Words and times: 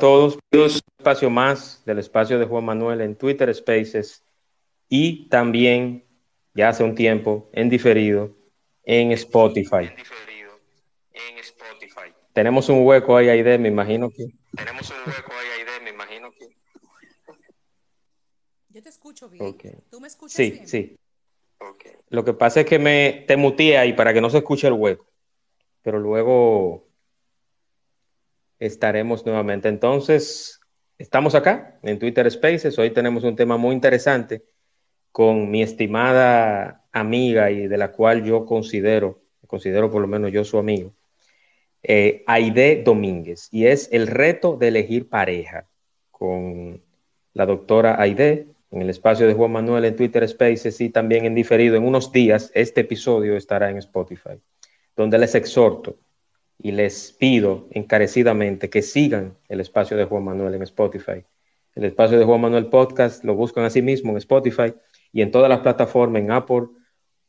Todos, 0.00 0.38
un 0.52 0.60
espacio 0.98 1.30
más 1.30 1.82
del 1.84 2.00
espacio 2.00 2.38
de 2.38 2.46
Juan 2.46 2.64
Manuel 2.64 3.00
en 3.02 3.14
Twitter 3.14 3.54
Spaces 3.54 4.24
y 4.88 5.28
también 5.28 6.04
ya 6.54 6.70
hace 6.70 6.82
un 6.82 6.96
tiempo 6.96 7.48
en 7.52 7.68
diferido 7.70 8.34
en 8.82 9.12
Spotify. 9.12 9.92
Tenemos 12.32 12.68
un 12.68 12.84
hueco 12.84 13.16
ahí, 13.16 13.28
Aide, 13.28 13.58
me 13.58 13.68
imagino 13.68 14.10
que. 14.10 14.26
Tenemos 14.56 14.90
un 14.90 14.96
hueco 15.06 15.32
ahí, 15.32 15.60
Aide, 15.60 15.84
me 15.84 15.90
imagino 15.90 16.30
que. 16.32 16.48
Yo 18.70 18.82
te 18.82 18.88
escucho 18.88 19.28
bien. 19.28 19.56
¿Tú 19.90 20.00
me 20.00 20.08
escuchas 20.08 20.34
sí, 20.34 20.50
bien? 20.50 20.68
Sí, 20.68 20.88
sí. 20.88 20.96
Lo 22.08 22.24
que 22.24 22.32
pasa 22.32 22.60
es 22.60 22.66
que 22.66 22.78
me 22.78 23.24
te 23.28 23.36
muteé 23.36 23.78
ahí 23.78 23.92
para 23.92 24.12
que 24.14 24.20
no 24.20 24.30
se 24.30 24.38
escuche 24.38 24.66
el 24.66 24.72
hueco. 24.72 25.06
Pero 25.82 25.98
luego 25.98 26.89
estaremos 28.60 29.24
nuevamente. 29.24 29.68
Entonces, 29.68 30.60
estamos 30.98 31.34
acá 31.34 31.78
en 31.82 31.98
Twitter 31.98 32.30
Spaces. 32.30 32.78
Hoy 32.78 32.90
tenemos 32.90 33.24
un 33.24 33.34
tema 33.34 33.56
muy 33.56 33.74
interesante 33.74 34.44
con 35.10 35.50
mi 35.50 35.62
estimada 35.62 36.84
amiga 36.92 37.50
y 37.50 37.66
de 37.66 37.78
la 37.78 37.90
cual 37.90 38.22
yo 38.22 38.44
considero, 38.44 39.22
considero 39.46 39.90
por 39.90 40.02
lo 40.02 40.06
menos 40.06 40.30
yo 40.30 40.44
su 40.44 40.58
amigo, 40.58 40.92
eh, 41.82 42.22
Aide 42.26 42.82
Domínguez. 42.84 43.48
Y 43.50 43.66
es 43.66 43.88
el 43.92 44.06
reto 44.06 44.56
de 44.56 44.68
elegir 44.68 45.08
pareja 45.08 45.66
con 46.10 46.82
la 47.32 47.46
doctora 47.46 48.00
Aide 48.00 48.46
en 48.70 48.82
el 48.82 48.90
espacio 48.90 49.26
de 49.26 49.34
Juan 49.34 49.52
Manuel 49.52 49.86
en 49.86 49.96
Twitter 49.96 50.28
Spaces 50.28 50.80
y 50.80 50.90
también 50.90 51.24
en 51.24 51.34
diferido 51.34 51.76
en 51.76 51.84
unos 51.84 52.12
días. 52.12 52.52
Este 52.54 52.82
episodio 52.82 53.36
estará 53.36 53.70
en 53.70 53.78
Spotify, 53.78 54.38
donde 54.94 55.18
les 55.18 55.34
exhorto 55.34 55.96
y 56.62 56.72
les 56.72 57.12
pido 57.12 57.68
encarecidamente 57.70 58.68
que 58.68 58.82
sigan 58.82 59.36
el 59.48 59.60
espacio 59.60 59.96
de 59.96 60.04
Juan 60.04 60.24
Manuel 60.24 60.54
en 60.54 60.62
Spotify. 60.62 61.24
El 61.74 61.84
espacio 61.84 62.18
de 62.18 62.24
Juan 62.24 62.40
Manuel 62.40 62.66
Podcast 62.66 63.24
lo 63.24 63.34
buscan 63.34 63.64
a 63.64 63.70
sí 63.70 63.80
mismo 63.82 64.12
en 64.12 64.18
Spotify 64.18 64.74
y 65.12 65.22
en 65.22 65.30
todas 65.30 65.48
las 65.48 65.60
plataformas, 65.60 66.22
en 66.22 66.32
Apple 66.32 66.68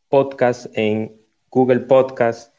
Podcast, 0.10 0.68
en 0.78 1.22
Google 1.50 1.82
Podcast, 1.82 2.54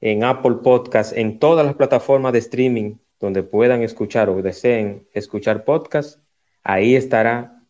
en 0.00 0.24
Apple 0.24 0.56
Podcast, 0.62 1.16
en 1.16 1.38
todas 1.38 1.64
las 1.66 1.74
plataformas 1.74 2.32
de 2.32 2.38
streaming 2.40 2.96
donde 3.18 3.42
puedan 3.42 3.82
escuchar 3.82 4.28
o 4.28 4.42
deseen 4.42 5.06
escuchar 5.12 5.64
podcast, 5.64 6.20
ahí 6.62 6.96
estará 6.96 7.62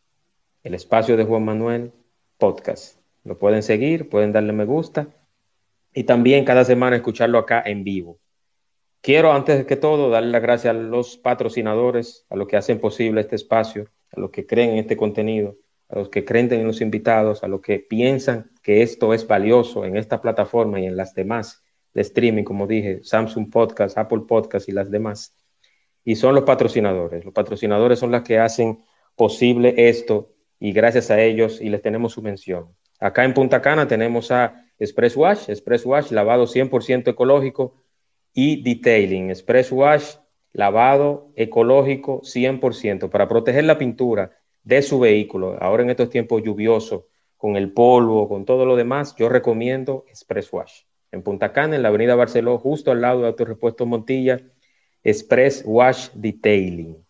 el 0.63 0.75
espacio 0.75 1.17
de 1.17 1.25
Juan 1.25 1.45
Manuel 1.45 1.93
Podcast. 2.39 2.99
Lo 3.25 3.39
pueden 3.39 3.63
seguir, 3.63 4.09
pueden 4.09 4.33
darle 4.33 4.53
me 4.53 4.65
gusta 4.65 5.09
y 5.95 6.05
también 6.05 6.45
cada 6.45 6.65
semana 6.65 6.97
escucharlo 6.97 7.39
acá 7.39 7.63
en 7.65 7.85
vivo. 7.85 8.19
Quiero, 9.03 9.33
antes 9.33 9.67
que 9.67 9.75
todo, 9.75 10.11
darle 10.11 10.31
las 10.31 10.43
gracias 10.43 10.71
a 10.71 10.79
los 10.79 11.17
patrocinadores, 11.17 12.25
a 12.31 12.37
los 12.37 12.47
que 12.47 12.57
hacen 12.57 12.79
posible 12.79 13.21
este 13.21 13.35
espacio, 13.35 13.89
a 14.13 14.21
los 14.21 14.31
que 14.31 14.47
creen 14.47 14.71
en 14.71 14.77
este 14.79 14.97
contenido, 14.97 15.57
a 15.89 15.99
los 15.99 16.09
que 16.09 16.25
creen 16.25 16.53
en 16.53 16.69
los 16.69 16.81
invitados, 16.81 17.43
a 17.43 17.49
los 17.49 17.61
que 17.63 17.81
piensan 17.81 18.53
que 18.63 18.83
esto 18.83 19.13
es 19.13 19.27
valioso 19.27 19.85
en 19.85 19.97
esta 19.97 20.21
plataforma 20.21 20.79
y 20.79 20.87
en 20.87 20.97
las 20.97 21.15
demás 21.15 21.65
de 21.93 22.03
streaming, 22.03 22.45
como 22.45 22.69
dije, 22.69 23.01
Samsung 23.03 23.51
Podcast, 23.51 23.99
Apple 23.99 24.23
Podcast 24.29 24.69
y 24.69 24.73
las 24.73 24.89
demás. 24.89 25.37
Y 26.05 26.15
son 26.15 26.37
los 26.37 26.45
patrocinadores. 26.45 27.25
Los 27.25 27.35
patrocinadores 27.35 27.99
son 27.99 28.13
los 28.13 28.23
que 28.23 28.39
hacen 28.39 28.85
posible 29.17 29.75
esto 29.77 30.31
y 30.61 30.71
gracias 30.71 31.11
a 31.11 31.21
ellos 31.21 31.61
y 31.61 31.71
les 31.71 31.83
tenemos 31.83 32.13
su 32.13 32.23
mención. 32.23 32.69
Acá 33.01 33.25
en 33.25 33.35
Punta 33.35 33.61
Cana 33.61 33.89
tenemos 33.89 34.31
a 34.31 34.65
Express 34.79 35.17
Wash, 35.17 35.51
Express 35.51 35.85
Wash, 35.85 36.13
lavado 36.13 36.47
100% 36.47 37.09
ecológico 37.09 37.82
y 38.35 38.63
detailing, 38.63 39.31
express 39.31 39.73
wash, 39.73 40.15
lavado 40.53 41.33
ecológico 41.37 42.21
100% 42.23 43.11
para 43.11 43.29
proteger 43.29 43.65
la 43.65 43.79
pintura 43.79 44.33
de 44.65 44.83
su 44.83 45.01
vehículo. 45.01 45.57
Ahora 45.61 45.83
en 45.83 45.91
estos 45.91 46.11
tiempos 46.11 46.43
lluviosos, 46.43 47.05
con 47.43 47.57
el 47.57 47.73
polvo, 47.73 48.29
con 48.29 48.45
todo 48.45 48.65
lo 48.65 48.77
demás, 48.77 49.17
yo 49.17 49.29
recomiendo 49.29 50.05
Express 50.09 50.53
Wash. 50.53 50.83
En 51.11 51.23
Punta 51.23 51.53
Cana, 51.53 51.75
en 51.75 51.83
la 51.83 51.89
avenida 51.89 52.15
Barceló, 52.15 52.57
justo 52.57 52.93
al 52.93 53.01
lado 53.01 53.23
de 53.23 53.27
Autorepuesto 53.27 53.85
Montilla, 53.85 54.41
Express 55.03 55.65
Wash 55.67 56.11
Detailing. 56.15 57.05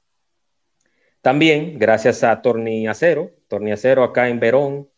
También, 1.21 1.78
gracias 1.78 2.25
a 2.25 2.41
Torniacero, 2.41 3.31
Torniacero 3.47 4.04
acá 4.04 4.31
en 4.31 4.41
Verón, 4.41 4.89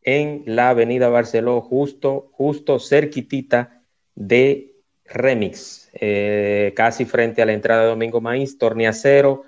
en 0.00 0.42
la 0.46 0.70
avenida 0.70 1.10
Barceló, 1.10 1.60
justo, 1.60 2.30
justo 2.32 2.78
cerquitita 2.78 3.82
de 4.14 4.77
Remix, 5.08 5.90
eh, 5.94 6.72
casi 6.76 7.04
frente 7.04 7.42
a 7.42 7.46
la 7.46 7.52
entrada 7.52 7.82
de 7.82 7.88
Domingo 7.88 8.20
Maíz, 8.20 8.58
Torniacero, 8.58 9.44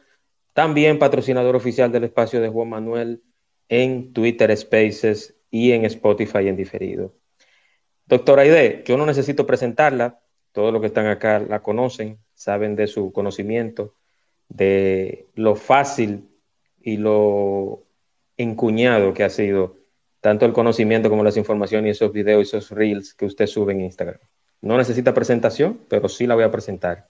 también 0.55 0.99
patrocinador 0.99 1.57
oficial 1.57 1.93
del 1.93 2.05
espacio 2.05 2.41
de 2.41 2.49
Juan 2.49 2.69
Manuel 2.69 3.23
en 3.69 4.13
Twitter 4.13 4.57
Spaces 4.57 5.37
y 5.51 5.73
en 5.73 5.85
Spotify 5.85 6.49
en 6.49 6.57
diferido. 6.57 7.15
Doctora 8.07 8.43
Aide, 8.43 8.83
yo 8.87 8.97
no 8.97 9.07
necesito 9.07 9.47
presentarla, 9.47 10.21
todos 10.53 10.73
los 10.73 10.81
que 10.81 10.89
están 10.89 11.07
acá 11.07 11.39
la 11.39 11.63
conocen, 11.63 12.19
saben 12.35 12.75
de 12.75 12.89
su 12.89 13.13
conocimiento, 13.13 13.95
de 14.49 15.29
lo 15.35 15.55
fácil 15.55 16.29
y 16.81 16.97
lo 16.97 17.85
encuñado 18.37 19.15
que 19.15 19.23
ha 19.23 19.31
sido 19.31 19.77
tanto 20.21 20.45
el 20.45 20.53
conocimiento 20.53 21.09
como 21.09 21.23
las 21.23 21.37
informaciones 21.37 21.89
y 21.89 21.91
esos 21.91 22.13
videos 22.13 22.41
y 22.41 22.57
esos 22.57 22.71
reels 22.71 23.15
que 23.15 23.27
usted 23.27 23.47
sube 23.47 23.73
en 23.73 23.83
Instagram. 23.83 24.19
No 24.61 24.77
necesita 24.77 25.15
presentación, 25.15 25.81
pero 25.89 26.09
sí 26.09 26.27
la 26.27 26.35
voy 26.35 26.45
a 26.45 26.51
presentar. 26.51 27.09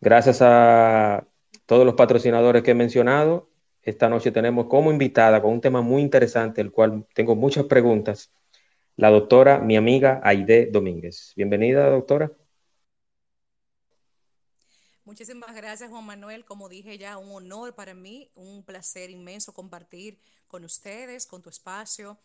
Gracias 0.00 0.38
a 0.42 1.26
todos 1.66 1.84
los 1.84 1.94
patrocinadores 1.94 2.62
que 2.62 2.72
he 2.72 2.74
mencionado, 2.74 3.50
esta 3.82 4.08
noche 4.08 4.32
tenemos 4.32 4.66
como 4.66 4.90
invitada 4.90 5.40
con 5.40 5.52
un 5.52 5.60
tema 5.60 5.80
muy 5.80 6.02
interesante, 6.02 6.60
el 6.60 6.72
cual 6.72 7.06
tengo 7.14 7.36
muchas 7.36 7.66
preguntas, 7.66 8.32
la 8.96 9.10
doctora, 9.10 9.58
mi 9.60 9.76
amiga 9.76 10.20
Aide 10.24 10.66
Domínguez. 10.66 11.32
Bienvenida, 11.36 11.88
doctora. 11.88 12.32
Muchísimas 15.04 15.54
gracias, 15.54 15.88
Juan 15.88 16.04
Manuel. 16.04 16.44
Como 16.44 16.68
dije 16.68 16.98
ya, 16.98 17.16
un 17.16 17.30
honor 17.30 17.76
para 17.76 17.94
mí, 17.94 18.28
un 18.34 18.64
placer 18.64 19.08
inmenso 19.08 19.54
compartir 19.54 20.18
con 20.48 20.64
ustedes, 20.64 21.26
con 21.26 21.40
tu 21.42 21.48
espacio 21.48 22.18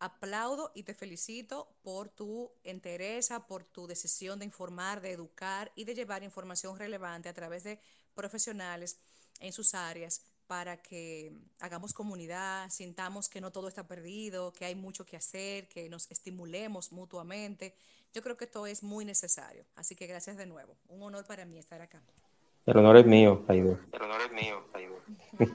aplaudo 0.00 0.72
y 0.74 0.82
te 0.82 0.94
felicito 0.94 1.68
por 1.82 2.08
tu 2.08 2.50
entereza, 2.64 3.46
por 3.46 3.64
tu 3.64 3.86
decisión 3.86 4.38
de 4.38 4.46
informar, 4.46 5.00
de 5.00 5.12
educar 5.12 5.70
y 5.76 5.84
de 5.84 5.94
llevar 5.94 6.24
información 6.24 6.78
relevante 6.78 7.28
a 7.28 7.34
través 7.34 7.62
de 7.62 7.78
profesionales 8.14 8.98
en 9.38 9.52
sus 9.52 9.74
áreas 9.74 10.22
para 10.46 10.78
que 10.78 11.32
hagamos 11.60 11.92
comunidad, 11.92 12.68
sintamos 12.70 13.28
que 13.28 13.40
no 13.40 13.52
todo 13.52 13.68
está 13.68 13.86
perdido, 13.86 14.52
que 14.52 14.64
hay 14.64 14.74
mucho 14.74 15.06
que 15.06 15.16
hacer, 15.16 15.68
que 15.68 15.88
nos 15.88 16.10
estimulemos 16.10 16.90
mutuamente. 16.90 17.76
Yo 18.12 18.20
creo 18.20 18.36
que 18.36 18.46
esto 18.46 18.66
es 18.66 18.82
muy 18.82 19.04
necesario. 19.04 19.64
Así 19.76 19.94
que 19.94 20.08
gracias 20.08 20.36
de 20.36 20.46
nuevo. 20.46 20.74
Un 20.88 21.02
honor 21.02 21.24
para 21.24 21.44
mí 21.44 21.58
estar 21.58 21.80
acá. 21.80 22.02
El 22.66 22.76
honor 22.78 22.96
es 22.96 23.06
mío, 23.06 23.44
Aide. 23.46 23.78
El 23.92 24.02
honor 24.02 24.22
es 24.22 24.32
mío, 24.32 24.64
Aide. 24.74 24.96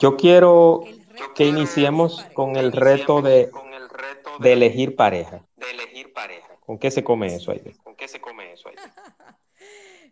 Yo 0.00 0.16
quiero 0.16 0.82
que 1.34 1.46
iniciemos 1.46 2.24
con 2.34 2.56
el 2.56 2.72
reto 2.72 3.22
de, 3.22 3.50
de 4.40 4.52
elegir 4.52 4.96
pareja. 4.96 5.46
De 5.56 5.70
elegir 5.70 6.12
pareja. 6.12 6.56
¿Con 6.60 6.78
qué 6.78 6.90
se 6.90 7.02
come 7.02 7.34
eso, 7.34 7.50
Aide? 7.50 7.76
¿Con 7.82 7.96
qué 7.96 8.08
se 8.08 8.20
come 8.20 8.52
eso, 8.52 8.68
Aide? 8.68 8.80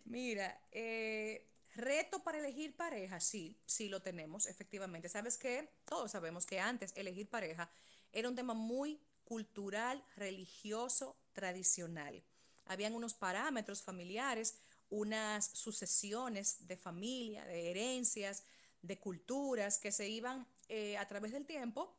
Mira, 0.05 0.61
eh, 0.71 1.47
reto 1.75 2.23
para 2.23 2.39
elegir 2.39 2.75
pareja, 2.75 3.19
sí, 3.19 3.57
sí 3.65 3.89
lo 3.89 4.01
tenemos, 4.01 4.47
efectivamente. 4.47 5.09
¿Sabes 5.09 5.37
qué? 5.37 5.69
Todos 5.85 6.11
sabemos 6.11 6.45
que 6.45 6.59
antes 6.59 6.93
elegir 6.95 7.29
pareja 7.29 7.69
era 8.11 8.27
un 8.27 8.35
tema 8.35 8.53
muy 8.53 8.99
cultural, 9.23 10.03
religioso, 10.15 11.15
tradicional. 11.33 12.23
Habían 12.65 12.95
unos 12.95 13.13
parámetros 13.13 13.81
familiares, 13.81 14.59
unas 14.89 15.45
sucesiones 15.45 16.67
de 16.67 16.77
familia, 16.77 17.45
de 17.45 17.69
herencias, 17.69 18.43
de 18.81 18.99
culturas 18.99 19.77
que 19.77 19.91
se 19.91 20.09
iban 20.09 20.47
eh, 20.69 20.97
a 20.97 21.07
través 21.07 21.31
del 21.31 21.45
tiempo 21.45 21.95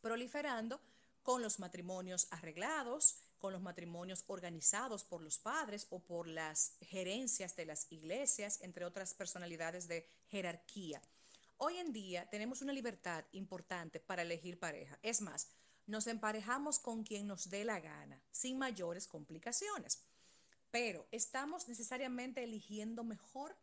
proliferando 0.00 0.80
con 1.22 1.42
los 1.42 1.58
matrimonios 1.58 2.26
arreglados, 2.30 3.16
con 3.38 3.52
los 3.52 3.62
matrimonios 3.62 4.24
organizados 4.26 5.04
por 5.04 5.22
los 5.22 5.38
padres 5.38 5.86
o 5.90 6.00
por 6.00 6.26
las 6.26 6.72
gerencias 6.80 7.56
de 7.56 7.66
las 7.66 7.86
iglesias, 7.90 8.60
entre 8.62 8.84
otras 8.84 9.14
personalidades 9.14 9.86
de 9.86 10.06
jerarquía. 10.28 11.00
Hoy 11.58 11.76
en 11.76 11.92
día 11.92 12.28
tenemos 12.30 12.62
una 12.62 12.72
libertad 12.72 13.24
importante 13.32 14.00
para 14.00 14.22
elegir 14.22 14.58
pareja. 14.58 14.98
Es 15.02 15.20
más, 15.20 15.48
nos 15.86 16.06
emparejamos 16.06 16.78
con 16.78 17.02
quien 17.04 17.26
nos 17.26 17.50
dé 17.50 17.64
la 17.64 17.80
gana, 17.80 18.22
sin 18.30 18.58
mayores 18.58 19.06
complicaciones. 19.06 20.02
Pero, 20.70 21.06
¿estamos 21.10 21.68
necesariamente 21.68 22.44
eligiendo 22.44 23.04
mejor? 23.04 23.56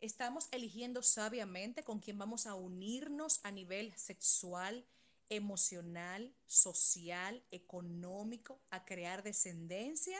¿Estamos 0.00 0.48
eligiendo 0.50 1.02
sabiamente 1.02 1.82
con 1.82 2.00
quién 2.00 2.18
vamos 2.18 2.46
a 2.46 2.54
unirnos 2.54 3.40
a 3.44 3.50
nivel 3.50 3.96
sexual, 3.96 4.84
emocional, 5.30 6.34
social, 6.46 7.42
económico, 7.50 8.60
a 8.70 8.84
crear 8.84 9.22
descendencia? 9.22 10.18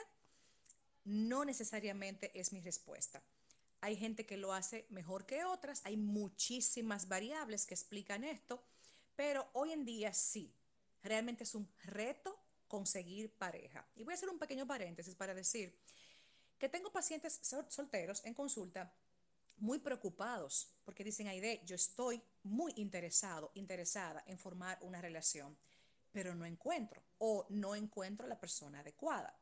No 1.04 1.44
necesariamente 1.44 2.30
es 2.38 2.52
mi 2.52 2.60
respuesta. 2.60 3.22
Hay 3.82 3.96
gente 3.96 4.24
que 4.24 4.38
lo 4.38 4.54
hace 4.54 4.86
mejor 4.88 5.26
que 5.26 5.44
otras, 5.44 5.82
hay 5.84 5.98
muchísimas 5.98 7.06
variables 7.06 7.66
que 7.66 7.74
explican 7.74 8.24
esto, 8.24 8.64
pero 9.14 9.46
hoy 9.52 9.72
en 9.72 9.84
día 9.84 10.14
sí, 10.14 10.54
realmente 11.02 11.44
es 11.44 11.54
un 11.54 11.68
reto 11.84 12.38
conseguir 12.66 13.30
pareja. 13.34 13.86
Y 13.94 14.04
voy 14.04 14.12
a 14.12 14.16
hacer 14.16 14.30
un 14.30 14.38
pequeño 14.38 14.66
paréntesis 14.66 15.14
para 15.14 15.34
decir 15.34 15.78
que 16.58 16.70
tengo 16.70 16.90
pacientes 16.90 17.40
solteros 17.68 18.24
en 18.24 18.32
consulta 18.32 18.90
muy 19.58 19.78
preocupados 19.78 20.72
porque 20.84 21.04
dicen, 21.04 21.28
Aide, 21.28 21.62
yo 21.64 21.74
estoy 21.74 22.22
muy 22.42 22.72
interesado, 22.76 23.50
interesada 23.54 24.22
en 24.26 24.38
formar 24.38 24.78
una 24.82 25.00
relación, 25.00 25.56
pero 26.12 26.34
no 26.34 26.44
encuentro 26.44 27.02
o 27.18 27.46
no 27.50 27.74
encuentro 27.74 28.26
la 28.26 28.38
persona 28.38 28.80
adecuada 28.80 29.38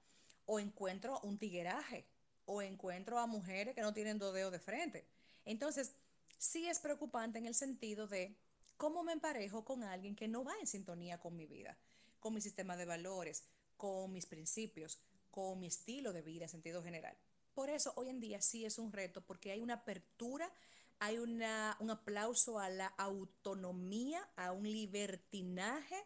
o 0.46 0.61
encuentro 0.61 1.20
un 1.20 1.38
tigueraje 1.38 2.06
o 2.46 2.62
encuentro 2.62 3.19
a 3.19 3.26
mujeres 3.26 3.75
que 3.75 3.81
no 3.81 3.94
tienen 3.94 4.19
dos 4.19 4.34
dedos 4.34 4.52
de 4.52 4.58
frente. 4.58 5.06
Entonces, 5.44 5.94
sí 6.38 6.67
es 6.67 6.78
preocupante 6.78 7.38
en 7.38 7.46
el 7.46 7.55
sentido 7.55 8.06
de 8.06 8.37
cómo 8.76 9.02
me 9.02 9.12
emparejo 9.12 9.64
con 9.64 9.82
alguien 9.82 10.17
que 10.17 10.28
no 10.28 10.44
va 10.44 10.55
en 10.60 10.67
sintonía 10.67 11.19
con 11.19 11.37
mi 11.37 11.46
vida, 11.46 11.76
con 12.20 12.34
mi 12.34 12.40
sistema 12.40 12.76
de 12.76 12.84
valores, 12.84 13.44
con 13.76 14.12
mis 14.12 14.26
principios, 14.26 15.00
con 15.31 15.58
mi 15.58 15.67
estilo 15.67 16.12
de 16.12 16.22
vida 16.22 16.44
en 16.44 16.50
sentido 16.50 16.82
general. 16.82 17.17
Por 17.55 17.71
eso 17.71 17.93
hoy 17.97 18.09
en 18.09 18.21
día 18.21 18.41
sí 18.41 18.65
es 18.65 18.79
un 18.79 18.93
reto 18.93 19.21
porque 19.23 19.53
hay 19.53 19.61
una 19.61 19.75
apertura, 19.75 20.51
hay 20.99 21.19
una, 21.19 21.77
un 21.81 21.91
aplauso 21.91 22.59
a 22.59 22.69
la 22.69 22.87
autonomía, 22.87 24.29
a 24.37 24.53
un 24.53 24.65
libertinaje 24.65 25.97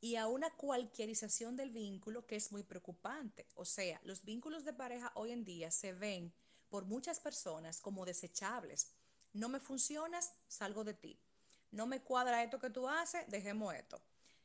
y 0.00 0.16
a 0.16 0.26
una 0.26 0.50
cualquierización 0.50 1.56
del 1.56 1.70
vínculo 1.70 2.26
que 2.26 2.36
es 2.36 2.52
muy 2.52 2.62
preocupante. 2.62 3.46
O 3.54 3.64
sea, 3.64 4.00
los 4.04 4.24
vínculos 4.24 4.64
de 4.64 4.72
pareja 4.72 5.12
hoy 5.14 5.32
en 5.32 5.44
día 5.44 5.70
se 5.70 5.92
ven 5.92 6.32
por 6.68 6.84
muchas 6.84 7.20
personas 7.20 7.80
como 7.80 8.04
desechables. 8.04 8.92
No 9.32 9.48
me 9.48 9.60
funcionas, 9.60 10.32
salgo 10.46 10.84
de 10.84 10.94
ti. 10.94 11.18
No 11.70 11.86
me 11.86 12.00
cuadra 12.00 12.42
esto 12.42 12.58
que 12.58 12.70
tú 12.70 12.88
haces, 12.88 13.24
dejemos 13.28 13.74
esto. 13.74 14.00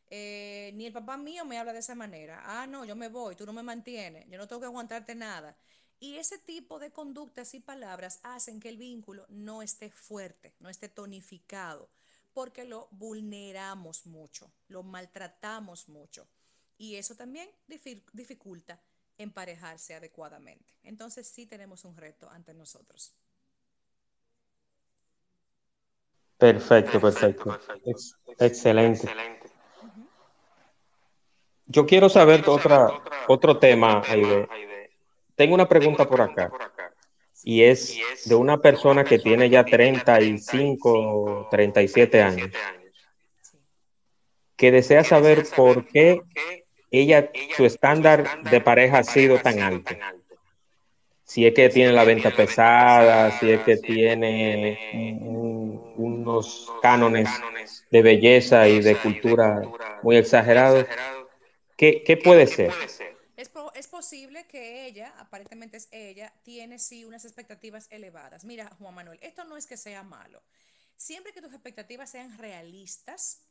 Eh, 0.08 0.72
ni 0.76 0.86
el 0.86 0.94
papá 0.94 1.18
mío 1.18 1.46
me 1.46 1.58
habla 1.58 1.74
de 1.74 1.80
esa 1.80 1.96
manera. 1.96 2.42
Ah, 2.46 2.68
no, 2.68 2.86
yo 2.86 2.96
me 2.96 3.08
voy, 3.08 3.36
tú 3.36 3.46
no 3.46 3.54
me 3.54 3.64
mantienes, 3.64 4.28
yo 4.30 4.38
no 4.38 4.48
tengo 4.48 4.60
que 4.60 4.68
aguantarte 4.68 5.16
nada. 5.16 5.56
Y 6.04 6.18
ese 6.18 6.38
tipo 6.38 6.80
de 6.80 6.92
conductas 6.92 7.54
y 7.54 7.62
palabras 7.62 8.20
hacen 8.24 8.60
que 8.60 8.68
el 8.68 8.76
vínculo 8.76 9.26
no 9.30 9.62
esté 9.62 9.90
fuerte, 9.90 10.54
no 10.60 10.68
esté 10.68 10.90
tonificado, 10.90 11.88
porque 12.34 12.66
lo 12.66 12.90
vulneramos 12.92 14.06
mucho, 14.06 14.52
lo 14.68 14.84
maltratamos 14.84 15.88
mucho. 15.88 16.28
Y 16.78 16.96
eso 16.96 17.16
también 17.16 17.50
dificulta 18.12 18.82
emparejarse 19.18 19.96
adecuadamente. 19.96 20.74
Entonces 20.84 21.26
sí 21.26 21.46
tenemos 21.46 21.86
un 21.86 21.96
reto 21.96 22.30
ante 22.30 22.54
nosotros. 22.54 23.14
Perfecto, 26.38 27.00
perfecto. 27.00 27.58
excelente. 28.40 29.08
Yo 31.66 31.86
quiero 31.86 32.10
saber 32.10 32.44
otra, 32.46 32.90
otro 33.30 33.58
tema, 33.58 34.02
Aide. 34.06 34.73
Tengo 35.35 35.56
una 35.56 35.68
pregunta 35.68 36.07
por 36.07 36.21
acá. 36.21 36.51
Y 37.44 37.63
es 37.63 38.00
de 38.25 38.35
una 38.35 38.62
persona 38.62 39.03
que 39.03 39.19
tiene 39.19 39.50
ya 39.50 39.65
35, 39.65 41.47
37 41.51 42.21
años, 42.21 42.51
que 44.56 44.71
desea 44.71 45.03
saber 45.03 45.44
por 45.56 45.85
qué 45.88 46.21
ella, 46.89 47.31
su 47.57 47.65
estándar 47.65 48.44
de 48.44 48.62
pareja 48.62 49.00
ha 49.00 49.03
sido 49.03 49.39
tan 49.39 49.59
alto. 49.59 49.94
Si 51.25 51.45
es 51.45 51.53
que 51.53 51.69
tiene 51.69 51.91
la 51.91 52.03
venta 52.03 52.30
pesada, 52.31 53.31
si 53.39 53.51
es 53.51 53.62
que 53.62 53.77
tiene 53.77 54.77
unos 55.97 56.71
cánones 56.81 57.27
de 57.89 58.01
belleza 58.03 58.68
y 58.68 58.81
de 58.81 58.95
cultura 58.95 59.63
muy 60.03 60.18
exagerados, 60.18 60.85
¿qué, 61.75 62.03
qué 62.06 62.15
puede 62.15 62.45
ser? 62.45 62.71
Es 63.75 63.88
posible 63.88 64.46
que 64.48 64.86
ella, 64.86 65.14
aparentemente 65.18 65.78
es 65.78 65.88
ella, 65.92 66.34
tiene 66.44 66.80
sí 66.80 67.06
unas 67.06 67.25
expectativas 67.25 67.88
elevadas. 67.90 68.44
Mira, 68.44 68.70
Juan 68.80 68.94
Manuel, 68.94 69.20
esto 69.22 69.44
no 69.46 69.58
es 69.58 69.66
que 69.66 69.78
sea 69.78 70.04
malo. 70.04 70.42
Siempre 70.96 71.34
que 71.34 71.42
tus 71.42 71.54
expectativas 71.54 72.10
sean 72.10 72.38
realistas 72.38 73.42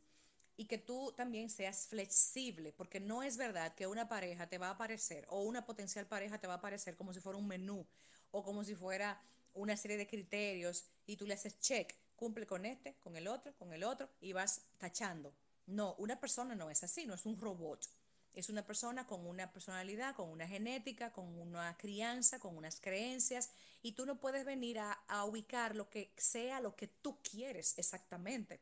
y 0.57 0.67
que 0.67 0.79
tú 0.79 1.13
también 1.17 1.51
seas 1.51 1.87
flexible, 1.89 2.73
porque 2.73 3.01
no 3.01 3.23
es 3.23 3.37
verdad 3.37 3.75
que 3.75 3.87
una 3.87 4.09
pareja 4.09 4.49
te 4.49 4.59
va 4.59 4.69
a 4.69 4.73
aparecer 4.73 5.27
o 5.29 5.43
una 5.43 5.65
potencial 5.65 6.07
pareja 6.07 6.39
te 6.39 6.47
va 6.47 6.55
a 6.55 6.59
aparecer 6.59 6.97
como 6.97 7.13
si 7.13 7.21
fuera 7.21 7.39
un 7.39 7.49
menú 7.49 7.87
o 8.31 8.43
como 8.43 8.65
si 8.65 8.75
fuera 8.75 9.21
una 9.55 9.77
serie 9.77 9.97
de 9.97 10.07
criterios 10.07 10.85
y 11.07 11.17
tú 11.17 11.27
le 11.27 11.35
haces 11.35 11.59
check, 11.59 11.95
cumple 12.17 12.47
con 12.47 12.65
este, 12.65 12.95
con 13.01 13.17
el 13.17 13.29
otro, 13.29 13.55
con 13.57 13.73
el 13.73 13.85
otro 13.85 14.09
y 14.21 14.33
vas 14.33 14.63
tachando. 14.79 15.35
No, 15.67 15.95
una 15.99 16.21
persona 16.21 16.55
no 16.55 16.71
es 16.71 16.83
así, 16.83 17.07
no 17.07 17.15
es 17.15 17.27
un 17.27 17.39
robot. 17.39 17.89
Es 18.35 18.49
una 18.49 18.65
persona 18.65 19.07
con 19.07 19.27
una 19.27 19.53
personalidad, 19.53 20.15
con 20.15 20.29
una 20.31 20.49
genética, 20.49 21.13
con 21.13 21.39
una 21.39 21.77
crianza, 21.77 22.39
con 22.39 22.57
unas 22.57 22.81
creencias, 22.81 23.51
y 23.83 23.93
tú 23.93 24.07
no 24.07 24.19
puedes 24.19 24.45
venir 24.45 24.79
a, 24.79 25.25
ubicar 25.25 25.77
lo 25.77 25.91
que 25.91 26.13
sea 26.17 26.61
lo 26.61 26.75
que 26.75 26.89
tú 26.89 27.19
quieres 27.23 27.79
exactamente. 27.79 28.61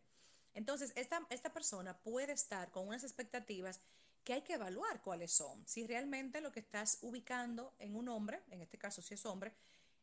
Entonces, 0.55 0.93
esta, 0.97 1.25
esta 1.31 1.53
persona 1.53 1.97
puede 1.99 2.33
estar 2.33 2.71
con 2.71 2.89
unas 2.89 3.05
expectativas 3.05 3.81
que 4.25 4.35
hay 4.35 4.43
que 4.43 4.55
evaluar 4.55 5.01
cuáles 5.01 5.33
son. 5.33 5.67
Si 5.67 5.87
realmente 5.87 6.41
lo 6.41 6.53
que 6.53 6.61
estás 6.61 6.99
ubicando 7.03 7.75
en 7.79 7.97
un 7.97 8.09
hombre, 8.09 8.43
en 8.51 8.61
este 8.61 8.79
caso 8.79 9.01
si 9.03 9.15
es 9.15 9.25
hombre, 9.25 9.53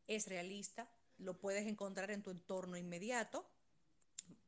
es 0.08 0.28
realista, 0.28 0.90
lo 1.18 1.40
puedes 1.40 1.68
encontrar 1.68 2.12
en 2.12 2.24
tu 2.24 2.32
entorno 2.32 2.78
inmediato, 2.78 3.48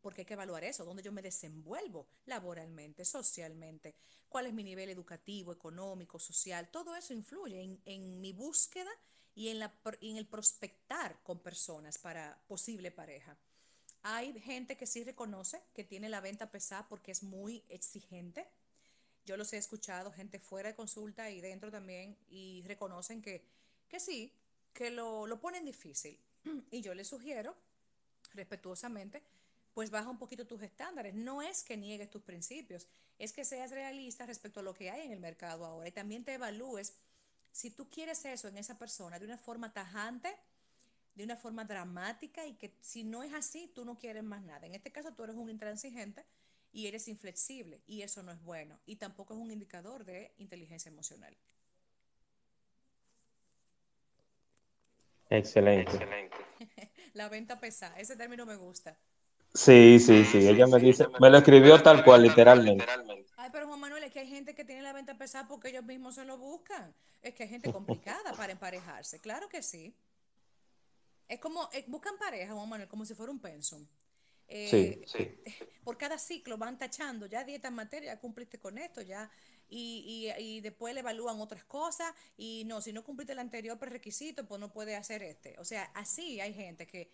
porque 0.01 0.21
hay 0.21 0.25
que 0.25 0.33
evaluar 0.33 0.63
eso, 0.63 0.85
dónde 0.85 1.03
yo 1.03 1.11
me 1.11 1.21
desenvuelvo 1.21 2.07
laboralmente, 2.25 3.05
socialmente, 3.05 3.95
cuál 4.27 4.45
es 4.45 4.53
mi 4.53 4.63
nivel 4.63 4.89
educativo, 4.89 5.51
económico, 5.51 6.19
social, 6.19 6.69
todo 6.69 6.95
eso 6.95 7.13
influye 7.13 7.79
en, 7.85 8.21
mi 8.21 8.33
búsqueda 8.33 8.91
y 9.35 9.49
en, 9.49 9.59
la, 9.59 9.73
en 10.01 10.17
el 10.17 10.27
prospectar 10.27 11.21
con 11.23 11.39
personas 11.39 11.97
para 11.97 12.41
posible 12.47 12.91
pareja. 12.91 13.37
Hay 14.01 14.39
gente 14.39 14.77
que 14.77 14.85
sí 14.85 15.03
reconoce 15.03 15.61
que 15.73 15.83
tiene 15.83 16.09
la 16.09 16.21
venta 16.21 16.51
pesada 16.51 16.87
porque 16.87 17.11
es 17.11 17.23
muy 17.23 17.63
exigente. 17.67 18.47
Yo 19.25 19.35
los 19.35 19.51
he 19.53 19.57
escuchado, 19.57 20.11
gente 20.11 20.39
fuera 20.39 20.69
de 20.69 20.75
consulta 20.75 21.29
y 21.29 21.41
dentro 21.41 21.69
también, 21.69 22.17
y 22.29 22.63
reconocen 22.65 23.21
que, 23.21 23.45
que 23.89 23.99
sí, 23.99 24.33
que 24.73 24.89
lo, 24.89 25.27
lo 25.27 25.39
ponen 25.39 25.65
difícil. 25.65 26.17
Y 26.71 26.81
yo 26.81 26.93
les 26.93 27.07
sugiero, 27.07 27.55
respetuosamente, 28.33 29.21
pues 29.73 29.89
baja 29.89 30.09
un 30.09 30.17
poquito 30.17 30.45
tus 30.45 30.61
estándares. 30.61 31.13
No 31.13 31.41
es 31.41 31.63
que 31.63 31.77
niegues 31.77 32.09
tus 32.09 32.21
principios, 32.21 32.87
es 33.17 33.33
que 33.33 33.45
seas 33.45 33.71
realista 33.71 34.25
respecto 34.25 34.59
a 34.59 34.63
lo 34.63 34.73
que 34.73 34.89
hay 34.89 35.05
en 35.05 35.11
el 35.11 35.19
mercado 35.19 35.65
ahora 35.65 35.87
y 35.87 35.91
también 35.91 36.23
te 36.23 36.33
evalúes 36.33 36.93
si 37.51 37.71
tú 37.71 37.89
quieres 37.89 38.23
eso 38.25 38.47
en 38.47 38.57
esa 38.57 38.77
persona 38.77 39.19
de 39.19 39.25
una 39.25 39.37
forma 39.37 39.73
tajante, 39.73 40.35
de 41.15 41.23
una 41.23 41.35
forma 41.35 41.65
dramática 41.65 42.45
y 42.45 42.53
que 42.53 42.73
si 42.79 43.03
no 43.03 43.23
es 43.23 43.33
así, 43.33 43.71
tú 43.73 43.83
no 43.85 43.97
quieres 43.97 44.23
más 44.23 44.43
nada. 44.43 44.65
En 44.65 44.75
este 44.75 44.91
caso, 44.91 45.13
tú 45.13 45.23
eres 45.23 45.35
un 45.35 45.49
intransigente 45.49 46.25
y 46.71 46.87
eres 46.87 47.07
inflexible 47.07 47.81
y 47.87 48.03
eso 48.03 48.23
no 48.23 48.31
es 48.31 48.41
bueno 48.43 48.79
y 48.85 48.95
tampoco 48.97 49.33
es 49.33 49.39
un 49.39 49.51
indicador 49.51 50.05
de 50.05 50.33
inteligencia 50.37 50.89
emocional. 50.89 51.35
Excelente. 55.29 56.39
La 57.13 57.29
venta 57.29 57.59
pesada, 57.59 57.99
ese 57.99 58.15
término 58.15 58.45
me 58.45 58.55
gusta. 58.55 58.97
Sí, 59.53 59.99
sí, 59.99 60.25
sí. 60.25 60.47
Ella 60.47 60.67
me 60.67 60.79
dice, 60.79 61.07
me 61.19 61.29
lo 61.29 61.37
escribió 61.37 61.81
tal 61.81 62.03
cual, 62.03 62.23
literalmente. 62.23 62.85
Ay, 63.35 63.49
pero 63.51 63.67
Juan 63.67 63.79
Manuel, 63.79 64.03
es 64.03 64.11
que 64.11 64.19
hay 64.19 64.27
gente 64.27 64.53
que 64.53 64.63
tiene 64.63 64.81
la 64.81 64.93
venta 64.93 65.17
pesada 65.17 65.47
porque 65.47 65.69
ellos 65.69 65.83
mismos 65.83 66.15
se 66.15 66.25
lo 66.25 66.37
buscan. 66.37 66.93
Es 67.21 67.33
que 67.33 67.43
hay 67.43 67.49
gente 67.49 67.71
complicada 67.71 68.33
para 68.33 68.51
emparejarse. 68.51 69.19
Claro 69.19 69.49
que 69.49 69.63
sí. 69.63 69.95
Es 71.27 71.39
como, 71.39 71.69
eh, 71.73 71.85
buscan 71.87 72.17
pareja, 72.17 72.53
Juan 72.53 72.69
Manuel, 72.69 72.89
como 72.89 73.05
si 73.05 73.13
fuera 73.13 73.31
un 73.31 73.39
pensum. 73.39 73.85
Eh, 74.47 74.67
sí, 74.69 75.01
sí. 75.05 75.35
Por 75.83 75.97
cada 75.97 76.17
ciclo 76.17 76.57
van 76.57 76.77
tachando, 76.77 77.27
ya 77.27 77.43
dieta 77.43 77.67
en 77.67 77.75
materia, 77.75 78.13
ya 78.13 78.19
cumpliste 78.19 78.59
con 78.59 78.77
esto, 78.77 79.01
ya 79.01 79.29
y, 79.69 80.33
y, 80.37 80.61
después 80.61 80.95
le 80.95 81.01
evalúan 81.01 81.39
otras 81.39 81.63
cosas 81.63 82.11
y 82.35 82.63
no, 82.65 82.81
si 82.81 82.91
no 82.91 83.03
cumpliste 83.03 83.33
el 83.33 83.39
anterior 83.39 83.77
prerequisito, 83.77 84.47
pues 84.47 84.59
no 84.59 84.71
puede 84.71 84.95
hacer 84.95 85.21
este. 85.21 85.55
O 85.59 85.65
sea, 85.65 85.83
así 85.93 86.41
hay 86.41 86.53
gente 86.53 86.87
que, 86.87 87.11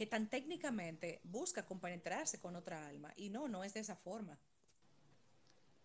que 0.00 0.06
tan 0.06 0.30
técnicamente 0.30 1.20
busca 1.24 1.66
compenetrarse 1.66 2.40
con 2.40 2.56
otra 2.56 2.88
alma 2.88 3.12
y 3.16 3.28
no, 3.28 3.48
no 3.48 3.64
es 3.64 3.74
de 3.74 3.80
esa 3.80 3.96
forma. 3.96 4.38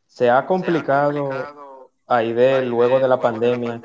Se 0.07 0.29
ha 0.29 0.45
complicado, 0.45 1.91
ahí 2.07 2.31
de 2.31 2.61
luego 2.61 3.01
de 3.01 3.09
la 3.09 3.19
pandemia, 3.19 3.81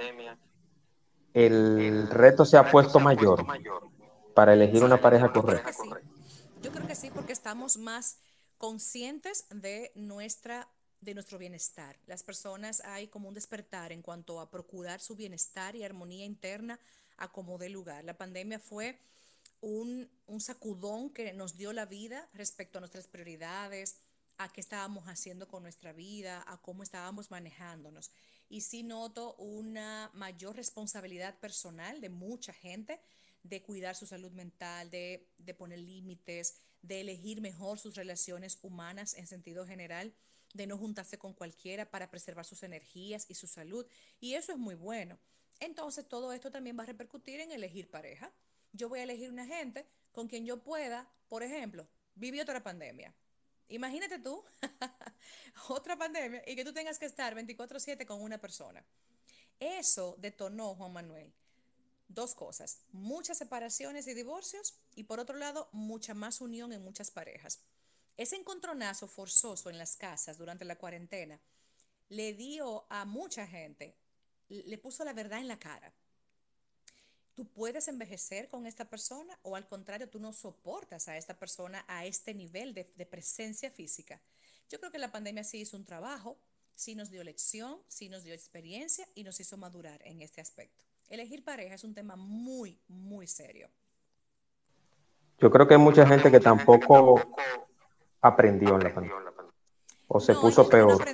el, 1.34 2.08
reto 2.10 2.44
se 2.44 2.56
ha 2.56 2.70
puesto 2.70 3.00
mayor 3.00 3.44
para 4.32 4.52
elegir 4.52 4.84
una 4.84 5.00
pareja 5.00 5.32
correcta. 5.32 5.72
Yo 6.62 6.70
creo 6.70 6.86
que 6.86 6.94
sí, 6.94 7.10
porque 7.10 7.32
estamos 7.32 7.76
más 7.76 8.20
conscientes 8.56 9.46
de 9.50 9.90
nuestra 9.96 10.68
de 11.00 11.14
nuestro 11.14 11.38
bienestar. 11.38 11.98
Las 12.06 12.22
personas 12.22 12.82
hay 12.84 13.08
como 13.08 13.26
un 13.26 13.34
despertar 13.34 13.90
en 13.90 14.00
cuanto 14.00 14.38
a 14.38 14.48
procurar 14.48 15.00
su 15.00 15.16
bienestar 15.16 15.74
y 15.74 15.82
armonía 15.82 16.24
interna 16.24 16.78
a 17.16 17.32
como 17.32 17.58
dé 17.58 17.68
lugar. 17.68 18.04
La 18.04 18.16
pandemia 18.16 18.60
fue 18.60 18.96
un, 19.60 20.10
un 20.26 20.40
sacudón 20.40 21.10
que 21.10 21.32
nos 21.32 21.56
dio 21.56 21.72
la 21.72 21.86
vida 21.86 22.28
respecto 22.32 22.78
a 22.78 22.80
nuestras 22.80 23.06
prioridades, 23.06 23.96
a 24.38 24.48
qué 24.50 24.60
estábamos 24.60 25.04
haciendo 25.04 25.48
con 25.48 25.62
nuestra 25.62 25.92
vida, 25.92 26.42
a 26.46 26.60
cómo 26.62 26.82
estábamos 26.82 27.30
manejándonos. 27.30 28.10
Y 28.48 28.62
sí 28.62 28.82
noto 28.82 29.34
una 29.36 30.10
mayor 30.14 30.56
responsabilidad 30.56 31.38
personal 31.38 32.00
de 32.00 32.08
mucha 32.08 32.52
gente 32.52 33.00
de 33.42 33.62
cuidar 33.62 33.96
su 33.96 34.06
salud 34.06 34.32
mental, 34.32 34.90
de, 34.90 35.28
de 35.38 35.54
poner 35.54 35.78
límites, 35.78 36.56
de 36.82 37.00
elegir 37.00 37.40
mejor 37.40 37.78
sus 37.78 37.94
relaciones 37.94 38.58
humanas 38.62 39.14
en 39.14 39.26
sentido 39.26 39.66
general, 39.66 40.14
de 40.54 40.66
no 40.66 40.76
juntarse 40.76 41.18
con 41.18 41.32
cualquiera 41.32 41.90
para 41.90 42.10
preservar 42.10 42.44
sus 42.44 42.62
energías 42.62 43.26
y 43.28 43.34
su 43.34 43.46
salud. 43.46 43.86
Y 44.20 44.34
eso 44.34 44.52
es 44.52 44.58
muy 44.58 44.74
bueno. 44.74 45.18
Entonces, 45.60 46.08
todo 46.08 46.32
esto 46.32 46.50
también 46.50 46.78
va 46.78 46.82
a 46.82 46.86
repercutir 46.86 47.40
en 47.40 47.52
elegir 47.52 47.90
pareja. 47.90 48.32
Yo 48.72 48.88
voy 48.88 49.00
a 49.00 49.04
elegir 49.04 49.30
una 49.30 49.46
gente 49.46 49.86
con 50.12 50.28
quien 50.28 50.44
yo 50.44 50.62
pueda, 50.62 51.08
por 51.28 51.42
ejemplo, 51.42 51.88
vivir 52.14 52.42
otra 52.42 52.62
pandemia. 52.62 53.14
Imagínate 53.68 54.18
tú, 54.18 54.42
otra 55.68 55.96
pandemia, 55.96 56.42
y 56.46 56.56
que 56.56 56.64
tú 56.64 56.72
tengas 56.72 56.98
que 56.98 57.06
estar 57.06 57.34
24/7 57.34 58.04
con 58.04 58.20
una 58.20 58.38
persona. 58.38 58.84
Eso 59.60 60.16
detonó, 60.18 60.74
Juan 60.74 60.92
Manuel, 60.92 61.32
dos 62.08 62.34
cosas, 62.34 62.80
muchas 62.92 63.38
separaciones 63.38 64.06
y 64.08 64.14
divorcios 64.14 64.74
y 64.96 65.04
por 65.04 65.20
otro 65.20 65.36
lado, 65.36 65.68
mucha 65.72 66.14
más 66.14 66.40
unión 66.40 66.72
en 66.72 66.82
muchas 66.82 67.10
parejas. 67.10 67.60
Ese 68.16 68.36
encontronazo 68.36 69.06
forzoso 69.06 69.70
en 69.70 69.78
las 69.78 69.96
casas 69.96 70.36
durante 70.36 70.64
la 70.64 70.76
cuarentena 70.76 71.40
le 72.08 72.34
dio 72.34 72.86
a 72.90 73.04
mucha 73.04 73.46
gente, 73.46 73.96
le 74.48 74.78
puso 74.78 75.04
la 75.04 75.12
verdad 75.12 75.38
en 75.38 75.48
la 75.48 75.58
cara. 75.58 75.92
Tú 77.40 77.46
puedes 77.46 77.88
envejecer 77.88 78.48
con 78.48 78.66
esta 78.66 78.84
persona 78.84 79.38
o 79.40 79.56
al 79.56 79.66
contrario, 79.66 80.10
tú 80.10 80.20
no 80.20 80.34
soportas 80.34 81.08
a 81.08 81.16
esta 81.16 81.38
persona 81.38 81.86
a 81.88 82.04
este 82.04 82.34
nivel 82.34 82.74
de, 82.74 82.92
de 82.94 83.06
presencia 83.06 83.70
física. 83.70 84.20
Yo 84.68 84.78
creo 84.78 84.92
que 84.92 84.98
la 84.98 85.10
pandemia 85.10 85.42
sí 85.42 85.58
hizo 85.60 85.78
un 85.78 85.86
trabajo, 85.86 86.36
sí 86.74 86.94
nos 86.94 87.08
dio 87.08 87.24
lección, 87.24 87.80
sí 87.88 88.10
nos 88.10 88.24
dio 88.24 88.34
experiencia 88.34 89.08
y 89.14 89.24
nos 89.24 89.40
hizo 89.40 89.56
madurar 89.56 90.02
en 90.04 90.20
este 90.20 90.42
aspecto 90.42 90.84
elegir 91.10 91.44
pareja 91.44 91.74
es 91.74 91.84
un 91.84 91.92
tema 91.92 92.16
muy, 92.16 92.78
muy 92.88 93.26
serio. 93.26 93.68
Yo 95.38 95.50
creo 95.50 95.66
que 95.66 95.74
hay 95.74 95.80
mucha 95.80 96.06
gente 96.06 96.30
que 96.30 96.40
tampoco 96.40 97.20
aprendió 98.20 98.76
en 98.76 98.84
la 98.84 98.94
pandemia. 98.94 99.29
O 100.12 100.18
se 100.18 100.34
puso 100.34 100.68
peor. 100.68 101.04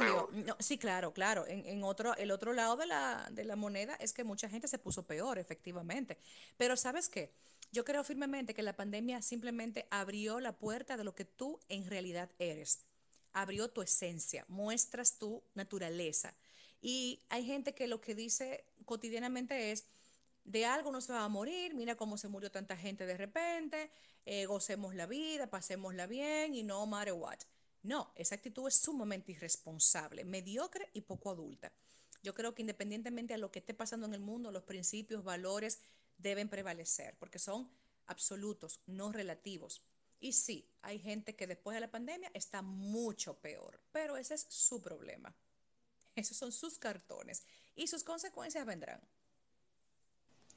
sí, 0.58 0.78
claro, 0.78 1.12
claro. 1.12 1.44
En, 1.46 1.84
otro, 1.84 2.16
el 2.16 2.30
otro 2.30 2.54
lado 2.54 2.76
de 2.76 2.86
la, 2.86 3.28
de 3.30 3.44
la 3.44 3.54
moneda 3.54 3.94
es 3.96 4.14
que 4.14 4.24
mucha 4.24 4.48
gente 4.48 4.68
se 4.68 4.78
puso 4.78 5.02
peor, 5.02 5.38
efectivamente. 5.38 6.16
Pero 6.56 6.78
¿sabes 6.78 7.10
qué? 7.10 7.30
Yo 7.72 7.84
creo 7.84 8.02
firmemente 8.04 8.54
que 8.54 8.62
la 8.62 8.74
pandemia 8.74 9.20
simplemente 9.20 9.86
abrió 9.90 10.40
la 10.40 10.56
puerta 10.56 10.96
de 10.96 11.04
lo 11.04 11.14
que 11.14 11.26
tú 11.26 11.60
en 11.68 11.84
realidad 11.84 12.30
eres. 12.38 12.86
Abrió 13.34 13.68
tu 13.68 13.82
esencia, 13.82 14.46
muestras 14.48 15.18
tu 15.18 15.42
naturaleza. 15.52 16.32
Y 16.80 17.20
hay 17.28 17.44
gente 17.44 17.74
que 17.74 17.88
lo 17.88 18.00
que 18.00 18.14
dice 18.14 18.64
cotidianamente 18.86 19.72
es, 19.72 19.84
de 20.46 20.64
algo 20.64 20.90
no 20.90 21.02
se 21.02 21.12
va 21.12 21.22
a 21.22 21.28
morir, 21.28 21.74
mira 21.74 21.96
cómo 21.96 22.16
se 22.16 22.28
murió 22.28 22.50
tanta 22.50 22.78
gente 22.78 23.04
de 23.04 23.18
repente, 23.18 23.90
eh, 24.24 24.46
gocemos 24.46 24.94
la 24.94 25.04
vida, 25.04 25.48
pasémosla 25.48 26.06
bien 26.06 26.54
y 26.54 26.62
no 26.62 26.86
matter 26.86 27.12
what. 27.12 27.40
No, 27.86 28.10
esa 28.16 28.34
actitud 28.34 28.66
es 28.66 28.74
sumamente 28.74 29.30
irresponsable, 29.30 30.24
mediocre 30.24 30.90
y 30.92 31.02
poco 31.02 31.30
adulta. 31.30 31.70
Yo 32.20 32.34
creo 32.34 32.52
que 32.52 32.62
independientemente 32.62 33.34
de 33.34 33.38
lo 33.38 33.52
que 33.52 33.60
esté 33.60 33.74
pasando 33.74 34.06
en 34.06 34.14
el 34.14 34.18
mundo, 34.18 34.50
los 34.50 34.64
principios, 34.64 35.22
valores 35.22 35.78
deben 36.18 36.48
prevalecer, 36.48 37.14
porque 37.20 37.38
son 37.38 37.70
absolutos, 38.06 38.80
no 38.86 39.12
relativos. 39.12 39.86
Y 40.18 40.32
sí, 40.32 40.68
hay 40.82 40.98
gente 40.98 41.36
que 41.36 41.46
después 41.46 41.76
de 41.76 41.80
la 41.80 41.92
pandemia 41.92 42.28
está 42.34 42.60
mucho 42.60 43.34
peor, 43.38 43.78
pero 43.92 44.16
ese 44.16 44.34
es 44.34 44.46
su 44.48 44.82
problema. 44.82 45.32
Esos 46.16 46.36
son 46.36 46.50
sus 46.50 46.80
cartones 46.80 47.44
y 47.76 47.86
sus 47.86 48.02
consecuencias 48.02 48.66
vendrán. 48.66 49.00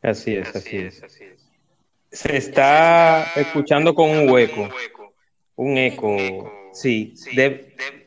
Así 0.02 0.36
es, 0.36 0.56
así, 0.56 0.78
es. 0.78 1.04
Se 2.12 2.38
está 2.38 3.32
escuchando 3.36 3.94
con 3.94 4.10
un 4.10 4.28
hueco, 4.32 4.68
un 5.58 5.78
eco. 5.78 6.59
Sí, 6.74 7.14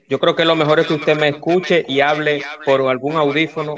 yo 0.08 0.20
creo 0.20 0.36
que 0.36 0.44
lo 0.44 0.56
mejor 0.56 0.80
es 0.80 0.86
que 0.86 0.94
usted 0.94 1.16
me 1.16 1.28
escuche 1.28 1.84
y 1.88 2.00
hable 2.00 2.42
por 2.64 2.82
algún 2.82 3.16
audífono 3.16 3.74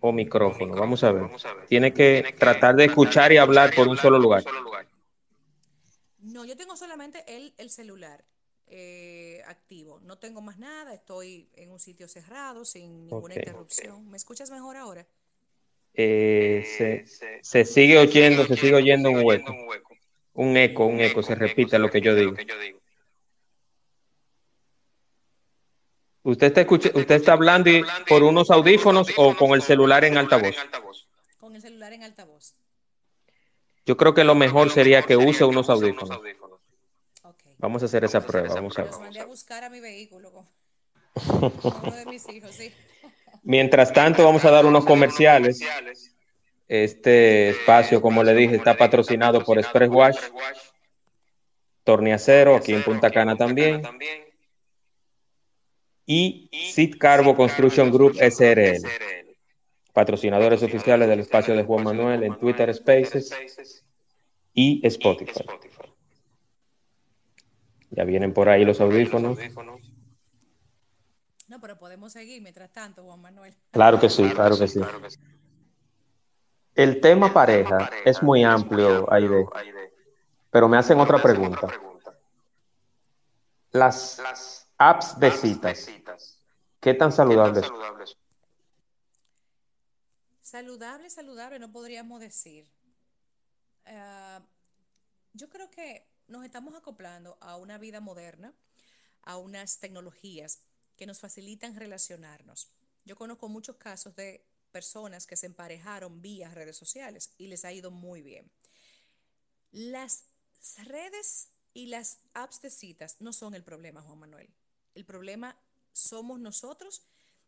o 0.00 0.12
micrófono. 0.12 0.74
Vamos 0.74 1.02
a 1.04 1.12
ver. 1.12 1.30
Tiene 1.68 1.92
que 1.92 2.34
tratar 2.38 2.74
de 2.76 2.86
escuchar 2.86 3.32
y 3.32 3.38
hablar 3.38 3.74
por 3.74 3.88
un 3.88 3.96
solo 3.96 4.18
lugar. 4.18 4.44
No, 6.18 6.44
yo 6.44 6.56
tengo 6.56 6.76
solamente 6.76 7.22
el, 7.26 7.54
el 7.58 7.70
celular. 7.70 8.24
Eh, 8.66 9.42
activo. 9.46 10.00
No 10.00 10.18
tengo 10.18 10.40
más 10.40 10.58
nada, 10.58 10.94
estoy 10.94 11.48
en 11.54 11.70
un 11.70 11.78
sitio 11.78 12.08
cerrado, 12.08 12.64
sin 12.64 13.04
ninguna 13.04 13.34
interrupción. 13.34 14.10
¿Me 14.10 14.16
escuchas 14.16 14.50
mejor 14.50 14.76
ahora? 14.76 15.06
Eh, 15.92 16.64
se, 17.06 17.40
se, 17.42 17.64
sigue 17.64 17.98
oyendo, 17.98 18.44
se 18.46 18.56
sigue 18.56 18.74
oyendo 18.74 19.10
un 19.10 19.24
hueco. 19.24 19.54
Un 20.34 20.56
eco, 20.56 20.86
un 20.86 21.00
eco, 21.00 21.22
se 21.22 21.34
repite 21.34 21.78
lo 21.78 21.90
que 21.90 22.00
yo 22.00 22.14
digo. 22.14 22.34
¿Usted 26.24 26.46
está, 26.46 26.62
escucha, 26.62 26.90
usted 26.94 27.16
está 27.16 27.34
hablando 27.34 27.70
por 28.08 28.22
unos 28.22 28.50
audífonos 28.50 29.08
o 29.16 29.36
con 29.36 29.52
el 29.52 29.62
celular 29.62 30.04
en 30.04 30.16
altavoz? 30.16 30.56
Con 31.38 31.54
el 31.54 31.60
celular 31.60 31.92
en 31.92 32.02
altavoz. 32.02 32.54
Yo 33.86 33.96
creo 33.96 34.14
que 34.14 34.24
lo 34.24 34.34
mejor 34.34 34.70
sería 34.70 35.02
que 35.02 35.16
use 35.16 35.44
unos 35.44 35.68
audífonos. 35.68 36.18
Vamos 37.58 37.82
a 37.82 37.86
hacer 37.86 38.04
esa 38.04 38.20
prueba. 38.26 38.54
Vamos 38.54 38.78
a 38.78 38.82
ver. 38.84 38.92
mandé 38.92 39.20
a 39.20 39.26
buscar 39.26 39.64
a 39.64 39.70
mi 39.70 39.80
vehículo 39.80 40.30
uno 41.30 41.94
de 41.94 42.06
mis 42.06 42.28
hijos, 42.28 42.54
sí. 42.54 42.72
Mientras 43.44 43.92
tanto, 43.92 44.24
vamos 44.24 44.44
a 44.44 44.50
dar 44.50 44.66
unos 44.66 44.84
comerciales. 44.84 45.60
Este 46.66 47.50
espacio, 47.50 48.00
como 48.00 48.22
le 48.22 48.34
dije, 48.34 48.56
está 48.56 48.76
patrocinado 48.76 49.44
por 49.44 49.58
Express 49.58 49.90
Wash, 49.90 50.18
Torniacero, 51.84 52.56
aquí 52.56 52.72
en 52.72 52.82
Punta 52.82 53.10
Cana 53.10 53.36
también, 53.36 53.82
y 56.06 56.48
Sid 56.72 56.96
Carbo 56.98 57.36
Construction 57.36 57.90
Group 57.90 58.16
SRL, 58.16 58.86
patrocinadores 59.92 60.62
oficiales 60.62 61.08
del 61.08 61.20
espacio 61.20 61.54
de 61.54 61.64
Juan 61.64 61.84
Manuel 61.84 62.24
en 62.24 62.38
Twitter 62.38 62.74
Spaces 62.74 63.84
y 64.54 64.86
Spotify. 64.86 65.44
Ya 67.90 68.04
vienen 68.04 68.32
por 68.32 68.48
ahí 68.48 68.64
los 68.64 68.80
audífonos. 68.80 69.38
No, 71.46 71.60
pero 71.60 71.78
podemos 71.78 72.12
seguir 72.12 72.42
mientras 72.42 72.72
tanto, 72.72 73.04
Juan 73.04 73.20
Manuel. 73.20 73.54
Claro 73.70 74.00
que 74.00 74.08
sí, 74.08 74.24
claro 74.30 74.58
que 74.58 74.66
sí. 74.66 74.80
El 76.74 77.00
tema 77.00 77.32
pareja 77.32 77.90
es 78.04 78.22
muy 78.22 78.42
amplio, 78.42 79.10
Aide, 79.12 79.46
pero 80.50 80.68
me 80.68 80.76
hacen 80.76 80.98
otra 80.98 81.22
pregunta. 81.22 81.68
Las 83.70 84.66
apps 84.78 85.18
de 85.18 85.30
citas, 85.30 85.88
¿qué 86.80 86.94
tan 86.94 87.12
saludables 87.12 87.70
Saludable, 90.40 91.10
saludable, 91.10 91.58
no 91.58 91.72
podríamos 91.72 92.20
decir. 92.20 92.70
Eh, 93.86 94.40
yo 95.32 95.48
creo 95.48 95.70
que 95.70 96.06
nos 96.28 96.44
estamos 96.44 96.74
acoplando 96.74 97.38
a 97.40 97.56
una 97.56 97.78
vida 97.78 98.00
moderna, 98.00 98.54
a 99.22 99.36
unas 99.36 99.80
tecnologías 99.80 100.62
que 100.96 101.06
nos 101.06 101.18
facilitan 101.18 101.74
relacionarnos. 101.74 102.70
Yo 103.04 103.16
conozco 103.16 103.48
muchos 103.48 103.76
casos 103.76 104.14
de 104.14 104.46
personas 104.74 105.24
que 105.28 105.36
se 105.36 105.46
emparejaron 105.46 106.20
vía 106.20 106.50
redes 106.50 106.76
sociales 106.76 107.32
y 107.38 107.46
les 107.46 107.64
ha 107.64 107.72
ido 107.72 107.92
muy 107.92 108.22
bien. 108.22 108.50
Las 109.70 110.24
redes 110.84 111.50
y 111.74 111.86
las 111.86 112.18
apps 112.32 112.60
de 112.60 112.70
citas 112.70 113.20
no 113.20 113.32
son 113.32 113.54
el 113.54 113.62
problema, 113.62 114.02
Juan 114.02 114.18
Manuel. 114.18 114.52
El 114.96 115.04
problema 115.04 115.56
somos 115.92 116.40
nosotros 116.40 117.06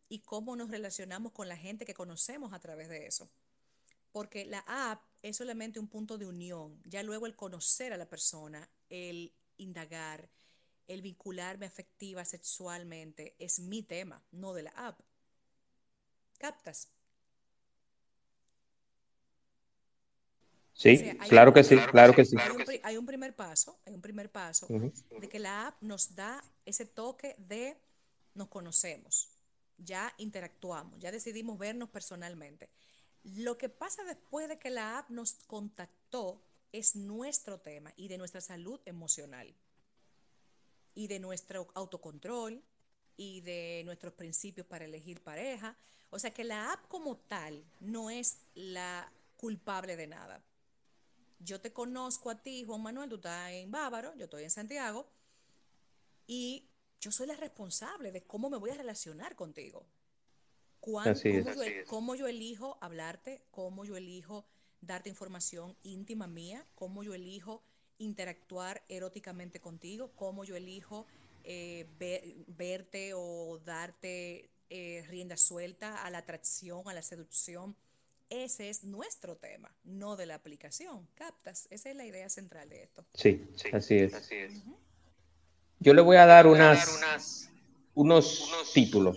y 0.09 0.21
cómo 0.21 0.55
nos 0.55 0.71
relacionamos 0.71 1.33
con 1.33 1.49
la 1.49 1.57
gente 1.57 1.85
que 1.85 1.95
conocemos 1.95 2.53
a 2.53 2.61
través 2.61 2.89
de 2.89 3.09
eso. 3.09 3.29
Porque 4.13 4.45
la 4.45 4.65
app 4.69 5.03
es 5.21 5.37
solamente 5.37 5.81
un 5.81 5.89
punto 5.89 6.19
de 6.19 6.27
unión. 6.27 6.81
Ya 6.85 7.03
luego 7.03 7.27
el 7.27 7.35
conocer 7.35 7.93
a 7.93 7.97
la 7.97 8.09
persona, 8.09 8.71
el 8.89 9.35
indagar, 9.57 10.31
el 10.87 11.03
vincularme 11.03 11.67
afectiva 11.67 12.25
sexualmente 12.25 13.35
es 13.41 13.59
mi 13.59 13.83
tema, 13.83 14.23
no 14.31 14.55
de 14.55 14.63
la 14.63 14.71
app. 14.71 15.01
¿Captas? 16.39 16.96
Sí, 20.77 21.17
claro 21.31 21.55
que 21.55 21.65
sí, 21.65 21.79
claro 21.91 22.13
que 22.13 22.27
sí. 22.27 22.37
Hay 22.83 22.99
un, 22.99 23.07
primer 23.07 23.35
paso, 23.35 23.81
hay 23.87 23.95
un 23.95 24.03
primer 24.03 24.31
paso 24.31 24.67
de 24.69 25.27
que 25.27 25.39
la 25.39 25.69
app 25.69 25.81
nos 25.81 26.15
da 26.15 26.45
ese 26.67 26.85
toque 26.85 27.35
de 27.39 27.79
nos 28.35 28.49
conocemos, 28.49 29.31
ya 29.79 30.13
interactuamos, 30.19 30.99
ya 30.99 31.11
decidimos 31.11 31.59
vernos 31.59 31.89
personalmente. 31.89 32.69
Lo 33.23 33.57
que 33.57 33.71
pasa 33.71 34.05
después 34.05 34.51
de 34.51 34.59
que 34.59 34.69
la 34.69 34.99
app 34.99 35.09
nos 35.09 35.33
contactó 35.47 36.43
es 36.73 36.95
nuestro 36.95 37.59
tema 37.59 37.95
y 37.97 38.09
de 38.09 38.19
nuestra 38.19 38.43
salud 38.43 38.79
emocional 38.85 39.55
y 40.95 41.07
de 41.07 41.19
nuestro 41.21 41.69
autocontrol 41.75 42.63
y 43.17 43.41
de 43.41 43.81
nuestros 43.87 44.13
principios 44.13 44.67
para 44.67 44.85
elegir 44.85 45.23
pareja. 45.23 45.75
O 46.11 46.19
sea 46.19 46.35
que 46.35 46.45
la 46.45 46.75
app 46.75 46.87
como 46.87 47.17
tal 47.17 47.65
no 47.81 48.11
es 48.11 48.43
la 48.55 49.11
culpable 49.39 49.97
de 49.97 50.07
nada 50.07 50.45
yo 51.39 51.61
te 51.61 51.73
conozco 51.73 52.31
a 52.31 52.43
ti, 52.43 52.65
Juan 52.65 52.83
Manuel, 52.83 53.09
tú 53.09 53.17
estás 53.17 53.53
en 53.53 53.71
Bávaro, 53.71 54.15
yo 54.17 54.25
estoy 54.25 54.45
en 54.45 54.51
Santiago, 54.51 55.07
y 56.27 56.69
yo 57.01 57.13
soy 57.13 57.27
la 57.27 57.37
responsable 57.37 58.13
de 58.13 58.23
cómo 58.23 58.51
me 58.51 58.57
voy 58.57 58.71
a 58.71 58.75
relacionar 58.75 59.37
contigo. 59.37 59.87
cómo, 61.87 62.15
yo, 62.15 62.27
elijo 62.27 62.79
hablarte, 62.81 63.43
cómo 63.51 63.85
yo 63.85 63.97
elijo 63.97 64.45
darte 64.81 65.09
información 65.09 65.77
íntima 65.83 66.27
mía, 66.27 66.65
cómo 66.75 67.03
yo 67.03 67.15
elijo 67.15 67.63
interactuar 67.99 68.85
eróticamente 68.89 69.61
contigo, 69.61 70.13
cómo 70.15 70.45
yo 70.45 70.55
elijo 70.55 71.07
eh, 71.45 71.87
verte 72.47 73.13
o 73.15 73.59
darte 73.65 74.51
eh, 74.71 75.05
rienda 75.09 75.37
suelta 75.37 76.05
a 76.05 76.11
la 76.11 76.19
atracción, 76.19 76.89
a 76.89 76.95
la 76.95 77.03
seducción 77.03 77.77
ese 78.31 78.69
es 78.69 78.85
nuestro 78.85 79.37
tema, 79.37 79.71
no 79.85 80.17
de 80.17 80.27
la 80.27 80.35
aplicación. 80.35 81.07
¿Captas? 81.15 81.69
Esa 81.71 81.91
es 81.91 81.97
la 81.97 82.05
idea 82.05 82.29
central 82.29 82.69
de 82.69 82.83
esto. 82.83 83.05
Sí, 83.15 83.45
así 83.73 83.99
es. 83.99 84.33
Yo 85.79 85.95
le 85.95 86.03
voy 86.03 86.17
a 86.17 86.27
dar 86.27 86.47
unas, 86.47 87.51
unos, 87.95 88.73
títulos. 88.73 89.17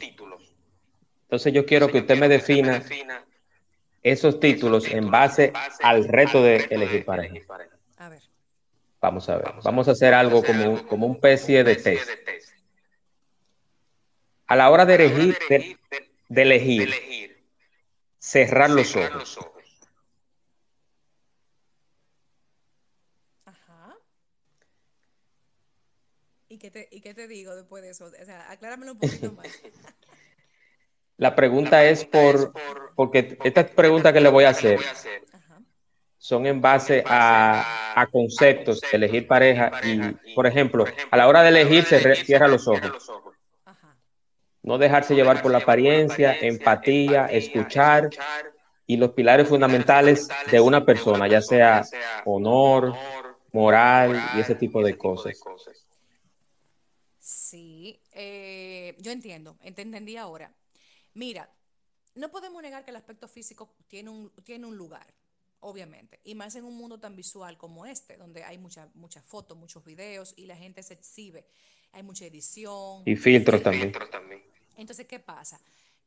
Entonces 1.23 1.53
yo 1.53 1.65
quiero 1.65 1.89
que 1.91 1.99
usted 1.99 2.17
me 2.17 2.27
defina 2.27 2.83
esos 4.03 4.39
títulos 4.39 4.87
en 4.87 5.09
base 5.09 5.53
al 5.81 6.07
reto 6.07 6.43
de 6.43 6.67
elegir 6.69 7.05
pareja. 7.05 7.35
A 7.97 8.09
ver. 8.09 8.21
Vamos 9.01 9.29
a 9.29 9.37
ver. 9.37 9.53
Vamos 9.63 9.87
a 9.87 9.91
hacer 9.91 10.13
algo 10.13 10.43
como, 10.43 10.85
como 10.87 11.07
un 11.07 11.15
especie 11.15 11.63
de 11.63 11.75
test. 11.75 12.09
A 14.47 14.55
la 14.55 14.69
hora 14.69 14.85
de 14.85 14.95
elegir, 14.95 15.37
de 16.27 16.41
elegir 16.41 17.28
Cerrar, 18.29 18.69
los, 18.69 18.95
ojos. 18.95 19.39
Ajá. 23.43 23.95
¿Y 26.47 26.59
qué, 26.59 26.69
te, 26.69 26.87
¿Y 26.91 27.01
qué 27.01 27.15
te 27.15 27.27
digo 27.27 27.55
después 27.55 27.81
de 27.81 27.89
eso? 27.89 28.05
O 28.05 28.25
sea, 28.25 28.51
acláramelo 28.51 28.91
un 28.91 28.99
poquito 28.99 29.31
más. 29.31 29.47
La 31.17 31.35
pregunta, 31.35 31.83
es, 31.83 32.05
por, 32.05 32.53
porque 32.95 33.35
estas 33.43 33.71
preguntas 33.71 34.13
que 34.13 34.21
le 34.21 34.29
voy 34.29 34.43
a 34.43 34.49
hacer 34.49 34.79
son 36.19 36.45
en 36.45 36.61
base 36.61 37.03
a, 37.07 38.07
conceptos, 38.11 38.79
de 38.79 38.89
elegir 38.91 39.25
pareja 39.25 39.71
y, 39.83 40.35
por 40.35 40.45
ejemplo, 40.45 40.85
a 41.09 41.17
la 41.17 41.27
hora 41.27 41.41
de 41.41 41.49
elegir 41.49 41.83
se 41.83 42.15
cierra 42.17 42.47
los 42.47 42.67
ojos. 42.67 43.11
No 44.69 44.77
dejarse 44.77 45.15
llevar 45.15 45.41
por 45.41 45.51
la 45.51 45.57
apariencia, 45.57 46.31
empatía, 46.39 47.25
escuchar 47.25 48.11
y 48.85 48.97
los 48.97 49.13
pilares 49.13 49.47
fundamentales 49.47 50.27
de 50.51 50.61
una 50.61 50.85
persona, 50.85 51.27
ya 51.27 51.41
sea 51.41 51.83
honor, 52.23 52.93
moral 53.51 54.21
y 54.35 54.39
ese 54.39 54.53
tipo 54.53 54.83
de 54.83 54.95
cosas. 54.95 55.41
Sí, 57.17 57.99
eh, 58.11 58.95
yo 58.99 59.11
entiendo, 59.11 59.57
entendí 59.63 60.17
ahora. 60.17 60.53
Mira, 61.15 61.49
no 62.13 62.29
podemos 62.29 62.61
negar 62.61 62.85
que 62.85 62.91
el 62.91 62.97
aspecto 62.97 63.27
físico 63.27 63.73
tiene 63.87 64.11
un, 64.11 64.31
tiene 64.43 64.67
un 64.67 64.77
lugar, 64.77 65.15
obviamente, 65.61 66.19
y 66.23 66.35
más 66.35 66.55
en 66.55 66.65
un 66.65 66.77
mundo 66.77 66.99
tan 66.99 67.15
visual 67.15 67.57
como 67.57 67.87
este, 67.87 68.17
donde 68.17 68.43
hay 68.43 68.59
muchas 68.59 68.93
muchas 68.95 69.25
fotos, 69.25 69.57
muchos 69.57 69.83
videos 69.83 70.35
y 70.37 70.45
la 70.45 70.55
gente 70.55 70.83
se 70.83 70.93
exhibe, 70.93 71.47
hay 71.91 72.03
mucha 72.03 72.27
edición. 72.27 73.01
Y 73.07 73.15
filtros 73.15 73.63
también. 73.63 73.93
Entonces, 74.81 75.07
¿qué 75.07 75.19
pasa? 75.19 75.59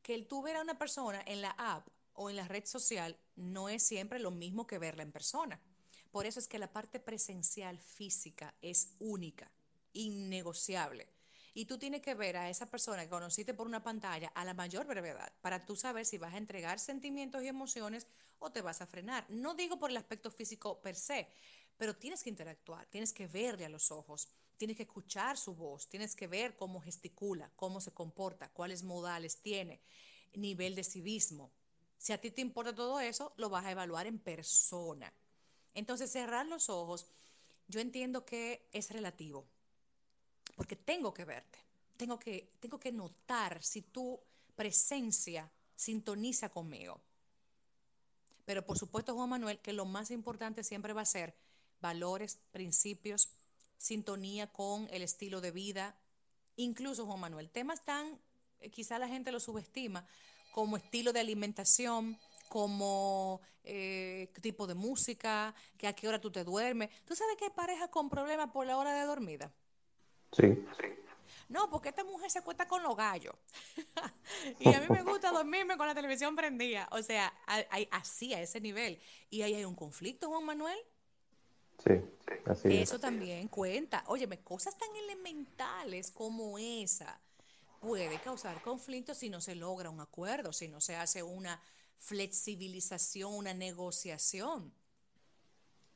Que 0.02 0.14
el 0.14 0.26
tú 0.26 0.42
ver 0.42 0.56
a 0.56 0.62
una 0.62 0.78
persona 0.78 1.22
en 1.26 1.42
la 1.42 1.50
app 1.50 1.86
o 2.14 2.30
en 2.30 2.36
la 2.36 2.48
red 2.48 2.64
social 2.64 3.16
no 3.36 3.68
es 3.68 3.82
siempre 3.82 4.18
lo 4.18 4.30
mismo 4.30 4.66
que 4.66 4.78
verla 4.78 5.02
en 5.02 5.12
persona. 5.12 5.60
Por 6.10 6.26
eso 6.26 6.40
es 6.40 6.48
que 6.48 6.58
la 6.58 6.72
parte 6.72 7.00
presencial 7.00 7.78
física 7.78 8.54
es 8.60 8.94
única, 8.98 9.50
innegociable. 9.92 11.08
Y 11.54 11.66
tú 11.66 11.78
tienes 11.78 12.00
que 12.00 12.14
ver 12.14 12.36
a 12.36 12.48
esa 12.48 12.66
persona 12.66 13.02
que 13.02 13.10
conociste 13.10 13.52
por 13.54 13.66
una 13.66 13.82
pantalla 13.82 14.28
a 14.34 14.44
la 14.44 14.54
mayor 14.54 14.86
brevedad 14.86 15.32
para 15.42 15.66
tú 15.66 15.76
saber 15.76 16.06
si 16.06 16.16
vas 16.16 16.34
a 16.34 16.38
entregar 16.38 16.78
sentimientos 16.78 17.42
y 17.42 17.48
emociones 17.48 18.06
o 18.38 18.50
te 18.50 18.62
vas 18.62 18.80
a 18.80 18.86
frenar. 18.86 19.26
No 19.28 19.54
digo 19.54 19.78
por 19.78 19.90
el 19.90 19.96
aspecto 19.98 20.30
físico 20.30 20.80
per 20.80 20.96
se, 20.96 21.28
pero 21.76 21.94
tienes 21.96 22.22
que 22.22 22.30
interactuar, 22.30 22.86
tienes 22.86 23.12
que 23.12 23.26
verle 23.26 23.66
a 23.66 23.68
los 23.68 23.90
ojos, 23.90 24.28
tienes 24.62 24.76
que 24.76 24.84
escuchar 24.84 25.36
su 25.36 25.56
voz, 25.56 25.88
tienes 25.88 26.14
que 26.14 26.28
ver 26.28 26.54
cómo 26.54 26.80
gesticula, 26.80 27.50
cómo 27.56 27.80
se 27.80 27.90
comporta, 27.90 28.48
cuáles 28.50 28.84
modales 28.84 29.38
tiene, 29.38 29.80
nivel 30.34 30.76
de 30.76 30.84
civismo. 30.84 31.50
Si 31.98 32.12
a 32.12 32.20
ti 32.20 32.30
te 32.30 32.42
importa 32.42 32.72
todo 32.72 33.00
eso, 33.00 33.32
lo 33.38 33.50
vas 33.50 33.64
a 33.64 33.72
evaluar 33.72 34.06
en 34.06 34.20
persona. 34.20 35.12
Entonces, 35.74 36.12
cerrar 36.12 36.46
los 36.46 36.70
ojos, 36.70 37.08
yo 37.66 37.80
entiendo 37.80 38.24
que 38.24 38.68
es 38.70 38.92
relativo, 38.92 39.48
porque 40.54 40.76
tengo 40.76 41.12
que 41.12 41.24
verte, 41.24 41.58
tengo 41.96 42.20
que, 42.20 42.48
tengo 42.60 42.78
que 42.78 42.92
notar 42.92 43.64
si 43.64 43.82
tu 43.82 44.20
presencia 44.54 45.50
sintoniza 45.74 46.50
conmigo. 46.50 47.00
Pero 48.44 48.64
por 48.64 48.78
supuesto, 48.78 49.12
Juan 49.16 49.30
Manuel, 49.30 49.58
que 49.58 49.72
lo 49.72 49.86
más 49.86 50.12
importante 50.12 50.62
siempre 50.62 50.92
va 50.92 51.00
a 51.00 51.06
ser 51.06 51.34
valores, 51.80 52.38
principios, 52.52 53.28
sintonía 53.82 54.46
con 54.46 54.88
el 54.92 55.02
estilo 55.02 55.40
de 55.40 55.50
vida. 55.50 55.96
Incluso, 56.56 57.04
Juan 57.04 57.20
Manuel, 57.20 57.50
temas 57.50 57.84
tan, 57.84 58.18
eh, 58.60 58.70
quizá 58.70 58.98
la 58.98 59.08
gente 59.08 59.32
lo 59.32 59.40
subestima, 59.40 60.06
como 60.52 60.76
estilo 60.76 61.12
de 61.12 61.20
alimentación, 61.20 62.16
como 62.48 63.40
eh, 63.64 64.30
tipo 64.40 64.66
de 64.66 64.74
música, 64.74 65.54
que 65.76 65.88
a 65.88 65.94
qué 65.94 66.06
hora 66.06 66.20
tú 66.20 66.30
te 66.30 66.44
duermes. 66.44 66.90
¿Tú 67.04 67.16
sabes 67.16 67.36
que 67.36 67.46
hay 67.46 67.50
parejas 67.50 67.88
con 67.88 68.08
problemas 68.08 68.50
por 68.52 68.66
la 68.66 68.76
hora 68.76 68.94
de 68.94 69.04
dormida? 69.04 69.52
Sí. 70.30 70.64
No, 71.48 71.68
porque 71.68 71.88
esta 71.88 72.04
mujer 72.04 72.30
se 72.30 72.42
cuesta 72.42 72.68
con 72.68 72.82
los 72.82 72.96
gallos. 72.96 73.34
y 74.60 74.72
a 74.72 74.80
mí 74.80 74.86
me 74.90 75.02
gusta 75.02 75.32
dormirme 75.32 75.76
con 75.76 75.86
la 75.86 75.94
televisión 75.94 76.36
prendida. 76.36 76.88
O 76.92 77.02
sea, 77.02 77.32
hay, 77.46 77.88
así, 77.90 78.32
a 78.32 78.40
ese 78.40 78.60
nivel. 78.60 79.00
Y 79.28 79.42
ahí 79.42 79.54
hay 79.54 79.64
un 79.64 79.74
conflicto, 79.74 80.28
Juan 80.28 80.44
Manuel. 80.44 80.78
Sí, 81.84 82.00
así 82.46 82.76
Eso 82.76 82.98
también 82.98 83.48
cuenta. 83.48 84.04
Óyeme, 84.06 84.38
cosas 84.38 84.76
tan 84.78 84.94
elementales 84.96 86.10
como 86.10 86.58
esa 86.58 87.20
puede 87.80 88.20
causar 88.20 88.62
conflictos 88.62 89.18
si 89.18 89.28
no 89.28 89.40
se 89.40 89.56
logra 89.56 89.90
un 89.90 90.00
acuerdo, 90.00 90.52
si 90.52 90.68
no 90.68 90.80
se 90.80 90.94
hace 90.94 91.22
una 91.22 91.60
flexibilización, 91.98 93.34
una 93.34 93.54
negociación. 93.54 94.72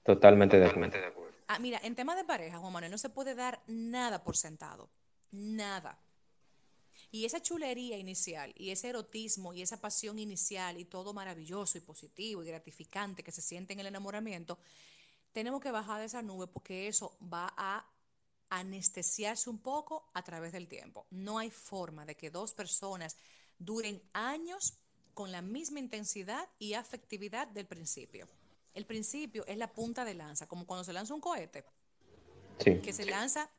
Totalmente 0.02 0.58
de 0.58 0.66
acuerdo. 0.66 1.36
Ah, 1.48 1.58
mira, 1.60 1.80
en 1.82 1.94
tema 1.94 2.16
de 2.16 2.24
pareja, 2.24 2.58
Juan 2.58 2.72
Manuel, 2.72 2.90
no 2.90 2.98
se 2.98 3.08
puede 3.08 3.34
dar 3.34 3.62
nada 3.68 4.24
por 4.24 4.36
sentado. 4.36 4.90
Nada. 5.30 5.98
Y 7.10 7.24
esa 7.24 7.40
chulería 7.40 7.98
inicial, 7.98 8.52
y 8.56 8.70
ese 8.70 8.88
erotismo, 8.88 9.52
y 9.52 9.62
esa 9.62 9.80
pasión 9.80 10.18
inicial, 10.18 10.78
y 10.78 10.84
todo 10.84 11.12
maravilloso 11.12 11.78
y 11.78 11.82
positivo 11.82 12.42
y 12.42 12.46
gratificante 12.46 13.22
que 13.22 13.32
se 13.32 13.42
siente 13.42 13.74
en 13.74 13.80
el 13.80 13.86
enamoramiento, 13.86 14.58
tenemos 15.36 15.60
que 15.60 15.70
bajar 15.70 16.00
de 16.00 16.06
esa 16.06 16.22
nube 16.22 16.46
porque 16.46 16.88
eso 16.88 17.14
va 17.20 17.52
a 17.58 17.86
anestesiarse 18.48 19.50
un 19.50 19.58
poco 19.58 20.08
a 20.14 20.22
través 20.22 20.50
del 20.50 20.66
tiempo. 20.66 21.06
No 21.10 21.36
hay 21.36 21.50
forma 21.50 22.06
de 22.06 22.16
que 22.16 22.30
dos 22.30 22.54
personas 22.54 23.18
duren 23.58 24.00
años 24.14 24.78
con 25.12 25.30
la 25.32 25.42
misma 25.42 25.78
intensidad 25.78 26.48
y 26.58 26.72
afectividad 26.72 27.48
del 27.48 27.66
principio. 27.66 28.26
El 28.72 28.86
principio 28.86 29.44
es 29.46 29.58
la 29.58 29.70
punta 29.70 30.06
de 30.06 30.14
lanza, 30.14 30.48
como 30.48 30.64
cuando 30.64 30.84
se 30.84 30.94
lanza 30.94 31.12
un 31.12 31.20
cohete, 31.20 31.66
que 32.58 32.94
se 32.94 33.04
lanza 33.04 33.50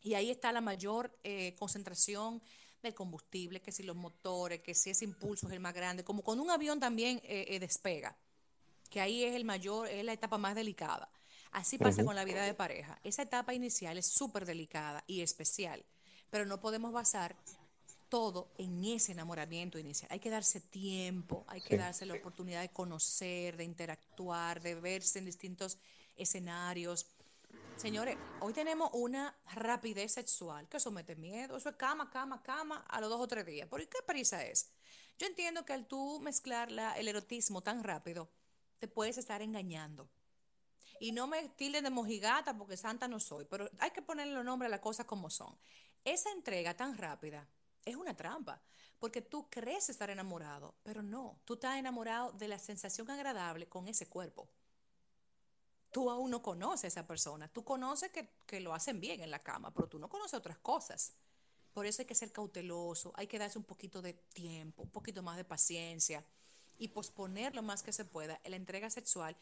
y 0.00 0.14
ahí 0.14 0.30
está 0.30 0.50
la 0.50 0.62
mayor 0.62 1.14
eh, 1.24 1.54
concentración 1.58 2.40
del 2.82 2.94
combustible, 2.94 3.60
que 3.60 3.70
si 3.70 3.82
los 3.82 3.96
motores, 3.96 4.62
que 4.62 4.74
si 4.74 4.88
ese 4.88 5.04
impulso 5.04 5.46
es 5.46 5.52
el 5.52 5.60
más 5.60 5.74
grande, 5.74 6.04
como 6.04 6.22
cuando 6.22 6.42
un 6.42 6.50
avión 6.50 6.80
también 6.80 7.18
eh, 7.22 7.44
eh, 7.48 7.60
despega, 7.60 8.16
que 8.92 9.00
ahí 9.00 9.24
es 9.24 9.34
el 9.34 9.46
mayor, 9.46 9.88
es 9.88 10.04
la 10.04 10.12
etapa 10.12 10.36
más 10.36 10.54
delicada. 10.54 11.08
Así 11.50 11.78
pasa 11.78 12.04
con 12.04 12.14
la 12.14 12.24
vida 12.24 12.44
de 12.44 12.54
pareja. 12.54 12.98
Esa 13.02 13.22
etapa 13.22 13.54
inicial 13.54 13.96
es 13.96 14.06
súper 14.06 14.44
delicada 14.44 15.02
y 15.06 15.22
especial, 15.22 15.82
pero 16.30 16.44
no 16.44 16.60
podemos 16.60 16.92
basar 16.92 17.34
todo 18.10 18.52
en 18.58 18.84
ese 18.84 19.12
enamoramiento 19.12 19.78
inicial. 19.78 20.10
Hay 20.12 20.20
que 20.20 20.28
darse 20.28 20.60
tiempo, 20.60 21.44
hay 21.48 21.62
que 21.62 21.78
darse 21.78 22.04
la 22.04 22.14
oportunidad 22.14 22.60
de 22.60 22.68
conocer, 22.68 23.56
de 23.56 23.64
interactuar, 23.64 24.60
de 24.60 24.74
verse 24.74 25.18
en 25.18 25.24
distintos 25.24 25.78
escenarios. 26.14 27.06
Señores, 27.76 28.18
hoy 28.40 28.52
tenemos 28.52 28.90
una 28.92 29.34
rapidez 29.54 30.12
sexual 30.12 30.68
que 30.68 30.78
somete 30.78 31.16
miedo. 31.16 31.56
Eso 31.56 31.70
es 31.70 31.76
cama, 31.76 32.10
cama, 32.10 32.42
cama 32.42 32.84
a 32.88 33.00
los 33.00 33.08
dos 33.08 33.20
o 33.22 33.26
tres 33.26 33.46
días. 33.46 33.66
¿Por 33.68 33.80
qué 33.88 33.98
prisa 34.06 34.44
es? 34.44 34.70
Yo 35.18 35.26
entiendo 35.26 35.64
que 35.64 35.72
al 35.72 35.86
tú 35.86 36.20
mezclar 36.20 36.70
el 36.70 37.08
erotismo 37.08 37.62
tan 37.62 37.82
rápido, 37.82 38.28
te 38.82 38.88
puedes 38.88 39.16
estar 39.16 39.42
engañando. 39.42 40.10
Y 40.98 41.12
no 41.12 41.28
me 41.28 41.50
tilden 41.50 41.84
de 41.84 41.90
mojigata 41.90 42.58
porque 42.58 42.76
santa 42.76 43.06
no 43.06 43.20
soy, 43.20 43.44
pero 43.44 43.70
hay 43.78 43.92
que 43.92 44.02
ponerle 44.02 44.34
los 44.34 44.44
nombres 44.44 44.66
a 44.66 44.70
las 44.70 44.80
cosas 44.80 45.06
como 45.06 45.30
son. 45.30 45.56
Esa 46.04 46.32
entrega 46.32 46.76
tan 46.76 46.98
rápida 46.98 47.46
es 47.84 47.94
una 47.94 48.16
trampa, 48.16 48.60
porque 48.98 49.22
tú 49.22 49.48
crees 49.48 49.88
estar 49.88 50.10
enamorado, 50.10 50.74
pero 50.82 51.00
no, 51.00 51.38
tú 51.44 51.54
estás 51.54 51.76
enamorado 51.76 52.32
de 52.32 52.48
la 52.48 52.58
sensación 52.58 53.08
agradable 53.08 53.68
con 53.68 53.86
ese 53.86 54.08
cuerpo. 54.08 54.48
Tú 55.92 56.10
aún 56.10 56.32
no 56.32 56.42
conoces 56.42 56.82
a 56.82 56.88
esa 56.88 57.06
persona, 57.06 57.46
tú 57.46 57.62
conoces 57.62 58.10
que, 58.10 58.34
que 58.48 58.58
lo 58.58 58.74
hacen 58.74 58.98
bien 58.98 59.20
en 59.20 59.30
la 59.30 59.44
cama, 59.44 59.72
pero 59.72 59.88
tú 59.88 60.00
no 60.00 60.08
conoces 60.08 60.34
otras 60.34 60.58
cosas. 60.58 61.12
Por 61.72 61.86
eso 61.86 62.02
hay 62.02 62.06
que 62.06 62.16
ser 62.16 62.32
cauteloso, 62.32 63.12
hay 63.14 63.28
que 63.28 63.38
darse 63.38 63.58
un 63.58 63.64
poquito 63.64 64.02
de 64.02 64.14
tiempo, 64.14 64.82
un 64.82 64.90
poquito 64.90 65.22
más 65.22 65.36
de 65.36 65.44
paciencia 65.44 66.26
y 66.78 66.88
posponer 66.88 67.54
lo 67.54 67.62
más 67.62 67.82
que 67.82 67.92
se 67.92 68.04
pueda 68.04 68.40
la 68.44 68.56
entrega 68.56 68.90
sexual 68.90 69.36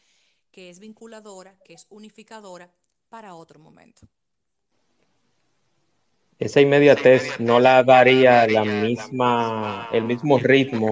que 0.51 0.69
es 0.69 0.79
vinculadora, 0.79 1.57
que 1.63 1.73
es 1.73 1.87
unificadora 1.89 2.69
para 3.09 3.35
otro 3.35 3.59
momento 3.59 4.07
esa 6.41 6.59
inmediatez 6.59 7.39
no 7.39 7.59
la 7.59 7.83
daría 7.83 8.47
la 8.47 8.65
misma, 8.65 9.87
el 9.91 10.03
mismo 10.05 10.39
ritmo 10.39 10.89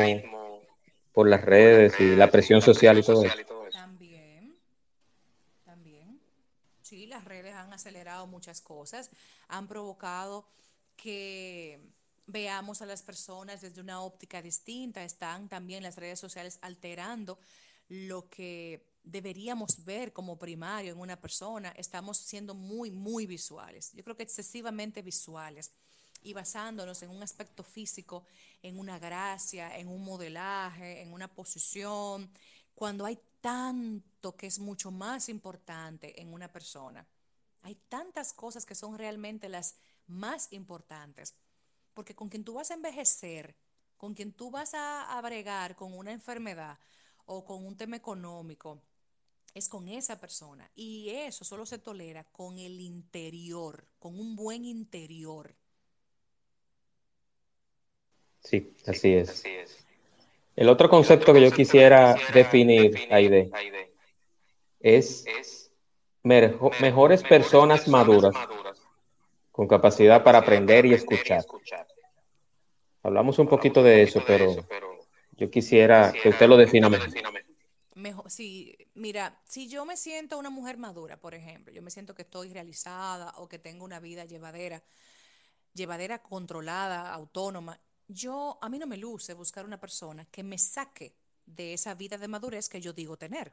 por 1.12 1.28
las 1.28 1.42
redes 1.42 2.00
y 2.00 2.16
la 2.16 2.30
presión 2.30 2.62
social 2.62 3.00
y 3.00 3.04
todo 3.04 3.26
eso. 3.26 3.36
También, 3.72 4.56
también. 5.66 6.22
Sí, 6.84 7.08
las 7.08 7.26
redes 7.26 7.56
han 7.56 7.74
acelerado 7.74 8.28
muchas 8.28 8.62
cosas, 8.62 9.10
han 9.48 9.68
provocado 9.68 10.46
que 10.96 11.80
veamos 12.32 12.82
a 12.82 12.86
las 12.86 13.02
personas 13.02 13.62
desde 13.62 13.82
una 13.82 14.02
óptica 14.02 14.42
distinta, 14.42 15.04
están 15.04 15.50
también 15.50 15.84
las 15.84 15.96
redes 15.96 16.20
sociales 16.20 16.60
alterando 16.62 17.40
lo 17.88 18.30
que 18.30 18.86
deberíamos 19.04 19.84
ver 19.84 20.14
como 20.14 20.38
primario 20.38 20.94
en 20.94 21.00
una 21.00 21.20
persona, 21.20 21.74
estamos 21.76 22.18
siendo 22.18 22.54
muy, 22.54 22.92
muy 22.92 23.26
visuales. 23.26 23.92
Yo 23.94 24.04
creo 24.04 24.16
que 24.16 24.24
excesivamente 24.24 25.02
visuales 25.02 25.72
y 26.22 26.34
basándonos 26.34 27.02
en 27.02 27.10
un 27.10 27.24
aspecto 27.24 27.64
físico, 27.64 28.26
en 28.62 28.78
una 28.78 29.00
gracia, 29.00 29.78
en 29.78 29.88
un 29.88 30.04
modelaje, 30.04 31.02
en 31.02 31.14
una 31.14 31.34
posición, 31.34 32.30
cuando 32.76 33.06
hay 33.06 33.20
tanto 33.42 34.36
que 34.36 34.48
es 34.48 34.60
mucho 34.60 34.92
más 34.92 35.30
importante 35.30 36.22
en 36.22 36.32
una 36.32 36.52
persona. 36.52 37.08
Hay 37.62 37.76
tantas 37.88 38.34
cosas 38.34 38.66
que 38.66 38.76
son 38.76 38.98
realmente 38.98 39.50
las 39.50 39.76
más 40.08 40.52
importantes, 40.52 41.36
porque 42.00 42.16
con 42.16 42.30
quien 42.30 42.46
tú 42.46 42.54
vas 42.54 42.72
a 42.72 42.76
envejecer, 42.76 43.58
con 43.98 44.14
quien 44.14 44.32
tú 44.32 44.50
vas 44.50 44.74
a, 44.74 45.18
a 45.18 45.22
bregar 45.22 45.76
con 45.76 45.92
una 45.92 46.14
enfermedad 46.14 46.80
o 47.26 47.44
con 47.44 47.66
un 47.66 47.76
tema 47.76 47.98
económico, 47.98 48.82
es 49.54 49.68
con 49.68 49.90
esa 49.90 50.18
persona. 50.18 50.72
Y 50.76 51.10
eso 51.10 51.44
solo 51.44 51.66
se 51.66 51.78
tolera 51.78 52.24
con 52.24 52.58
el 52.58 52.80
interior, 52.80 53.86
con 54.00 54.18
un 54.18 54.38
buen 54.38 54.64
interior. 54.64 55.54
Sí, 58.46 58.74
así 58.88 59.16
es. 59.16 59.44
El 60.56 60.70
otro 60.70 60.90
concepto 60.90 61.34
que 61.34 61.42
yo 61.42 61.52
quisiera 61.52 62.16
definir, 62.34 63.10
Aide, 63.12 63.52
es 64.80 65.26
mejores 66.24 67.24
personas 67.24 67.90
maduras 67.90 68.38
con 69.60 69.68
capacidad 69.68 70.24
para 70.24 70.38
aprender 70.38 70.86
y 70.86 70.94
escuchar. 70.94 71.46
Hablamos 73.04 73.40
un 73.40 73.48
poquito 73.50 73.84
de 73.84 74.04
eso, 74.04 74.24
pero 74.26 74.56
yo 75.34 75.52
quisiera 75.52 76.14
que 76.14 76.30
usted 76.30 76.48
lo 76.48 76.56
defina 76.56 76.88
mejor. 76.88 77.10
Mejor, 77.94 78.32
sí, 78.32 78.78
mira, 78.94 79.42
si 79.44 79.68
yo 79.68 79.84
me 79.84 79.98
siento 79.98 80.38
una 80.38 80.50
mujer 80.50 80.78
madura, 80.78 81.20
por 81.20 81.34
ejemplo, 81.34 81.74
yo 81.74 81.82
me 81.82 81.92
siento 81.92 82.16
que 82.16 82.22
estoy 82.22 82.54
realizada 82.54 83.34
o 83.36 83.50
que 83.50 83.60
tengo 83.60 83.84
una 83.84 84.00
vida 84.00 84.24
llevadera, 84.24 84.82
llevadera 85.74 86.24
controlada, 86.24 87.14
autónoma, 87.14 87.78
yo 88.08 88.60
a 88.62 88.70
mí 88.70 88.80
no 88.80 88.88
me 88.88 88.96
luce 88.96 89.34
buscar 89.34 89.66
una 89.66 89.78
persona 89.78 90.24
que 90.32 90.42
me 90.42 90.58
saque 90.58 91.18
de 91.46 91.74
esa 91.74 91.96
vida 91.96 92.18
de 92.18 92.30
madurez 92.30 92.70
que 92.70 92.80
yo 92.80 92.94
digo 92.94 93.18
tener. 93.18 93.52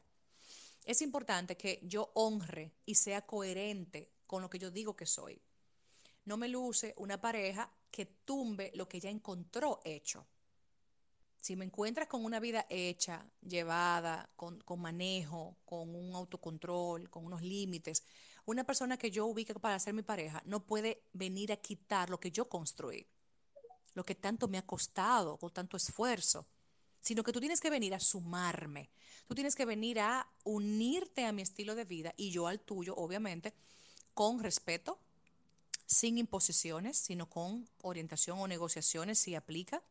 Es 0.85 1.03
importante 1.03 1.57
que 1.57 1.81
yo 1.83 2.13
honre 2.15 2.71
y 2.85 2.95
sea 2.95 3.23
coherente 3.23 4.13
con 4.29 4.41
lo 4.41 4.49
que 4.49 4.61
yo 4.61 4.71
digo 4.71 4.95
que 4.95 5.05
soy. 5.07 5.43
No 6.27 6.37
me 6.37 6.49
luce 6.49 6.93
una 6.99 7.21
pareja 7.21 7.71
que 7.91 8.05
tumbe 8.05 8.71
lo 8.75 8.89
que 8.89 9.01
ya 9.01 9.09
encontró 9.09 9.81
hecho. 9.85 10.27
Si 11.41 11.55
me 11.55 11.65
encuentras 11.65 12.09
con 12.09 12.25
una 12.25 12.41
vida 12.41 12.67
hecha, 12.69 13.25
llevada, 13.41 14.29
con, 14.35 14.61
manejo, 14.77 15.57
con 15.65 15.95
un 15.95 16.15
autocontrol, 16.17 17.09
con 17.09 17.25
unos 17.25 17.41
límites, 17.41 18.03
una 18.45 18.65
persona 18.65 18.97
que 18.97 19.13
yo 19.13 19.27
ubique 19.27 19.55
para 19.55 19.79
ser 19.79 19.95
mi 19.95 20.03
pareja 20.03 20.43
no 20.45 20.67
puede 20.67 21.05
venir 21.13 21.53
a 21.53 21.57
quitar 21.57 22.11
lo 22.11 22.19
que 22.19 22.33
yo 22.33 22.49
construí, 22.49 23.07
lo 23.95 24.05
que 24.05 24.17
tanto 24.17 24.49
me 24.49 24.59
ha 24.59 24.67
costado, 24.67 25.37
con 25.37 25.53
tanto 25.53 25.77
esfuerzo, 25.77 26.49
sino 27.01 27.23
que 27.23 27.33
tú 27.33 27.39
tienes 27.39 27.61
que 27.61 27.71
venir 27.71 27.95
a 27.95 28.01
sumarme, 28.01 28.91
tú 29.29 29.37
tienes 29.37 29.55
que 29.55 29.65
venir 29.65 30.01
a 30.01 30.29
unirte 30.43 31.25
a 31.25 31.31
mi 31.31 31.43
estilo 31.43 31.77
de 31.77 31.85
vida 31.85 32.13
y 32.17 32.33
yo 32.33 32.49
al 32.49 32.59
tuyo, 32.59 32.97
obviamente, 32.97 33.55
con 34.15 34.43
respeto, 34.43 34.99
sin 35.87 36.19
imposiciones, 36.19 36.99
sino 36.99 37.31
con 37.31 37.69
orientación 37.83 38.39
o 38.39 38.49
negociaciones 38.49 39.19
si 39.19 39.35
aplica 39.35 39.83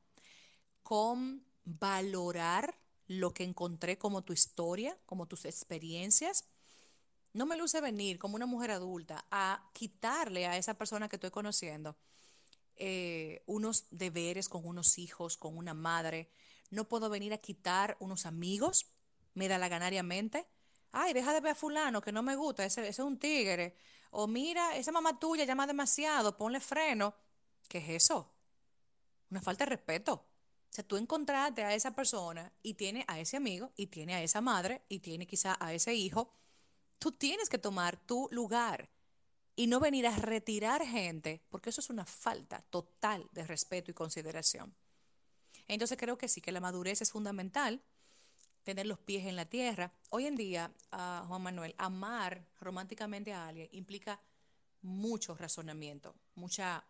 con 0.83 1.43
valorar 1.63 2.77
lo 3.07 3.33
que 3.33 3.43
encontré 3.43 3.97
como 3.97 4.23
tu 4.23 4.33
historia, 4.33 4.97
como 5.05 5.27
tus 5.27 5.45
experiencias. 5.45 6.45
No 7.33 7.45
me 7.45 7.57
luce 7.57 7.81
venir 7.81 8.19
como 8.19 8.35
una 8.35 8.45
mujer 8.45 8.71
adulta 8.71 9.25
a 9.31 9.69
quitarle 9.73 10.45
a 10.45 10.57
esa 10.57 10.77
persona 10.77 11.09
que 11.09 11.15
estoy 11.15 11.31
conociendo 11.31 11.95
eh, 12.77 13.41
unos 13.45 13.85
deberes 13.89 14.49
con 14.49 14.65
unos 14.65 14.97
hijos, 14.97 15.37
con 15.37 15.57
una 15.57 15.73
madre. 15.73 16.29
No 16.71 16.87
puedo 16.87 17.09
venir 17.09 17.33
a 17.33 17.37
quitar 17.37 17.95
unos 17.99 18.25
amigos, 18.25 18.87
me 19.33 19.47
da 19.47 19.57
la 19.57 19.69
ganariamente. 19.69 20.45
Ay, 20.91 21.13
deja 21.13 21.33
de 21.33 21.41
ver 21.41 21.53
a 21.53 21.55
fulano 21.55 22.01
que 22.01 22.11
no 22.11 22.23
me 22.23 22.35
gusta, 22.35 22.65
ese 22.65 22.87
es 22.87 22.99
un 22.99 23.17
tigre. 23.17 23.75
O 24.17 24.27
mira, 24.27 24.75
esa 24.77 24.91
mamá 24.91 25.19
tuya 25.19 25.45
llama 25.45 25.67
demasiado, 25.67 26.37
ponle 26.37 26.59
freno. 26.59 27.15
¿Qué 27.67 27.79
es 27.79 27.89
eso? 28.03 28.31
Una 29.29 29.41
falta 29.41 29.65
de 29.65 29.71
respeto 29.71 30.25
sea, 30.75 30.85
tú 30.85 30.97
encontraste 30.97 31.63
a 31.63 31.73
esa 31.73 31.95
persona 31.95 32.51
y 32.61 32.73
tiene 32.73 33.05
a 33.07 33.19
ese 33.19 33.37
amigo 33.37 33.71
y 33.77 33.87
tiene 33.87 34.13
a 34.13 34.21
esa 34.21 34.41
madre 34.41 34.83
y 34.89 34.99
tiene 34.99 35.25
quizá 35.25 35.57
a 35.59 35.73
ese 35.73 35.93
hijo, 35.95 36.33
tú 36.99 37.13
tienes 37.13 37.49
que 37.49 37.57
tomar 37.57 37.97
tu 37.97 38.27
lugar 38.31 38.89
y 39.55 39.67
no 39.67 39.79
venir 39.79 40.05
a 40.05 40.15
retirar 40.15 40.85
gente, 40.85 41.41
porque 41.49 41.69
eso 41.69 41.79
es 41.79 41.89
una 41.89 42.05
falta 42.05 42.61
total 42.69 43.27
de 43.31 43.47
respeto 43.47 43.89
y 43.89 43.93
consideración. 43.93 44.75
Entonces 45.67 45.97
creo 45.97 46.17
que 46.17 46.27
sí, 46.27 46.41
que 46.41 46.51
la 46.51 46.59
madurez 46.59 47.01
es 47.01 47.11
fundamental, 47.11 47.81
tener 48.65 48.85
los 48.85 48.99
pies 48.99 49.25
en 49.25 49.37
la 49.37 49.45
tierra. 49.45 49.93
Hoy 50.09 50.25
en 50.25 50.35
día, 50.35 50.73
ah, 50.91 51.23
Juan 51.27 51.43
Manuel, 51.43 51.73
amar 51.77 52.45
románticamente 52.59 53.31
a 53.31 53.47
alguien 53.47 53.69
implica 53.71 54.19
mucho 54.81 55.35
razonamiento, 55.35 56.15
mucha 56.35 56.83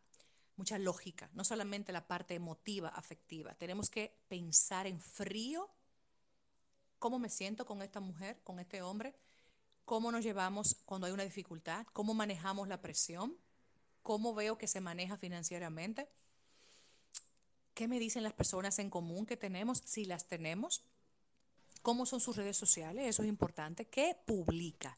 mucha 0.58 0.80
lógica, 0.80 1.30
no 1.34 1.44
solamente 1.44 1.92
la 1.92 2.08
parte 2.08 2.34
emotiva, 2.34 2.88
afectiva. 2.90 3.54
Tenemos 3.56 3.90
que 3.90 4.18
pensar 4.30 4.88
en 4.88 5.02
frío 5.02 5.70
cómo 6.98 7.20
me 7.20 7.30
siento 7.30 7.66
con 7.66 7.82
esta 7.82 8.00
mujer, 8.00 8.40
con 8.44 8.60
este 8.60 8.82
hombre, 8.82 9.16
cómo 9.84 10.14
nos 10.14 10.24
llevamos 10.24 10.78
cuando 10.86 11.08
hay 11.08 11.14
una 11.14 11.24
dificultad, 11.24 11.86
cómo 11.92 12.14
manejamos 12.14 12.68
la 12.68 12.82
presión, 12.82 13.38
cómo 14.02 14.34
veo 14.34 14.58
que 14.58 14.68
se 14.68 14.80
maneja 14.80 15.18
financieramente, 15.18 16.08
qué 17.74 17.88
me 17.88 18.00
dicen 18.00 18.24
las 18.24 18.34
personas 18.34 18.80
en 18.80 18.90
común 18.90 19.26
que 19.26 19.36
tenemos, 19.36 19.82
si 19.86 20.06
las 20.06 20.26
tenemos, 20.28 20.84
cómo 21.86 22.08
son 22.08 22.20
sus 22.20 22.36
redes 22.36 22.58
sociales, 22.58 23.06
eso 23.06 23.22
es 23.22 23.30
importante, 23.30 23.86
qué 23.86 24.18
publica, 24.26 24.98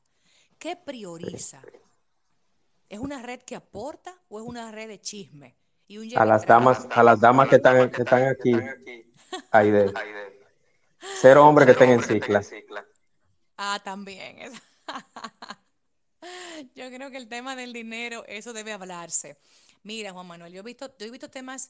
qué 0.58 0.78
prioriza, 0.78 1.62
¿Es 2.88 3.00
una 3.00 3.21
red 3.21 3.41
que 3.41 3.58
aporta 3.58 4.17
o 4.30 4.39
es 4.39 4.45
una 4.47 4.71
red 4.71 4.88
de 4.88 5.02
chisme? 5.02 5.58
a 6.15 6.26
las 6.26 6.45
damas, 6.45 6.88
a 6.89 7.04
las 7.04 7.19
damas 7.19 7.50
que 7.50 7.58
están, 7.58 7.91
que 7.91 8.02
están 8.04 8.28
aquí, 8.28 8.54
Aide. 9.52 9.91
Cero 11.21 11.45
hombres 11.45 11.65
que 11.65 11.71
estén 11.73 11.89
en 11.89 12.02
cicla. 12.02 12.41
Ah, 13.58 13.82
también. 13.84 14.54
Yo 16.76 16.89
creo 16.89 17.12
que 17.12 17.17
el 17.17 17.28
tema 17.28 17.58
del 17.58 17.73
dinero, 17.73 18.23
eso 18.28 18.54
debe 18.54 18.71
hablarse. 18.71 19.38
Mira, 19.84 20.13
Juan 20.13 20.28
Manuel, 20.28 20.54
yo 20.54 20.62
he 20.62 20.63
visto, 20.63 20.97
yo 20.97 21.06
he 21.06 21.12
visto 21.12 21.30
temas, 21.30 21.69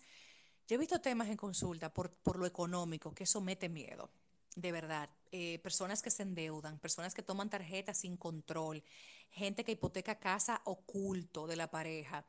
yo 0.67 0.75
he 0.75 0.77
visto 0.77 1.01
temas 1.01 1.27
en 1.27 1.37
consulta 1.37 1.91
por, 1.91 2.11
por 2.11 2.37
lo 2.37 2.45
económico, 2.45 3.13
que 3.13 3.25
eso 3.25 3.41
mete 3.41 3.69
miedo, 3.69 4.09
de 4.57 4.71
verdad. 4.71 5.09
Eh, 5.31 5.59
personas 5.59 6.01
que 6.01 6.09
se 6.09 6.23
endeudan, 6.23 6.79
personas 6.79 7.13
que 7.13 7.21
toman 7.21 7.49
tarjetas 7.49 7.99
sin 7.99 8.17
control, 8.17 8.83
gente 9.29 9.63
que 9.63 9.73
hipoteca 9.73 10.19
casa 10.19 10.61
oculto 10.65 11.45
de 11.45 11.55
la 11.55 11.69
pareja. 11.69 12.25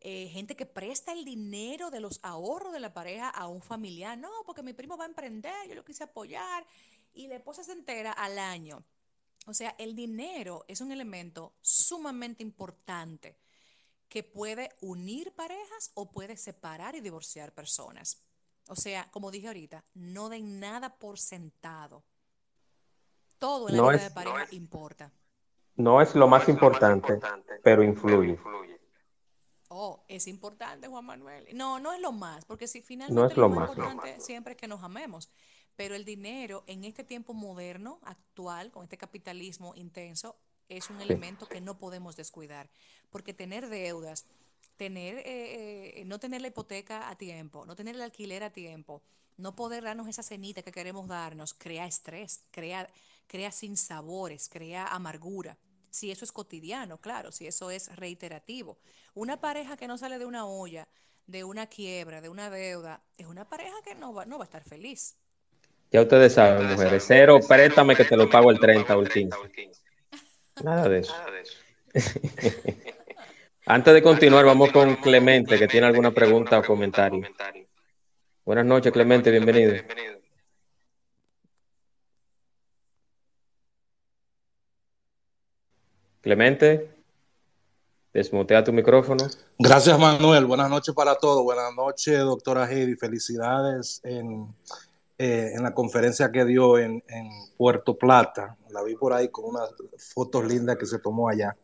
Eh, 0.00 0.28
gente 0.28 0.56
que 0.56 0.64
presta 0.64 1.12
el 1.12 1.24
dinero 1.24 1.90
de 1.90 2.00
los 2.00 2.20
ahorros 2.22 2.72
de 2.72 2.80
la 2.80 2.94
pareja 2.94 3.28
a 3.28 3.48
un 3.48 3.60
familiar. 3.60 4.16
No, 4.16 4.30
porque 4.46 4.62
mi 4.62 4.72
primo 4.72 4.96
va 4.96 5.04
a 5.04 5.08
emprender, 5.08 5.68
yo 5.68 5.74
lo 5.74 5.84
quise 5.84 6.04
apoyar. 6.04 6.66
Y 7.12 7.26
la 7.26 7.36
esposa 7.36 7.62
se 7.62 7.72
entera 7.72 8.12
al 8.12 8.38
año. 8.38 8.82
O 9.46 9.52
sea, 9.52 9.74
el 9.78 9.94
dinero 9.94 10.64
es 10.68 10.80
un 10.80 10.90
elemento 10.90 11.54
sumamente 11.60 12.42
importante 12.42 13.36
que 14.08 14.22
puede 14.22 14.70
unir 14.80 15.34
parejas 15.34 15.90
o 15.94 16.10
puede 16.10 16.36
separar 16.38 16.94
y 16.94 17.00
divorciar 17.00 17.52
personas. 17.52 18.27
O 18.68 18.76
sea, 18.76 19.10
como 19.10 19.30
dije 19.30 19.48
ahorita, 19.48 19.84
no 19.94 20.28
den 20.28 20.60
nada 20.60 20.96
por 20.96 21.18
sentado. 21.18 22.04
Todo 23.38 23.68
en 23.68 23.76
la 23.76 23.82
vida 23.90 24.04
de 24.04 24.10
pareja 24.10 24.46
importa. 24.52 25.12
No 25.76 26.02
es 26.02 26.14
lo 26.14 26.26
más 26.28 26.48
importante, 26.48 27.20
pero 27.62 27.82
influye. 27.82 28.38
Oh, 29.68 30.02
es 30.08 30.26
importante, 30.26 30.88
Juan 30.88 31.04
Manuel. 31.04 31.46
No, 31.54 31.78
no 31.78 31.92
es 31.92 32.00
lo 32.00 32.10
más, 32.10 32.44
porque 32.44 32.66
si 32.66 32.80
finalmente 32.80 33.36
lo, 33.36 33.48
más, 33.48 33.68
importante 33.68 34.20
siempre 34.20 34.54
es 34.54 34.58
que 34.58 34.66
nos 34.66 34.82
amemos. 34.82 35.30
Pero 35.76 35.94
el 35.94 36.04
dinero 36.04 36.64
en 36.66 36.84
este 36.84 37.04
tiempo 37.04 37.34
moderno, 37.34 38.00
actual, 38.02 38.72
con 38.72 38.82
este 38.82 38.96
capitalismo 38.96 39.74
intenso, 39.76 40.36
es 40.68 40.90
un 40.90 41.00
elemento 41.00 41.46
que 41.46 41.60
no 41.60 41.78
podemos 41.78 42.16
descuidar. 42.16 42.68
Porque 43.10 43.32
tener 43.32 43.68
deudas, 43.68 44.26
tener, 44.78 45.18
eh, 45.18 46.00
eh, 46.00 46.04
no 46.06 46.18
tener 46.18 46.40
la 46.40 46.48
hipoteca 46.48 47.10
a 47.10 47.18
tiempo, 47.18 47.66
no 47.66 47.76
tener 47.76 47.96
el 47.96 48.00
alquiler 48.02 48.42
a 48.42 48.50
tiempo, 48.50 49.02
no 49.36 49.54
poder 49.54 49.84
darnos 49.84 50.08
esa 50.08 50.22
cenita 50.22 50.62
que 50.62 50.72
queremos 50.72 51.06
darnos, 51.06 51.52
crea 51.52 51.84
estrés, 51.84 52.44
crea, 52.50 52.88
crea 53.26 53.52
sinsabores, 53.52 54.48
crea 54.48 54.86
amargura 54.86 55.58
si 55.90 56.10
eso 56.10 56.24
es 56.24 56.32
cotidiano, 56.32 56.98
claro, 56.98 57.32
si 57.32 57.46
eso 57.46 57.70
es 57.70 57.94
reiterativo. 57.96 58.78
Una 59.14 59.40
pareja 59.40 59.76
que 59.76 59.88
no 59.88 59.98
sale 59.98 60.18
de 60.18 60.26
una 60.26 60.46
olla, 60.46 60.86
de 61.26 61.44
una 61.44 61.66
quiebra, 61.66 62.20
de 62.20 62.28
una 62.28 62.50
deuda, 62.50 63.02
es 63.16 63.26
una 63.26 63.48
pareja 63.48 63.74
que 63.84 63.94
no 63.94 64.14
va, 64.14 64.24
no 64.24 64.38
va 64.38 64.44
a 64.44 64.46
estar 64.46 64.62
feliz. 64.62 65.16
Ya 65.90 66.02
ustedes 66.02 66.34
saben, 66.34 66.68
mujeres, 66.68 67.04
cero, 67.06 67.40
préstame 67.46 67.96
que 67.96 68.04
te 68.04 68.16
lo 68.16 68.28
pago 68.28 68.50
el 68.50 68.60
30 68.60 68.96
o 68.96 69.00
el 69.00 69.10
15. 69.10 69.82
Nada 70.62 70.88
de 70.88 70.98
eso. 71.00 71.14
Antes 73.70 73.92
de 73.92 74.02
continuar, 74.02 74.46
vamos 74.46 74.72
con 74.72 74.96
Clemente, 74.96 75.58
que 75.58 75.68
tiene 75.68 75.86
alguna 75.86 76.10
pregunta 76.10 76.58
o 76.58 76.64
comentario. 76.64 77.28
Buenas 78.42 78.64
noches, 78.64 78.90
Clemente, 78.90 79.30
bienvenido. 79.30 79.74
Clemente, 86.22 86.88
desmutea 88.14 88.64
tu 88.64 88.72
micrófono. 88.72 89.26
Gracias, 89.58 89.98
Manuel. 89.98 90.46
Buenas 90.46 90.70
noches 90.70 90.94
para 90.94 91.16
todos. 91.16 91.44
Buenas 91.44 91.74
noches, 91.76 92.18
doctora 92.20 92.66
Heidi. 92.72 92.96
Felicidades 92.96 94.00
en, 94.02 94.48
eh, 95.18 95.52
en 95.54 95.62
la 95.62 95.74
conferencia 95.74 96.32
que 96.32 96.46
dio 96.46 96.78
en, 96.78 97.02
Puerto 97.58 97.98
Plata. 97.98 98.56
La 98.70 98.82
vi 98.82 98.94
por 98.94 99.12
ahí 99.12 99.28
con 99.28 99.44
unas 99.44 99.68
fotos 100.14 100.46
lindas 100.46 100.78
que 100.78 100.86
se 100.86 100.98
tomó 101.00 101.28
allá. 101.28 101.54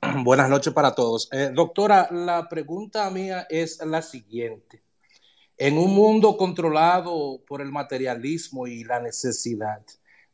Buenas 0.24 0.48
noches 0.48 0.72
para 0.72 0.94
todos. 0.94 1.28
Eh, 1.32 1.50
doctora, 1.54 2.08
la 2.10 2.48
pregunta 2.48 3.08
mía 3.10 3.46
es 3.50 3.84
la 3.84 4.02
siguiente. 4.02 4.82
En 5.56 5.76
un 5.76 5.94
mundo 5.94 6.36
controlado 6.36 7.40
por 7.46 7.60
el 7.60 7.72
materialismo 7.72 8.66
y 8.66 8.84
la 8.84 9.00
necesidad, 9.00 9.82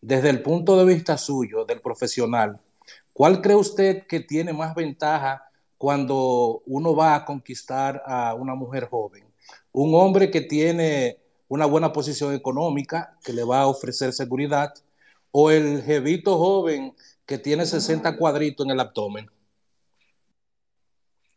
desde 0.01 0.31
el 0.31 0.43
punto 0.43 0.77
de 0.77 0.85
vista 0.85 1.17
suyo, 1.17 1.65
del 1.65 1.81
profesional, 1.81 2.61
¿Cuál 3.15 3.41
cree 3.41 3.55
usted 3.55 4.09
que 4.09 4.19
tiene 4.19 4.53
más 4.53 4.75
ventaja 4.75 5.49
cuando 5.79 6.65
uno 6.67 6.97
va 6.97 7.15
a 7.15 7.25
conquistar 7.25 8.03
a 8.05 8.35
una 8.35 8.57
mujer 8.57 8.89
joven? 8.91 9.25
¿Un 9.71 9.95
hombre 9.95 10.33
que 10.33 10.41
tiene 10.41 11.19
una 11.47 11.65
buena 11.65 11.93
posición 11.93 12.35
económica, 12.35 13.17
que 13.23 13.33
le 13.33 13.45
va 13.45 13.61
a 13.61 13.67
ofrecer 13.69 14.13
seguridad, 14.13 14.75
o 15.31 15.53
el 15.53 15.81
jevito 15.85 16.37
joven 16.39 16.93
que 17.25 17.39
tiene 17.39 17.65
60 17.65 18.17
cuadritos 18.17 18.67
en 18.67 18.73
el 18.73 18.81
abdomen? 18.81 19.31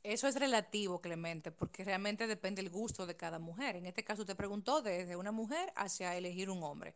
Eso 0.08 0.28
es 0.28 0.36
relativo, 0.36 1.02
Clemente, 1.02 1.52
porque 1.52 1.84
realmente 1.84 2.28
depende 2.28 2.62
del 2.62 2.72
gusto 2.72 3.06
de 3.06 3.18
cada 3.18 3.40
mujer. 3.40 3.76
En 3.76 3.86
este 3.86 4.06
caso, 4.06 4.26
te 4.26 4.36
preguntó 4.36 4.82
desde 4.82 5.18
una 5.18 5.34
mujer 5.34 5.74
hacia 5.76 6.16
elegir 6.16 6.50
un 6.50 6.64
hombre. 6.64 6.96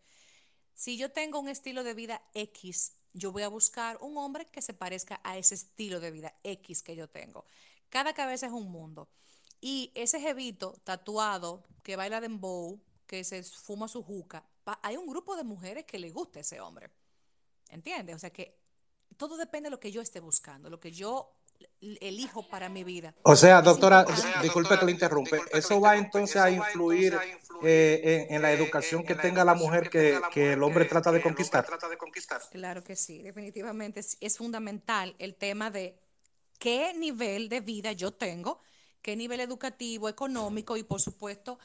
Si 0.74 0.98
yo 0.98 1.12
tengo 1.12 1.40
un 1.40 1.50
estilo 1.50 1.84
de 1.84 1.94
vida 1.94 2.24
X 2.34 2.94
yo 3.14 3.34
voy 3.34 3.44
a 3.44 3.50
buscar 3.50 3.98
un 4.02 4.18
hombre 4.18 4.46
que 4.46 4.62
se 4.62 4.74
parezca 4.74 5.20
a 5.26 5.38
ese 5.38 5.56
estilo 5.56 6.00
de 6.00 6.12
vida 6.12 6.34
X 6.44 6.82
que 6.82 6.96
yo 6.96 7.10
tengo. 7.10 7.44
Cada 7.90 8.14
cabeza 8.14 8.46
es 8.46 8.54
un 8.54 8.72
mundo. 8.72 9.10
Y 9.60 9.92
ese 9.96 10.20
jevito 10.22 10.80
tatuado 10.86 11.64
que 11.84 11.98
baila 11.98 12.22
dembow, 12.22 12.80
que 13.06 13.26
se 13.26 13.44
fuma 13.44 13.90
su 13.90 14.04
juca, 14.04 14.46
hay 14.82 14.96
un 14.96 15.08
grupo 15.08 15.36
de 15.36 15.44
mujeres 15.44 15.86
que 15.86 16.00
le 16.00 16.12
gusta 16.12 16.40
ese 16.40 16.62
hombre. 16.62 16.90
¿Entiendes? 17.68 18.16
O 18.16 18.20
sea 18.20 18.32
que 18.32 18.58
todo 19.18 19.36
depende 19.36 19.68
de 19.68 19.72
lo 19.72 19.80
que 19.80 19.92
yo 19.92 20.02
esté 20.02 20.20
buscando, 20.20 20.70
lo 20.70 20.80
que 20.80 20.92
yo 20.92 21.36
elijo 22.00 22.48
para 22.48 22.70
mi 22.70 22.84
vida. 22.84 23.14
O 23.24 23.36
sea, 23.36 23.62
doctora, 23.62 24.06
disculpe 24.42 24.78
que 24.78 24.86
le 24.86 24.92
interrumpe, 24.92 25.42
eso 25.52 25.82
va 25.82 25.98
entonces 25.98 26.38
a 26.38 26.50
influir 26.50 27.18
eh, 27.64 28.28
en, 28.30 28.42
la 28.42 28.52
educación 28.52 29.04
que 29.04 29.16
tenga 29.16 29.44
la 29.44 29.54
mujer 29.54 29.90
que, 29.90 30.20
el 30.54 30.64
hombre 30.64 30.86
trata 30.86 31.12
de 31.12 31.22
conquistar. 31.22 31.66
Claro 32.52 32.84
que 32.84 32.96
sí, 32.96 33.22
definitivamente 33.22 34.00
es, 34.00 34.38
fundamental 34.38 35.16
el 35.20 35.36
tema 35.36 35.70
de 35.70 35.98
qué 36.60 36.94
nivel 36.94 37.50
de 37.50 37.62
vida 37.62 37.92
yo 37.92 38.12
tengo, 38.12 38.62
qué 39.02 39.16
nivel 39.16 39.40
educativo, 39.40 40.10
económico 40.10 40.78
y 40.78 40.84
por 40.84 41.02
supuesto, 41.02 41.60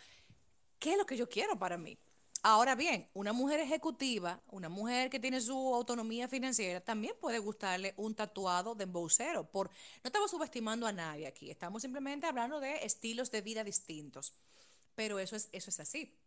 qué 0.78 0.92
es 0.92 0.98
lo 0.98 1.06
que 1.06 1.16
yo 1.16 1.28
quiero 1.28 1.58
para 1.58 1.76
mí. 1.76 1.98
Ahora 2.48 2.76
bien, 2.76 3.08
una 3.12 3.32
mujer 3.32 3.58
ejecutiva, 3.58 4.40
una 4.52 4.68
mujer 4.68 5.10
que 5.10 5.18
tiene 5.18 5.40
su 5.40 5.74
autonomía 5.74 6.28
financiera, 6.28 6.80
también 6.80 7.14
puede 7.20 7.40
gustarle 7.40 7.92
un 7.96 8.14
tatuado 8.14 8.76
de 8.76 8.84
embocero. 8.84 9.50
Por, 9.50 9.68
no 9.68 10.04
estamos 10.04 10.30
subestimando 10.30 10.86
a 10.86 10.92
nadie 10.92 11.26
aquí, 11.26 11.50
estamos 11.50 11.82
simplemente 11.82 12.24
hablando 12.24 12.60
de 12.60 12.84
estilos 12.84 13.32
de 13.32 13.40
vida 13.40 13.64
distintos 13.64 14.32
pero 14.96 15.20
eso 15.20 15.36
es, 15.36 15.48
eso 15.52 15.70
es 15.70 15.78
así. 15.78 16.18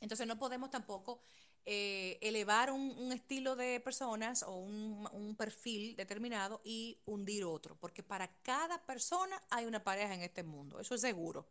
Entonces 0.00 0.26
no 0.26 0.38
podemos 0.38 0.70
tampoco 0.70 1.20
eh, 1.66 2.18
elevar 2.22 2.72
un, 2.72 3.12
estilo 3.12 3.54
de 3.54 3.78
personas 3.80 4.42
o 4.42 4.56
un, 4.56 5.06
un, 5.12 5.36
perfil 5.36 5.94
determinado 5.94 6.60
y 6.64 6.98
hundir 7.04 7.44
otro, 7.44 7.76
porque 7.76 8.02
para 8.02 8.28
cada 8.42 8.84
persona 8.86 9.40
hay 9.50 9.66
una 9.66 9.84
pareja 9.84 10.14
en 10.14 10.22
este 10.22 10.42
mundo, 10.42 10.80
eso 10.80 10.94
es 10.94 11.02
seguro. 11.02 11.46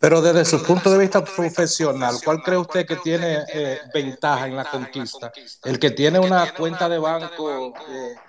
Pero 0.00 0.22
desde 0.22 0.44
su 0.44 0.62
punto 0.62 0.90
de 0.92 0.98
vista 0.98 1.24
profesional, 1.24 2.16
¿cuál 2.24 2.40
cree 2.42 2.56
usted 2.56 2.86
que 2.86 2.96
tiene 2.96 3.44
eh, 3.52 3.80
ventaja 3.92 4.46
en 4.46 4.54
la 4.54 4.70
conquista? 4.70 5.32
¿El 5.64 5.78
que 5.80 5.90
tiene 5.90 6.20
una 6.20 6.54
cuenta 6.54 6.88
de 6.88 6.98
banco 6.98 7.74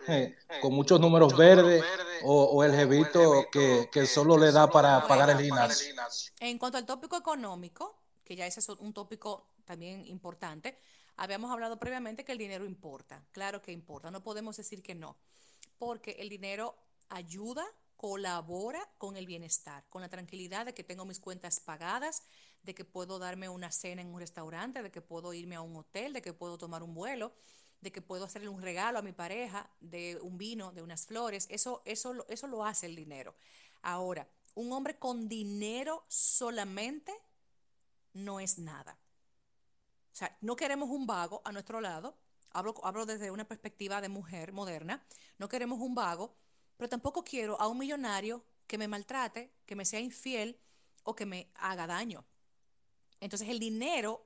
eh, 0.08 0.36
con 0.62 0.74
muchos 0.74 1.00
números 1.00 1.38
verdes 1.38 1.84
o, 2.24 2.64
el 2.64 2.74
jevito 2.74 3.46
que, 3.52 3.88
que, 3.92 4.08
solo 4.08 4.36
le 4.38 4.52
da 4.52 4.68
para 4.70 5.08
pagar 5.08 5.30
el 5.30 5.40
gimnasio? 5.40 5.94
En 6.40 6.58
cuanto 6.58 6.80
al 6.80 6.88
tópico 6.88 7.16
económico, 7.16 8.02
que 8.24 8.36
ya 8.36 8.48
ese 8.48 8.62
es 8.62 8.70
un 8.70 8.92
tópico 8.92 9.52
también 9.64 10.08
importante, 10.08 10.76
habíamos 11.18 11.52
hablado 11.52 11.78
previamente 11.78 12.26
que 12.26 12.32
el 12.32 12.40
dinero 12.40 12.66
importa. 12.66 13.24
Claro 13.32 13.62
que 13.62 13.72
importa, 13.72 14.10
no 14.10 14.24
podemos 14.24 14.58
decir 14.58 14.82
que 14.82 14.96
no, 14.96 15.18
porque 15.78 16.16
el 16.20 16.30
dinero 16.30 16.76
ayuda 17.10 17.64
colabora 18.00 18.80
con 18.98 19.18
el 19.18 19.26
bienestar, 19.26 19.84
con 19.90 20.02
la 20.02 20.08
tranquilidad 20.08 20.66
de 20.66 20.74
que 20.74 20.86
tengo 20.86 21.04
mis 21.04 21.20
cuentas 21.20 21.60
pagadas, 21.60 22.24
de 22.64 22.74
que 22.74 22.86
puedo 22.86 23.20
darme 23.20 23.50
una 23.50 23.74
cena 23.74 24.02
en 24.02 24.08
un 24.08 24.22
restaurante, 24.22 24.82
de 24.82 24.90
que 24.90 25.02
puedo 25.02 25.34
irme 25.34 25.58
a 25.58 25.62
un 25.62 25.76
hotel, 25.76 26.14
de 26.14 26.22
que 26.22 26.32
puedo 26.32 26.58
tomar 26.58 26.82
un 26.82 26.94
vuelo, 26.94 27.34
de 27.82 27.92
que 27.92 28.02
puedo 28.02 28.24
hacerle 28.24 28.48
un 28.48 28.62
regalo 28.62 29.00
a 29.00 29.02
mi 29.02 29.12
pareja 29.12 29.70
de 29.82 30.18
un 30.22 30.38
vino, 30.38 30.72
de 30.72 30.82
unas 30.82 31.08
flores. 31.08 31.46
Eso, 31.50 31.82
eso, 31.84 32.26
eso 32.30 32.48
lo 32.48 32.64
hace 32.64 32.86
el 32.86 32.96
dinero. 32.96 33.36
Ahora, 33.82 34.30
un 34.56 34.72
hombre 34.72 34.98
con 34.98 35.28
dinero 35.28 36.06
solamente 36.08 37.12
no 38.14 38.40
es 38.40 38.60
nada. 38.60 38.98
O 40.14 40.16
sea, 40.16 40.38
no 40.40 40.56
queremos 40.56 40.90
un 40.90 41.06
vago 41.06 41.42
a 41.44 41.52
nuestro 41.52 41.82
lado. 41.82 42.18
Hablo, 42.52 42.76
hablo 42.86 43.06
desde 43.06 43.30
una 43.30 43.46
perspectiva 43.46 44.00
de 44.00 44.08
mujer 44.08 44.54
moderna. 44.54 45.06
No 45.38 45.50
queremos 45.50 45.82
un 45.82 45.96
vago 45.96 46.34
pero 46.80 46.88
tampoco 46.88 47.26
quiero 47.26 47.60
a 47.60 47.68
un 47.68 47.78
millonario 47.78 48.42
que 48.66 48.78
me 48.78 48.88
maltrate, 48.88 49.52
que 49.66 49.76
me 49.76 49.84
sea 49.84 50.00
infiel 50.00 50.58
o 51.04 51.14
que 51.14 51.26
me 51.26 51.52
haga 51.56 51.86
daño. 51.88 52.24
Entonces 53.20 53.50
el 53.50 53.60
dinero 53.60 54.26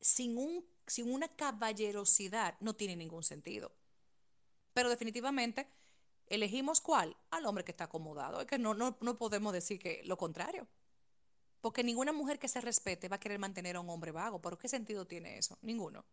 sin, 0.00 0.36
un, 0.36 0.66
sin 0.88 1.12
una 1.12 1.28
caballerosidad 1.28 2.56
no 2.58 2.74
tiene 2.74 2.96
ningún 2.96 3.22
sentido. 3.22 3.70
Pero 4.72 4.90
definitivamente 4.90 5.68
elegimos 6.26 6.80
cuál? 6.80 7.16
Al 7.30 7.46
hombre 7.46 7.62
que 7.62 7.70
está 7.70 7.84
acomodado. 7.84 8.40
Es 8.40 8.48
que 8.48 8.58
no, 8.58 8.74
no, 8.74 8.96
no 9.00 9.16
podemos 9.16 9.52
decir 9.52 9.78
que 9.78 10.02
lo 10.02 10.16
contrario. 10.16 10.66
Porque 11.60 11.84
ninguna 11.84 12.12
mujer 12.12 12.40
que 12.40 12.48
se 12.48 12.60
respete 12.60 13.08
va 13.08 13.16
a 13.16 13.20
querer 13.20 13.38
mantener 13.38 13.76
a 13.76 13.80
un 13.80 13.88
hombre 13.88 14.10
vago. 14.10 14.42
¿Por 14.42 14.58
qué 14.58 14.68
sentido 14.68 15.06
tiene 15.06 15.38
eso? 15.38 15.58
Ninguno. 15.62 16.04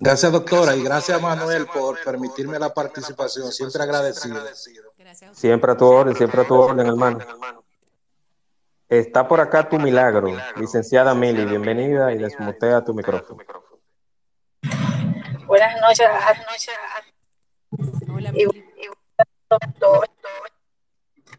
Gracias, 0.00 0.32
doctora, 0.32 0.74
y 0.74 0.82
gracias, 0.82 1.20
Manuel, 1.20 1.66
por 1.66 2.02
permitirme 2.02 2.58
la 2.58 2.74
participación. 2.74 3.52
Siempre 3.52 3.82
agradecido. 3.82 4.42
Siempre 5.32 5.72
a 5.72 5.76
tu 5.76 5.86
orden, 5.86 6.16
siempre 6.16 6.42
a 6.42 6.44
tu 6.44 6.54
orden, 6.54 6.86
hermano. 6.86 7.18
Está 8.88 9.26
por 9.26 9.40
acá 9.40 9.68
tu 9.68 9.78
milagro, 9.78 10.36
licenciada 10.56 11.14
Mili, 11.14 11.44
bienvenida 11.46 12.12
y 12.12 12.18
desmutea 12.18 12.84
tu 12.84 12.92
micrófono. 12.92 13.42
Buenas 15.46 15.80
noches, 15.80 16.08
buenas 16.08 16.38
noches. 16.38 16.74
Hola, 18.12 18.32
Mili. 18.32 18.64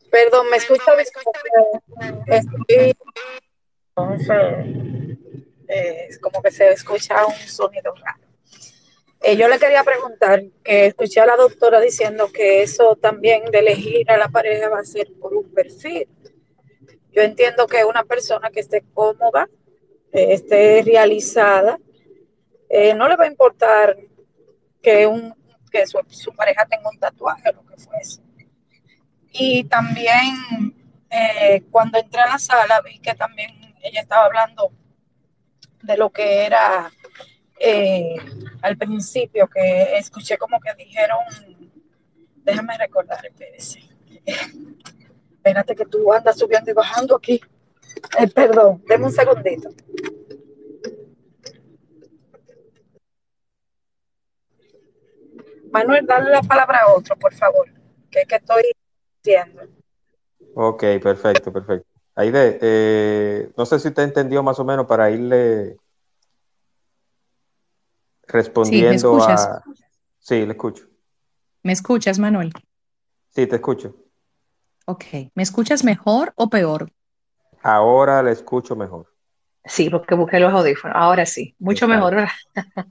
Perdón, 0.10 0.50
me 0.50 0.58
escucha. 0.58 0.94
Estoy, 2.28 2.96
entonces, 3.98 5.18
es 5.68 6.20
como 6.20 6.42
que 6.42 6.52
se 6.52 6.72
escucha 6.72 7.26
un 7.26 7.34
sonido 7.34 7.94
raro. 7.96 8.25
Eh, 9.28 9.38
yo 9.38 9.48
le 9.48 9.58
quería 9.58 9.84
preguntar, 9.84 10.44
que 10.64 10.86
escuché 10.86 11.20
a 11.20 11.26
la 11.26 11.36
doctora 11.36 11.82
diciendo 11.82 12.32
que 12.32 12.62
eso 12.62 12.96
también 12.96 13.46
de 13.46 13.58
elegir 13.58 14.12
a 14.12 14.18
la 14.18 14.30
pareja 14.30 14.70
va 14.70 14.82
a 14.82 14.86
ser 14.86 15.08
por 15.20 15.34
un 15.34 15.52
perfil. 15.52 16.08
Yo 17.12 17.24
entiendo 17.24 17.66
que 17.66 17.84
una 17.86 18.04
persona 18.04 18.52
que 18.52 18.60
esté 18.60 18.84
cómoda, 18.94 19.50
eh, 20.12 20.28
esté 20.34 20.84
realizada, 20.84 21.80
eh, 22.70 22.94
no 22.94 23.08
le 23.10 23.16
va 23.16 23.24
a 23.24 23.28
importar 23.28 23.98
que, 24.80 25.08
un, 25.08 25.34
que 25.72 25.88
su, 25.88 26.32
pareja 26.36 26.68
tenga 26.68 26.88
un 26.88 27.00
tatuaje 27.00 27.50
o 27.50 27.54
lo 27.54 27.66
que 27.66 27.78
fuese. 27.78 28.22
Y 29.32 29.64
también 29.64 30.36
cuando 31.72 31.98
entré 31.98 32.22
a 32.22 32.28
la 32.28 32.38
sala 32.38 32.80
vi 32.82 33.00
que 33.00 33.16
también 33.16 33.50
ella 33.82 34.02
estaba 34.02 34.26
hablando 34.26 34.72
de 35.82 35.98
lo 35.98 36.12
que 36.12 36.46
era 36.46 36.92
al 38.66 38.78
principio, 38.78 39.48
que 39.48 39.96
escuché 39.98 40.40
como 40.40 40.60
que 40.60 40.74
dijeron, 40.74 41.20
déjame 42.44 42.76
recordar, 42.80 43.24
espérese. 43.24 43.80
Espérate 45.36 45.76
que 45.76 45.86
tú 45.86 46.12
andas 46.12 46.40
subiendo 46.40 46.72
y 46.72 46.74
bajando 46.74 47.16
aquí. 47.16 47.40
Eh, 48.20 48.28
perdón, 48.28 48.84
déme 48.88 49.06
un 49.06 49.12
segundito. 49.12 49.70
Manuel, 55.72 56.08
dale 56.08 56.32
la 56.32 56.42
palabra 56.42 56.80
a 56.80 56.94
otro, 56.96 57.16
por 57.18 57.36
favor, 57.36 57.70
que 58.10 58.22
es 58.22 58.28
que 58.28 58.36
estoy 58.36 58.64
diciendo. 59.22 59.62
Ok, 60.56 60.84
perfecto, 61.04 61.54
perfecto. 61.54 61.88
Aide, 62.16 62.58
eh, 62.62 63.52
no 63.56 63.66
sé 63.68 63.78
si 63.78 63.90
usted 63.90 64.04
entendió 64.04 64.42
más 64.42 64.58
o 64.58 64.66
menos 64.66 64.88
para 64.88 65.12
irle 65.12 65.78
respondiendo 68.36 69.24
a... 69.24 69.64
Sí, 70.20 70.46
le 70.46 70.52
escucho. 70.52 70.86
¿Me 71.64 71.74
escuchas, 71.74 72.20
Manuel? 72.20 72.52
Sí, 73.34 73.48
te 73.48 73.56
escucho. 73.56 73.96
Ok. 74.86 75.06
¿Me 75.34 75.44
escuchas 75.44 75.84
mejor 75.84 76.34
o 76.36 76.50
peor? 76.50 76.92
Ahora 77.64 78.22
le 78.22 78.32
escucho 78.32 78.76
mejor. 78.76 79.08
Sí, 79.68 79.90
porque 79.90 80.14
busqué 80.14 80.40
los 80.40 80.54
audífonos. 80.54 80.96
Ahora 80.96 81.26
sí, 81.26 81.56
mucho 81.58 81.88
mejor, 81.88 82.28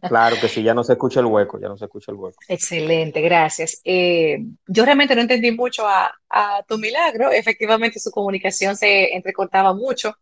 Claro 0.08 0.36
que 0.40 0.48
sí, 0.48 0.62
ya 0.62 0.74
no 0.74 0.82
se 0.82 0.94
escucha 0.94 1.20
el 1.20 1.26
hueco, 1.26 1.60
ya 1.60 1.68
no 1.68 1.76
se 1.76 1.84
escucha 1.84 2.10
el 2.10 2.18
hueco. 2.18 2.36
Excelente, 2.48 3.20
gracias. 3.20 3.80
Eh, 3.84 4.38
yo 4.66 4.84
realmente 4.84 5.14
no 5.14 5.20
entendí 5.20 5.52
mucho 5.52 5.86
a, 5.86 6.12
tu 6.66 6.78
milagro. 6.78 7.30
Efectivamente, 7.30 8.00
su 8.00 8.10
comunicación 8.10 8.76
se 8.76 9.14
entrecortaba 9.14 9.72
mucho. 9.72 10.16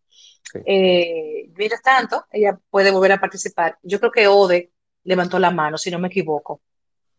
Eh, 0.63 1.49
mientras 1.57 1.81
tanto, 1.81 2.25
ella 2.29 2.59
puede 2.69 2.91
volver 2.91 3.13
a 3.13 3.19
participar. 3.19 3.79
Yo 3.81 3.99
creo 3.99 4.11
que 4.11 4.27
Ode 4.27 4.72
levantó 5.03 5.39
la 5.39 5.51
mano, 5.51 5.77
si 5.77 5.91
no 5.91 5.99
me 5.99 6.07
equivoco. 6.07 6.61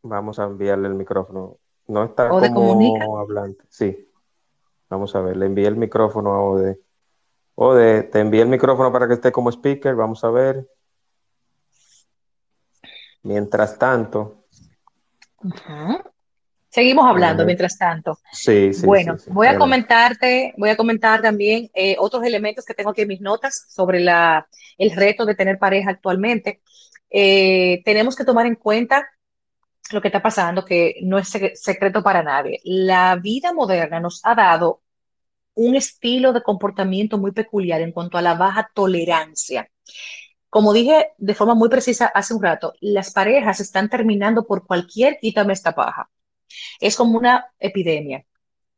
Vamos 0.03 0.38
a 0.38 0.44
enviarle 0.44 0.88
el 0.88 0.94
micrófono. 0.94 1.59
No 1.87 2.05
está 2.05 2.29
como 2.29 3.18
hablante. 3.18 3.64
Sí. 3.68 4.09
Vamos 4.88 5.14
a 5.14 5.20
ver, 5.20 5.37
le 5.37 5.47
envié 5.47 5.66
el 5.66 5.77
micrófono 5.77 6.33
a 6.33 6.42
Ode. 6.42 6.81
Ode, 7.57 8.05
te 8.05 8.20
envié 8.20 8.42
el 8.42 8.49
micrófono 8.49 8.92
para 8.92 9.09
que 9.09 9.14
esté 9.14 9.33
como 9.33 9.51
speaker. 9.51 9.94
Vamos 9.94 10.23
a 10.25 10.31
ver. 10.31 10.68
Mientras 13.23 13.79
tanto. 13.79 14.44
Seguimos 16.68 17.07
hablando 17.07 17.44
mientras 17.44 17.79
tanto. 17.79 18.18
Sí, 18.33 18.75
sí. 18.75 18.85
Bueno, 18.85 19.16
voy 19.29 19.47
a 19.47 19.57
comentarte, 19.57 20.55
voy 20.57 20.70
a 20.70 20.77
comentar 20.77 21.23
también 21.23 21.70
eh, 21.73 21.97
otros 21.99 22.25
elementos 22.25 22.64
que 22.64 22.75
tengo 22.75 22.90
aquí 22.90 23.03
en 23.03 23.09
mis 23.09 23.20
notas 23.20 23.66
sobre 23.68 24.01
la, 24.01 24.49
el 24.77 24.90
reto 24.90 25.25
de 25.25 25.35
tener 25.35 25.59
pareja 25.59 25.90
actualmente. 25.90 26.61
Eh, 27.16 27.81
tenemos 27.85 28.16
que 28.16 28.24
tomar 28.24 28.44
en 28.46 28.57
cuenta 28.57 29.09
lo 29.92 30.00
que 30.03 30.09
está 30.09 30.20
pasando, 30.20 30.64
que 30.64 30.96
no 31.03 31.16
es 31.16 31.29
secreto 31.55 32.03
para 32.03 32.24
nadie. 32.24 32.61
La 32.64 33.14
vida 33.14 33.53
moderna 33.53 34.00
nos 34.00 34.20
ha 34.24 34.35
dado 34.35 34.83
un 35.55 35.77
estilo 35.77 36.33
de 36.33 36.42
comportamiento 36.42 37.16
muy 37.16 37.31
peculiar 37.31 37.81
en 37.83 37.92
cuanto 37.92 38.18
a 38.18 38.22
la 38.22 38.35
baja 38.35 38.68
tolerancia. 38.74 39.70
Como 40.50 40.72
dije 40.72 41.12
de 41.18 41.35
forma 41.35 41.55
muy 41.55 41.68
precisa 41.68 42.07
hace 42.07 42.35
un 42.35 42.42
rato, 42.42 42.74
las 42.81 43.12
parejas 43.12 43.61
están 43.61 43.88
terminando 43.88 44.44
por 44.44 44.66
cualquier 44.66 45.18
quítame 45.20 45.53
esta 45.53 45.72
paja. 45.72 46.11
Es 46.81 46.96
como 46.96 47.16
una 47.16 47.46
epidemia 47.61 48.24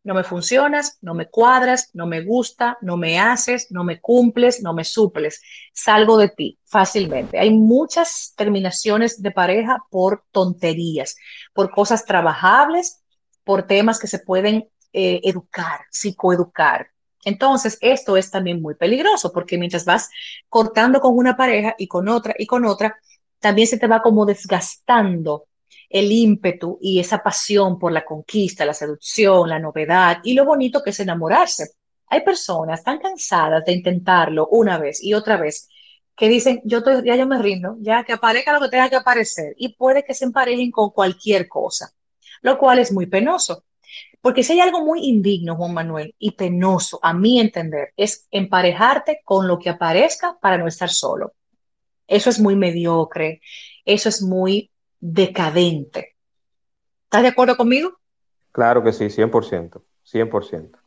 no 0.06 0.14
me 0.14 0.22
funcionas, 0.22 0.98
no 1.02 1.14
me 1.14 1.28
cuadras, 1.28 1.90
no 1.92 2.06
me 2.06 2.22
gusta, 2.22 2.78
no 2.80 2.96
me 2.96 3.18
haces, 3.18 3.66
no 3.70 3.82
me 3.82 4.00
cumples, 4.00 4.62
no 4.62 4.72
me 4.72 4.84
suples. 4.84 5.42
Salgo 5.72 6.16
de 6.16 6.28
ti 6.28 6.60
fácilmente. 6.64 7.40
Hay 7.40 7.50
muchas 7.50 8.32
terminaciones 8.36 9.20
de 9.20 9.32
pareja 9.32 9.84
por 9.90 10.22
tonterías, 10.30 11.16
por 11.52 11.72
cosas 11.72 12.04
trabajables, 12.04 13.02
por 13.42 13.64
temas 13.64 13.98
que 13.98 14.06
se 14.06 14.20
pueden 14.20 14.68
eh, 14.92 15.20
educar, 15.24 15.80
psicoeducar. 15.90 16.86
Entonces, 17.24 17.76
esto 17.80 18.16
es 18.16 18.30
también 18.30 18.62
muy 18.62 18.76
peligroso 18.76 19.32
porque 19.32 19.58
mientras 19.58 19.84
vas 19.84 20.08
cortando 20.48 21.00
con 21.00 21.16
una 21.16 21.36
pareja 21.36 21.74
y 21.78 21.88
con 21.88 22.08
otra 22.08 22.32
y 22.38 22.46
con 22.46 22.64
otra, 22.64 22.96
también 23.40 23.66
se 23.66 23.76
te 23.76 23.88
va 23.88 24.02
como 24.02 24.24
desgastando 24.24 25.48
el 25.88 26.10
ímpetu 26.10 26.78
y 26.80 26.98
esa 26.98 27.22
pasión 27.22 27.78
por 27.78 27.92
la 27.92 28.04
conquista, 28.04 28.64
la 28.64 28.74
seducción, 28.74 29.48
la 29.48 29.58
novedad 29.58 30.18
y 30.24 30.34
lo 30.34 30.44
bonito 30.44 30.82
que 30.82 30.90
es 30.90 31.00
enamorarse. 31.00 31.70
Hay 32.08 32.22
personas 32.22 32.84
tan 32.84 32.98
cansadas 32.98 33.64
de 33.64 33.72
intentarlo 33.72 34.48
una 34.48 34.78
vez 34.78 35.02
y 35.02 35.14
otra 35.14 35.36
vez 35.36 35.68
que 36.16 36.28
dicen, 36.28 36.62
yo 36.64 36.82
ya 37.04 37.16
yo 37.16 37.26
me 37.26 37.40
rindo, 37.40 37.76
ya 37.80 38.02
que 38.04 38.14
aparezca 38.14 38.52
lo 38.52 38.60
que 38.60 38.68
tenga 38.68 38.88
que 38.88 38.96
aparecer 38.96 39.54
y 39.58 39.74
puede 39.74 40.02
que 40.02 40.14
se 40.14 40.24
emparejen 40.24 40.70
con 40.70 40.90
cualquier 40.90 41.46
cosa, 41.46 41.92
lo 42.40 42.58
cual 42.58 42.78
es 42.78 42.92
muy 42.92 43.06
penoso. 43.06 43.64
Porque 44.20 44.42
si 44.42 44.54
hay 44.54 44.60
algo 44.60 44.84
muy 44.84 45.04
indigno, 45.04 45.56
Juan 45.56 45.74
Manuel, 45.74 46.14
y 46.18 46.32
penoso, 46.32 46.98
a 47.02 47.12
mi 47.12 47.38
entender, 47.38 47.92
es 47.96 48.26
emparejarte 48.30 49.20
con 49.24 49.46
lo 49.46 49.58
que 49.58 49.70
aparezca 49.70 50.36
para 50.40 50.58
no 50.58 50.66
estar 50.66 50.90
solo. 50.90 51.34
Eso 52.08 52.30
es 52.30 52.40
muy 52.40 52.56
mediocre, 52.56 53.40
eso 53.84 54.08
es 54.08 54.22
muy 54.22 54.70
decadente. 55.00 56.16
¿Estás 57.04 57.22
de 57.22 57.28
acuerdo 57.28 57.56
conmigo? 57.56 57.98
Claro 58.52 58.82
que 58.82 58.92
sí, 58.92 59.04
100%, 59.04 59.82
100%. 60.04 60.78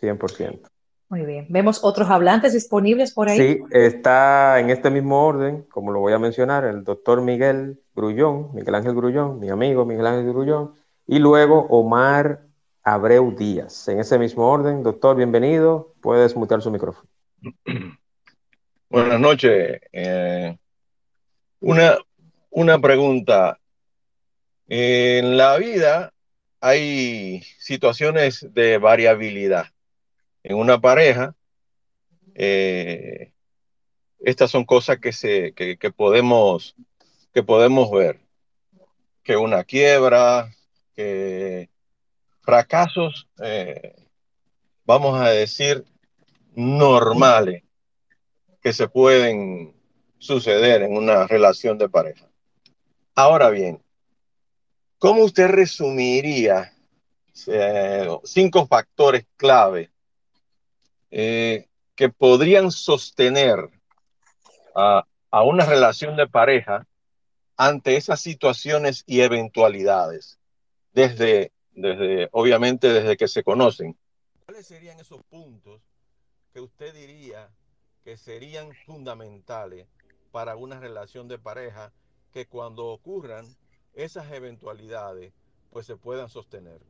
100%. 0.00 0.60
Muy 1.08 1.26
bien. 1.26 1.46
¿Vemos 1.50 1.84
otros 1.84 2.08
hablantes 2.08 2.54
disponibles 2.54 3.12
por 3.12 3.28
ahí? 3.28 3.36
Sí, 3.36 3.60
está 3.70 4.58
en 4.58 4.70
este 4.70 4.90
mismo 4.90 5.26
orden, 5.26 5.62
como 5.64 5.92
lo 5.92 6.00
voy 6.00 6.14
a 6.14 6.18
mencionar, 6.18 6.64
el 6.64 6.84
doctor 6.84 7.20
Miguel 7.20 7.80
Grullón, 7.94 8.54
Miguel 8.54 8.74
Ángel 8.74 8.94
Grullón, 8.94 9.38
mi 9.38 9.50
amigo 9.50 9.84
Miguel 9.84 10.06
Ángel 10.06 10.32
Grullón, 10.32 10.72
y 11.06 11.18
luego 11.18 11.66
Omar 11.68 12.46
Abreu 12.82 13.30
Díaz. 13.36 13.88
En 13.88 14.00
ese 14.00 14.18
mismo 14.18 14.48
orden, 14.48 14.82
doctor, 14.82 15.16
bienvenido. 15.16 15.92
Puedes 16.00 16.34
mutear 16.34 16.62
su 16.62 16.70
micrófono. 16.70 17.08
Buenas 18.88 19.20
noches. 19.20 19.80
Eh, 19.92 20.56
una, 21.60 21.98
una 22.52 22.78
pregunta. 22.78 23.58
En 24.68 25.36
la 25.36 25.56
vida 25.56 26.12
hay 26.60 27.42
situaciones 27.58 28.46
de 28.52 28.78
variabilidad. 28.78 29.66
En 30.42 30.56
una 30.56 30.80
pareja, 30.80 31.34
eh, 32.34 33.32
estas 34.20 34.50
son 34.50 34.64
cosas 34.64 34.98
que, 34.98 35.12
se, 35.12 35.52
que, 35.54 35.76
podemos, 35.90 36.76
que 37.32 37.42
podemos 37.42 37.90
ver. 37.90 38.20
Que 39.22 39.36
una 39.36 39.64
quiebra, 39.64 40.52
que 40.94 41.70
fracasos, 42.42 43.28
eh, 43.42 43.94
vamos 44.84 45.18
a 45.20 45.30
decir, 45.30 45.84
normales 46.54 47.62
que 48.60 48.72
se 48.72 48.88
pueden 48.88 49.74
suceder 50.18 50.82
en 50.82 50.96
una 50.96 51.26
relación 51.26 51.78
de 51.78 51.88
pareja. 51.88 52.31
Ahora 53.14 53.50
bien, 53.50 53.82
¿cómo 54.98 55.22
usted 55.24 55.48
resumiría 55.48 56.72
eh, 57.46 58.08
cinco 58.24 58.66
factores 58.66 59.26
clave 59.36 59.90
eh, 61.10 61.68
que 61.94 62.08
podrían 62.08 62.70
sostener 62.70 63.68
a, 64.74 65.04
a 65.30 65.42
una 65.42 65.66
relación 65.66 66.16
de 66.16 66.26
pareja 66.26 66.86
ante 67.56 67.96
esas 67.96 68.20
situaciones 68.20 69.04
y 69.06 69.20
eventualidades, 69.20 70.38
desde, 70.94 71.52
desde, 71.72 72.30
obviamente 72.32 72.90
desde 72.90 73.18
que 73.18 73.28
se 73.28 73.42
conocen. 73.42 73.96
¿Cuáles 74.46 74.66
serían 74.66 74.98
esos 74.98 75.22
puntos 75.24 75.82
que 76.54 76.60
usted 76.60 76.94
diría 76.94 77.50
que 78.04 78.16
serían 78.16 78.72
fundamentales 78.86 79.86
para 80.30 80.56
una 80.56 80.80
relación 80.80 81.28
de 81.28 81.38
pareja 81.38 81.92
que 82.32 82.46
cuando 82.46 82.86
ocurran 82.86 83.46
esas 83.94 84.30
eventualidades, 84.32 85.32
pues 85.70 85.86
se 85.86 85.96
puedan 85.96 86.28
sostener? 86.28 86.80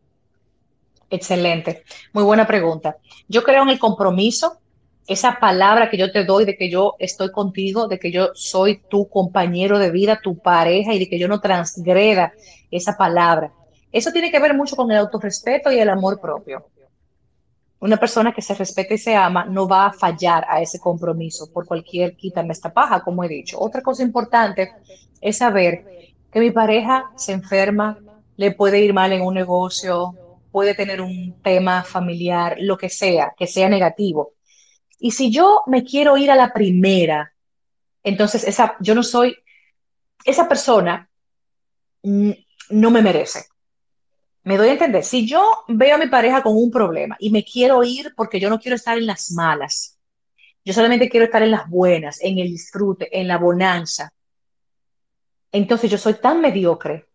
Excelente, 1.11 1.84
muy 2.12 2.24
buena 2.24 2.47
pregunta. 2.47 2.97
Yo 3.28 3.43
creo 3.43 3.62
en 3.62 3.68
el 3.68 3.78
compromiso 3.78 4.59
esa 5.07 5.38
palabra 5.40 5.90
que 5.90 5.99
yo 5.99 6.12
te 6.12 6.24
doy 6.24 6.45
de 6.45 6.57
que 6.57 6.70
yo 6.70 6.95
estoy 6.99 7.30
contigo, 7.32 7.88
de 7.88 7.99
que 7.99 8.11
yo 8.11 8.30
soy 8.34 8.78
tu 8.88 9.09
compañero 9.09 9.78
de 9.78 9.90
vida, 9.90 10.20
tu 10.22 10.38
pareja 10.38 10.95
y 10.95 10.99
de 11.01 11.09
que 11.09 11.18
yo 11.18 11.28
no 11.28 11.40
transgreda 11.40 12.32
esa 12.70 12.97
palabra. 12.97 13.53
Eso 13.90 14.11
tiene 14.12 14.30
que 14.30 14.40
ver 14.40 14.55
mucho 14.55 14.76
con 14.76 14.90
el 14.90 14.99
autorrespeto 14.99 15.70
y 15.70 15.78
el 15.78 15.90
amor 15.90 16.20
propio. 16.20 16.64
Una 17.83 17.99
persona 17.99 18.33
que 18.33 18.41
se 18.41 18.55
respeta 18.55 18.95
y 18.95 18.99
se 18.99 19.14
ama 19.14 19.45
no 19.45 19.68
va 19.68 19.87
a 19.87 19.93
fallar 19.93 20.47
a 20.49 20.62
ese 20.62 20.78
compromiso 20.80 21.53
por 21.53 21.66
cualquier 21.66 22.16
quítame 22.16 22.53
esta 22.53 22.72
paja, 22.72 23.03
como 23.03 23.22
he 23.22 23.28
dicho. 23.28 23.61
Otra 23.61 23.83
cosa 23.83 24.03
importante 24.03 24.72
es 25.20 25.37
saber 25.37 25.85
que 26.33 26.41
mi 26.41 26.51
pareja 26.51 27.11
se 27.16 27.33
enferma, 27.33 27.99
le 28.37 28.53
puede 28.53 28.80
ir 28.80 28.95
mal 28.95 29.12
en 29.12 29.20
un 29.20 29.35
negocio, 29.35 30.14
puede 30.51 30.74
tener 30.74 31.01
un 31.01 31.41
tema 31.43 31.85
familiar, 31.85 32.57
lo 32.59 32.78
que 32.78 32.89
sea, 32.89 33.35
que 33.37 33.47
sea 33.47 33.68
negativo 33.68 34.33
y 35.05 35.11
si 35.11 35.33
yo 35.33 35.62
me 35.66 35.83
quiero 35.83 36.16
ir 36.16 36.30
a 36.30 36.37
la 36.37 36.53
primera, 36.53 37.35
entonces 38.05 38.45
esa, 38.45 38.76
yo 38.78 38.95
no 38.95 39.03
soy, 39.03 39.37
esa 40.24 40.49
persona 40.49 41.11
mm, 42.05 42.30
no 42.70 42.91
me 42.93 43.03
merece. 43.03 43.47
Me 44.45 44.57
doy 44.57 44.68
a 44.68 44.72
entender, 44.72 45.05
si 45.05 45.26
yo 45.26 45.64
veo 45.68 45.95
a 45.95 45.99
mi 45.99 46.09
pareja 46.09 46.43
con 46.43 46.57
un 46.57 46.70
problema 46.70 47.16
y 47.20 47.30
me 47.30 47.45
quiero 47.45 47.84
ir 47.84 48.12
porque 48.16 48.40
yo 48.40 48.51
no 48.51 48.59
quiero 48.59 48.74
estar 48.74 48.99
en 48.99 49.07
las 49.07 49.30
malas, 49.32 49.99
yo 50.64 50.72
solamente 50.72 51.09
quiero 51.09 51.26
estar 51.26 51.43
en 51.43 51.53
las 51.53 51.68
buenas, 51.68 52.20
en 52.22 52.38
el 52.38 52.49
disfrute, 52.49 53.09
en 53.18 53.28
la 53.28 53.38
bonanza, 53.38 54.12
entonces 55.53 55.90
yo 55.90 55.99
soy 55.99 56.14
tan 56.14 56.40
mediocre. 56.40 57.07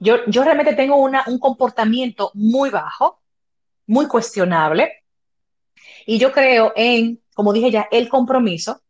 Yo, 0.00 0.16
yo 0.26 0.42
realmente 0.42 0.74
tengo 0.74 0.96
una, 0.96 1.24
un 1.28 1.38
comportamiento 1.38 2.30
muy 2.34 2.68
bajo, 2.68 3.22
muy 3.86 4.06
cuestionable, 4.06 5.04
y 6.06 6.18
yo 6.18 6.32
creo 6.32 6.72
en, 6.76 7.22
como 7.34 7.52
dije 7.52 7.70
ya, 7.70 7.88
el 7.90 8.08
compromiso. 8.08 8.82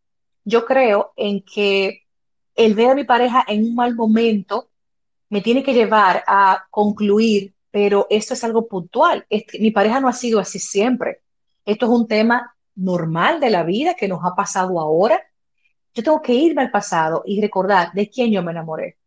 Yo 0.44 0.64
creo 0.64 1.12
en 1.16 1.42
que 1.42 2.02
el 2.54 2.74
ver 2.74 2.90
a 2.90 2.94
mi 2.94 3.04
pareja 3.04 3.44
en 3.46 3.64
un 3.64 3.74
mal 3.74 3.94
momento 3.94 4.70
me 5.28 5.40
tiene 5.40 5.62
que 5.62 5.74
llevar 5.74 6.24
a 6.26 6.66
concluir, 6.70 7.54
pero 7.70 8.06
esto 8.10 8.34
es 8.34 8.44
algo 8.44 8.66
puntual. 8.66 9.26
mi 9.58 9.70
pareja 9.70 10.00
no 10.00 10.08
ha 10.08 10.12
sido 10.12 10.38
así 10.38 10.58
siempre. 10.58 11.22
Esto 11.64 11.86
es 11.86 11.92
un 11.92 12.06
tema 12.06 12.54
normal 12.76 13.40
de 13.40 13.50
la 13.50 13.62
vida 13.62 13.94
que 13.94 14.08
nos 14.08 14.20
ha 14.24 14.34
pasado 14.34 14.80
ahora. 14.80 15.20
Yo 15.94 16.02
tengo 16.02 16.20
que 16.22 16.34
irme 16.34 16.62
al 16.62 16.70
pasado 16.70 17.22
y 17.26 17.40
recordar 17.40 17.92
de 17.92 18.08
quién 18.10 18.30
yo 18.30 18.42
me 18.42 18.52
enamoré. 18.52 18.98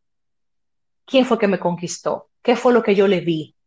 ¿Quién 1.05 1.25
fue 1.25 1.37
que 1.37 1.47
me 1.47 1.59
conquistó? 1.59 2.29
¿Qué 2.41 2.55
fue 2.55 2.73
lo 2.73 2.83
que 2.83 2.95
yo 2.95 3.07
le 3.07 3.21
vi? 3.21 3.57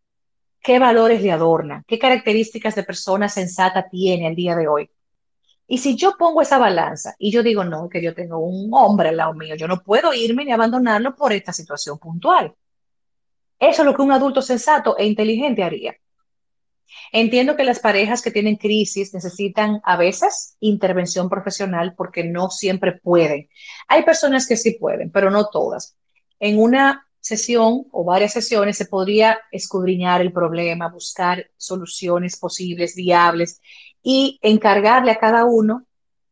qué 0.62 0.78
valores 0.78 1.22
le 1.22 1.32
adornan, 1.32 1.84
qué 1.86 1.98
características 1.98 2.74
de 2.74 2.84
persona 2.84 3.28
sensata 3.28 3.88
tiene 3.88 4.26
al 4.26 4.34
día 4.34 4.54
de 4.56 4.68
hoy. 4.68 4.90
Y 5.72 5.78
si 5.78 5.94
yo 5.94 6.16
pongo 6.18 6.42
esa 6.42 6.58
balanza 6.58 7.14
y 7.16 7.30
yo 7.30 7.44
digo, 7.44 7.62
no, 7.62 7.88
que 7.88 8.02
yo 8.02 8.12
tengo 8.12 8.38
un 8.38 8.70
hombre 8.74 9.10
al 9.10 9.16
lado 9.16 9.34
mío, 9.34 9.54
yo 9.54 9.68
no 9.68 9.84
puedo 9.84 10.12
irme 10.12 10.44
ni 10.44 10.50
abandonarlo 10.50 11.14
por 11.14 11.32
esta 11.32 11.52
situación 11.52 11.96
puntual. 11.96 12.52
Eso 13.56 13.82
es 13.82 13.86
lo 13.86 13.94
que 13.94 14.02
un 14.02 14.10
adulto 14.10 14.42
sensato 14.42 14.98
e 14.98 15.06
inteligente 15.06 15.62
haría. 15.62 15.94
Entiendo 17.12 17.54
que 17.54 17.62
las 17.62 17.78
parejas 17.78 18.20
que 18.20 18.32
tienen 18.32 18.56
crisis 18.56 19.14
necesitan 19.14 19.80
a 19.84 19.96
veces 19.96 20.56
intervención 20.58 21.28
profesional 21.28 21.94
porque 21.96 22.24
no 22.24 22.50
siempre 22.50 22.98
pueden. 22.98 23.48
Hay 23.86 24.02
personas 24.02 24.48
que 24.48 24.56
sí 24.56 24.72
pueden, 24.72 25.12
pero 25.12 25.30
no 25.30 25.50
todas. 25.50 25.96
En 26.40 26.58
una 26.58 27.06
sesión 27.20 27.86
o 27.92 28.02
varias 28.02 28.32
sesiones 28.32 28.76
se 28.76 28.86
podría 28.86 29.38
escudriñar 29.52 30.20
el 30.20 30.32
problema, 30.32 30.88
buscar 30.88 31.48
soluciones 31.56 32.36
posibles, 32.40 32.96
viables 32.96 33.60
y 34.02 34.38
encargarle 34.42 35.12
a 35.12 35.18
cada 35.18 35.44
uno 35.44 35.84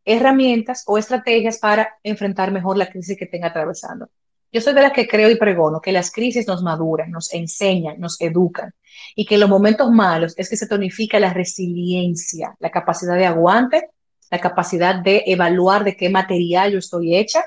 herramientas 0.05 0.85
o 0.87 0.97
estrategias 0.97 1.59
para 1.59 1.97
enfrentar 2.03 2.51
mejor 2.51 2.79
la 2.79 2.89
crisis 2.91 3.19
que 3.19 3.27
tenga 3.27 3.49
atravesando. 3.49 4.09
Yo 4.51 4.63
soy 4.63 4.73
de 4.73 4.81
las 4.81 4.93
que 4.93 5.07
creo 5.07 5.31
y 5.31 5.37
pregono 5.37 5.81
que 5.81 5.93
las 5.93 6.11
crisis 6.11 6.47
nos 6.47 6.63
maduran, 6.63 7.11
nos 7.11 7.35
enseñan, 7.35 8.01
nos 8.01 8.19
educan 8.21 8.73
y 9.15 9.27
que 9.27 9.35
en 9.35 9.43
los 9.43 9.51
momentos 9.51 9.91
malos 9.91 10.35
es 10.39 10.49
que 10.49 10.57
se 10.57 10.67
tonifica 10.67 11.21
la 11.21 11.35
resiliencia, 11.35 12.57
la 12.59 12.71
capacidad 12.71 13.17
de 13.17 13.27
aguante, 13.27 13.91
la 14.31 14.41
capacidad 14.41 14.95
de 14.95 15.25
evaluar 15.27 15.85
de 15.85 15.97
qué 15.97 16.09
material 16.09 16.73
yo 16.73 16.79
estoy 16.79 17.17
hecha 17.17 17.45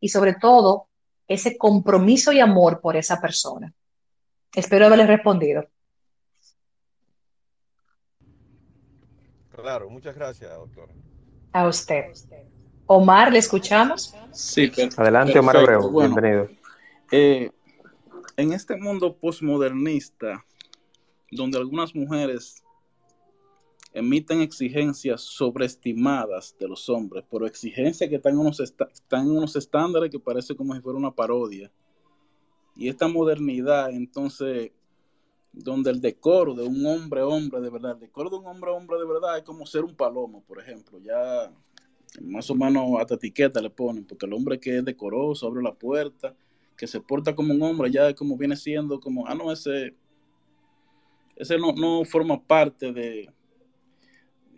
y 0.00 0.08
sobre 0.08 0.34
todo 0.34 0.88
ese 1.26 1.58
compromiso 1.58 2.32
y 2.32 2.40
amor 2.40 2.80
por 2.80 2.96
esa 2.96 3.20
persona. 3.20 3.72
Espero 4.54 4.86
haberle 4.86 5.06
respondido. 5.06 5.66
Claro, 9.60 9.90
muchas 9.90 10.14
gracias, 10.14 10.54
doctor. 10.54 10.88
A 11.52 11.66
usted. 11.66 12.12
Omar, 12.86 13.32
¿le 13.32 13.40
escuchamos? 13.40 14.14
Sí, 14.32 14.70
Adelante, 14.96 15.36
Omar 15.36 15.56
Abreu, 15.56 15.90
bienvenido. 15.90 16.48
Eh, 17.10 17.50
en 18.36 18.52
este 18.52 18.76
mundo 18.76 19.16
postmodernista, 19.16 20.44
donde 21.32 21.58
algunas 21.58 21.92
mujeres 21.92 22.62
emiten 23.92 24.42
exigencias 24.42 25.22
sobreestimadas 25.22 26.54
de 26.60 26.68
los 26.68 26.88
hombres, 26.88 27.24
pero 27.28 27.44
exigencias 27.44 28.08
que 28.08 28.16
están 28.16 28.34
en, 28.34 28.38
unos 28.38 28.60
están 28.60 29.22
en 29.22 29.30
unos 29.32 29.56
estándares 29.56 30.08
que 30.08 30.20
parece 30.20 30.54
como 30.54 30.72
si 30.72 30.80
fuera 30.80 30.98
una 30.98 31.10
parodia. 31.10 31.68
Y 32.76 32.88
esta 32.88 33.08
modernidad, 33.08 33.90
entonces, 33.90 34.70
donde 35.58 35.90
el 35.90 36.00
decoro 36.00 36.54
de 36.54 36.62
un 36.62 36.84
hombre 36.86 37.22
hombre 37.22 37.60
de 37.60 37.70
verdad, 37.70 37.92
el 37.92 38.00
decoro 38.00 38.30
de 38.30 38.36
un 38.36 38.46
hombre 38.46 38.70
hombre 38.70 38.98
de 38.98 39.06
verdad 39.06 39.38
es 39.38 39.44
como 39.44 39.66
ser 39.66 39.84
un 39.84 39.94
palomo, 39.94 40.42
por 40.42 40.60
ejemplo, 40.60 40.98
ya 41.00 41.52
más 42.22 42.48
o 42.50 42.54
menos 42.54 43.00
hasta 43.00 43.14
etiqueta 43.14 43.60
le 43.60 43.70
ponen, 43.70 44.04
porque 44.04 44.26
el 44.26 44.32
hombre 44.32 44.58
que 44.58 44.78
es 44.78 44.84
decoroso, 44.84 45.46
abre 45.46 45.62
la 45.62 45.74
puerta, 45.74 46.34
que 46.76 46.86
se 46.86 47.00
porta 47.00 47.34
como 47.34 47.52
un 47.52 47.62
hombre, 47.62 47.90
ya 47.90 48.08
es 48.08 48.14
como 48.14 48.36
viene 48.36 48.56
siendo 48.56 49.00
como, 49.00 49.26
ah, 49.26 49.34
no, 49.34 49.52
ese, 49.52 49.94
ese 51.36 51.58
no, 51.58 51.72
no 51.72 52.04
forma 52.04 52.40
parte 52.40 52.92
de, 52.92 53.28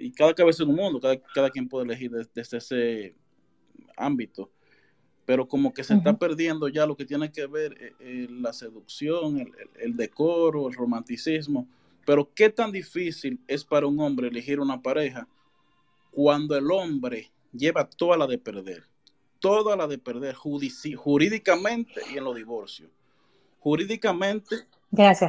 y 0.00 0.12
cada 0.12 0.34
cabeza 0.34 0.62
en 0.62 0.70
un 0.70 0.76
mundo, 0.76 1.00
cada, 1.00 1.50
quien 1.50 1.68
puede 1.68 1.84
elegir 1.84 2.10
desde, 2.10 2.56
ese 2.56 3.14
ámbito, 3.96 4.50
pero 5.30 5.46
como 5.46 5.72
que 5.72 5.84
se 5.84 5.94
está 5.94 6.18
perdiendo 6.18 6.66
ya 6.66 6.84
lo 6.86 6.96
que 6.96 7.04
tiene 7.04 7.30
que 7.30 7.46
ver 7.46 7.76
eh, 7.80 7.92
eh, 8.00 8.26
la 8.28 8.52
seducción, 8.52 9.54
el, 9.78 9.96
decoro, 9.96 10.66
el 10.66 10.74
romanticismo, 10.74 11.68
pero 12.04 12.28
qué 12.34 12.50
tan 12.50 12.72
difícil 12.72 13.38
es 13.46 13.62
para 13.62 13.86
un 13.86 14.00
hombre 14.00 14.26
elegir 14.26 14.58
una 14.58 14.82
pareja 14.82 15.28
cuando 16.10 16.56
el 16.56 16.68
hombre 16.72 17.30
lleva 17.52 17.88
toda 17.88 18.16
la 18.16 18.26
de 18.26 18.38
perder, 18.38 18.82
toda 19.38 19.76
la 19.76 19.86
de 19.86 19.98
perder 19.98 20.34
jurídicamente 20.34 22.00
y 22.12 22.18
en 22.18 22.24
los 22.24 22.34
divorcios. 22.34 22.90
Jurídicamente, 23.60 24.66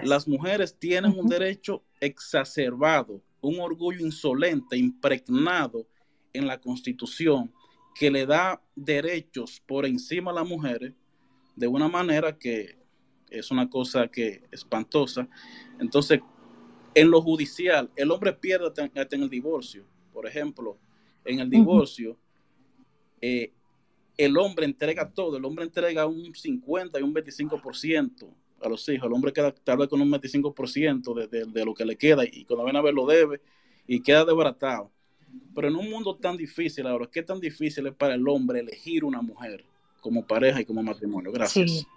las 0.01 0.27
mujeres 0.27 0.75
tienen 0.79 1.15
un 1.15 1.27
derecho 1.27 1.83
exacerbado 1.99 3.21
un 3.39 3.59
orgullo 3.59 4.03
insolente, 4.03 4.75
impregnado 4.77 5.85
en 6.33 6.47
la 6.47 6.59
constitución, 6.59 7.51
que 7.95 8.11
le 8.11 8.25
da 8.25 8.61
derechos 8.75 9.61
por 9.65 9.85
encima 9.85 10.31
a 10.31 10.35
las 10.35 10.47
mujeres 10.47 10.93
de 11.55 11.67
una 11.67 11.87
manera 11.87 12.37
que 12.37 12.77
es 13.29 13.51
una 13.51 13.69
cosa 13.69 14.07
que 14.07 14.43
espantosa. 14.51 15.27
Entonces, 15.79 16.19
en 16.93 17.09
lo 17.09 17.21
judicial, 17.21 17.89
el 17.95 18.11
hombre 18.11 18.33
pierde 18.33 18.67
hasta 18.67 19.15
en 19.15 19.23
el 19.23 19.29
divorcio. 19.29 19.85
Por 20.11 20.27
ejemplo, 20.27 20.77
en 21.23 21.39
el 21.39 21.49
divorcio, 21.49 22.17
eh, 23.21 23.51
el 24.17 24.37
hombre 24.37 24.65
entrega 24.65 25.09
todo, 25.09 25.37
el 25.37 25.45
hombre 25.45 25.63
entrega 25.63 26.05
un 26.05 26.33
50 26.35 26.99
y 26.99 27.03
un 27.03 27.13
25% 27.13 28.27
a 28.61 28.69
los 28.69 28.87
hijos. 28.89 29.07
El 29.07 29.13
hombre 29.13 29.31
queda 29.31 29.53
tal 29.53 29.77
vez 29.77 29.87
con 29.87 30.01
un 30.01 30.11
25% 30.11 31.13
de, 31.13 31.27
de, 31.27 31.45
de, 31.45 31.65
lo 31.65 31.73
que 31.73 31.85
le 31.85 31.95
queda 31.95 32.23
y 32.25 32.45
cuando 32.45 32.65
viene 32.65 32.79
a 32.79 32.83
ver 32.83 32.93
lo 32.93 33.05
debe 33.05 33.41
y 33.87 34.01
queda 34.01 34.25
desbaratado. 34.25 34.91
Pero 35.53 35.67
en 35.67 35.75
un 35.75 35.89
mundo 35.89 36.15
tan 36.15 36.37
difícil 36.37 36.87
ahora, 36.87 37.07
¿qué 37.11 37.23
tan 37.23 37.39
difícil 37.39 37.87
es 37.87 37.93
para 37.93 38.15
el 38.15 38.27
hombre 38.27 38.59
elegir 38.59 39.03
una 39.03 39.21
mujer 39.21 39.63
como 39.99 40.25
pareja 40.25 40.61
y 40.61 40.65
como 40.65 40.81
matrimonio? 40.81 41.31
Gracias. 41.31 41.69
Sí. 41.69 41.87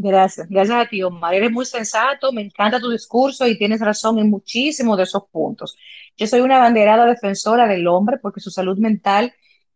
Gracias, 0.00 0.48
gracias 0.48 0.86
a 0.86 0.88
ti, 0.88 1.02
Omar. 1.02 1.34
Eres 1.34 1.50
muy 1.50 1.66
sensato, 1.66 2.32
me 2.32 2.40
encanta 2.40 2.78
tu 2.78 2.88
discurso 2.88 3.48
y 3.48 3.58
tienes 3.58 3.80
razón 3.80 4.20
en 4.20 4.30
muchísimos 4.30 4.96
de 4.96 5.02
esos 5.02 5.24
puntos. 5.24 5.76
Yo 6.16 6.28
soy 6.28 6.40
una 6.40 6.58
banderada 6.58 7.04
defensora 7.04 7.66
del 7.66 7.88
hombre 7.88 8.18
porque 8.18 8.40
su 8.40 8.52
salud 8.52 8.78
mental 8.78 9.34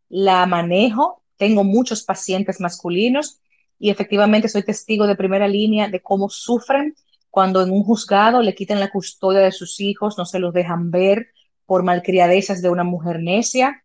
la 0.09 0.47
manejo. 0.47 1.23
Tengo 1.37 1.65
muchos 1.65 2.05
pacientes 2.05 2.61
masculinos 2.61 3.41
y 3.81 3.91
efectivamente 3.91 4.49
soy 4.49 4.63
testigo 4.63 5.09
de 5.09 5.17
primera 5.17 5.49
línea 5.49 5.89
de 5.89 6.01
cómo 6.01 6.29
sufren 6.29 6.95
cuando 7.29 7.61
en 7.61 7.73
un 7.73 7.83
juzgado 7.83 8.43
le 8.43 8.55
quitan 8.55 8.79
la 8.79 8.93
custodia 8.93 9.41
de 9.41 9.51
sus 9.51 9.81
hijos, 9.81 10.19
no 10.19 10.25
se 10.25 10.39
los 10.39 10.55
dejan 10.55 10.93
ver 10.93 11.33
por 11.67 11.83
malcriadezas 11.83 12.63
de 12.63 12.71
una 12.71 12.85
mujer 12.85 13.21
necia, 13.21 13.85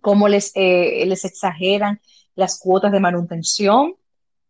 cómo 0.00 0.28
les, 0.28 0.52
eh, 0.54 1.04
les 1.06 1.24
exageran 1.24 2.00
las 2.34 2.58
cuotas 2.58 2.92
de 2.92 3.00
manutención 3.00 3.94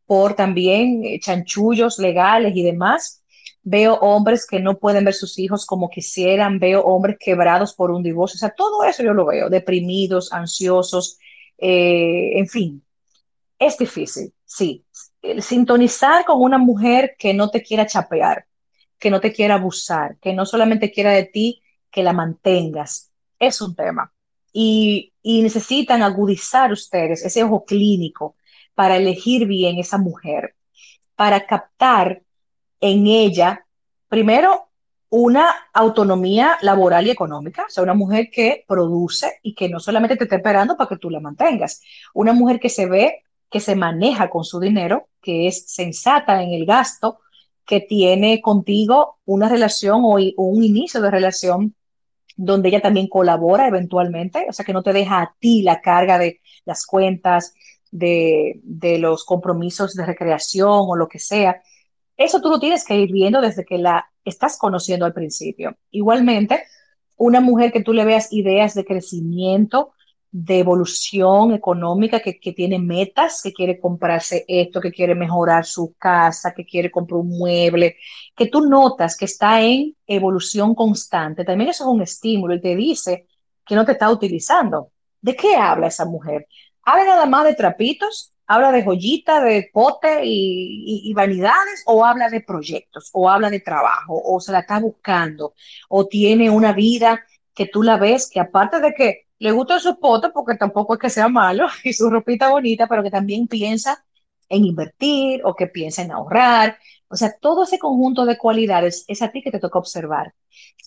por 0.07 0.35
también 0.35 1.05
eh, 1.05 1.21
chanchullos 1.21 1.99
legales 1.99 2.57
y 2.57 2.63
demás. 2.63 3.23
Veo 3.63 3.95
hombres 3.97 4.47
que 4.47 4.61
no 4.61 4.79
pueden 4.79 5.05
ver 5.05 5.15
sus 5.15 5.39
hijos 5.39 5.67
como 5.67 5.91
quisieran, 5.91 6.59
veo 6.59 6.83
hombres 6.83 7.17
quebrados 7.21 7.75
por 7.75 7.91
un 7.91 8.03
divorcio, 8.03 8.37
o 8.37 8.39
sea, 8.39 8.51
todo 8.51 8.85
eso 8.85 9.03
yo 9.03 9.13
lo 9.13 9.27
veo, 9.27 9.51
deprimidos, 9.51 10.33
ansiosos, 10.33 11.19
eh, 11.59 12.39
en 12.39 12.49
fin, 12.49 12.83
es 13.59 13.77
difícil, 13.77 14.33
sí. 14.45 14.85
Sintonizar 15.41 16.25
con 16.25 16.41
una 16.41 16.57
mujer 16.57 17.17
que 17.19 17.35
no 17.35 17.51
te 17.51 17.63
quiera 17.63 17.87
chapear, 17.87 18.47
que 18.99 19.11
no 19.11 19.21
te 19.21 19.33
quiera 19.33 19.57
abusar, 19.57 20.17
que 20.19 20.33
no 20.33 20.47
solamente 20.47 20.91
quiera 20.91 21.11
de 21.13 21.25
ti 21.25 21.61
que 21.91 22.03
la 22.03 22.13
mantengas, 22.13 23.11
es 23.39 23.61
un 23.61 23.75
tema. 23.75 24.13
Y, 24.53 25.13
y 25.23 25.43
necesitan 25.43 26.03
agudizar 26.03 26.73
ustedes 26.73 27.25
ese 27.25 27.45
ojo 27.45 27.65
clínico 27.65 28.37
para 28.75 28.97
elegir 28.97 29.47
bien 29.47 29.79
esa 29.79 29.99
mujer, 29.99 30.55
para 31.17 31.47
captar 31.47 32.23
en 32.81 33.07
ella, 33.07 33.67
primero, 34.09 34.69
una 35.11 35.49
autonomía 35.73 36.59
laboral 36.63 37.07
y 37.07 37.11
económica, 37.11 37.65
o 37.67 37.71
sea, 37.71 37.83
una 37.83 37.95
mujer 37.95 38.29
que 38.31 38.65
produce 38.69 39.41
y 39.43 39.55
que 39.55 39.69
no 39.69 39.81
solamente 39.81 40.17
te 40.17 40.25
esté 40.25 40.37
esperando 40.37 40.77
para 40.77 40.89
que 40.89 40.99
tú 40.99 41.11
la 41.11 41.21
mantengas, 41.21 41.83
una 42.15 42.33
mujer 42.33 42.61
que 42.61 42.69
se 42.69 42.87
ve, 42.87 43.25
que 43.51 43.61
se 43.61 43.75
maneja 43.75 44.29
con 44.29 44.45
su 44.45 44.61
dinero, 44.61 45.09
que 45.23 45.47
es 45.47 45.65
sensata 45.71 46.43
en 46.43 46.53
el 46.53 46.67
gasto, 46.67 47.21
que 47.65 47.81
tiene 47.81 48.41
contigo 48.41 49.19
una 49.25 49.49
relación 49.49 50.03
o 50.05 50.19
un 50.37 50.65
inicio 50.65 51.01
de 51.01 51.11
relación 51.11 51.75
donde 52.39 52.69
ella 52.69 52.81
también 52.81 53.09
colabora 53.09 53.67
eventualmente, 53.67 54.47
o 54.49 54.53
sea, 54.53 54.65
que 54.65 54.73
no 54.73 54.85
te 54.85 54.93
deja 54.93 55.21
a 55.21 55.35
ti 55.41 55.63
la 55.63 55.81
carga 55.81 56.19
de 56.19 56.41
las 56.65 56.87
cuentas, 56.87 57.53
de, 57.91 58.61
de, 58.63 58.99
los 58.99 59.25
compromisos 59.25 59.95
de 59.95 60.07
recreación 60.07 60.71
o 60.71 60.95
lo 60.95 61.09
que 61.09 61.19
sea. 61.19 61.61
Eso 62.17 62.41
tú 62.41 62.49
lo 62.49 62.61
tienes 62.61 62.85
que 62.85 62.97
ir 62.97 63.11
viendo 63.11 63.41
desde 63.41 63.65
que 63.65 63.79
la 63.79 64.09
estás 64.25 64.57
conociendo 64.57 65.05
al 65.05 65.13
principio. 65.13 65.77
Igualmente, 65.91 66.63
una 67.17 67.41
mujer 67.41 67.73
que 67.73 67.83
tú 67.83 67.93
le 67.93 68.05
veas 68.05 68.33
ideas 68.33 68.75
de 68.75 68.85
crecimiento, 68.85 69.93
de 70.31 70.59
evolución 70.59 71.55
económica, 71.55 72.21
que, 72.21 72.35
tiene 72.53 72.79
metas, 72.79 73.41
que 73.43 73.53
quiere 73.53 73.81
comprarse 73.81 74.45
esto, 74.47 74.81
que 74.81 74.93
quiere 74.93 75.15
mejorar 75.15 75.65
su 75.65 75.95
casa, 75.99 76.53
que 76.55 76.67
quiere 76.67 76.91
comprar 76.91 77.21
un 77.21 77.29
mueble, 77.29 77.97
que 78.37 78.47
tú 78.47 78.61
notas 78.67 79.17
que 79.17 79.25
está 79.25 79.61
en 79.63 79.97
evolución 80.07 80.75
constante, 80.75 81.45
también 81.45 81.71
eso 81.71 81.85
es 81.85 81.91
un 81.91 82.03
estímulo 82.03 82.55
y 82.55 82.61
te 82.61 82.77
dice 82.77 83.27
que 83.65 83.75
no 83.75 83.85
te 83.85 83.93
está 83.93 84.11
utilizando. 84.11 84.93
¿De 85.21 85.35
qué 85.35 85.57
habla 85.57 85.89
esa 85.89 86.05
mujer? 86.05 86.47
¿Habla 86.83 87.05
nada 87.05 87.27
más 87.27 87.45
de 87.45 87.55
trapitos? 87.55 88.33
¿Habla 88.47 88.73
de 88.73 88.83
joyita, 88.83 89.43
de 89.43 89.69
pote 89.73 90.25
y, 90.25 91.03
y, 91.11 91.13
vanidades? 91.13 91.83
¿O 91.87 92.05
habla 92.05 92.31
de 92.31 92.41
proyectos? 92.41 93.11
¿O 93.13 93.29
habla 93.29 93.51
de 93.51 93.61
trabajo? 93.61 94.21
¿O 94.25 94.41
se 94.41 94.53
la 94.53 94.61
está 94.61 94.79
buscando? 94.79 95.55
¿O 95.89 96.07
tiene 96.07 96.49
una 96.49 96.73
vida 96.73 97.27
que 97.55 97.67
tú 97.67 97.83
la 97.83 97.99
ves 97.99 98.31
que 98.31 98.41
aparte 98.41 98.81
de 98.81 98.95
que 98.95 99.28
le 99.39 99.53
gusta 99.53 99.79
su 99.81 99.99
pote, 99.99 100.31
porque 100.31 100.57
tampoco 100.57 100.95
es 100.95 101.01
que 101.01 101.11
sea 101.11 101.29
malo, 101.29 101.67
y 101.85 101.93
su 101.93 102.11
ropita 102.11 102.51
bonita, 102.51 102.87
pero 102.87 103.03
que 103.03 103.11
también 103.11 103.47
piensa 103.47 104.05
en 104.49 104.65
invertir 104.65 105.43
o 105.45 105.55
que 105.55 105.67
piensa 105.67 106.03
en 106.03 106.13
ahorrar? 106.13 106.79
O 107.09 107.17
sea, 107.17 107.35
todo 107.41 107.65
ese 107.65 107.79
conjunto 107.79 108.25
de 108.25 108.39
cualidades 108.39 109.05
es 109.09 109.23
a 109.23 109.29
ti 109.29 109.43
que 109.43 109.51
te 109.51 109.59
toca 109.59 109.79
observar. 109.79 110.35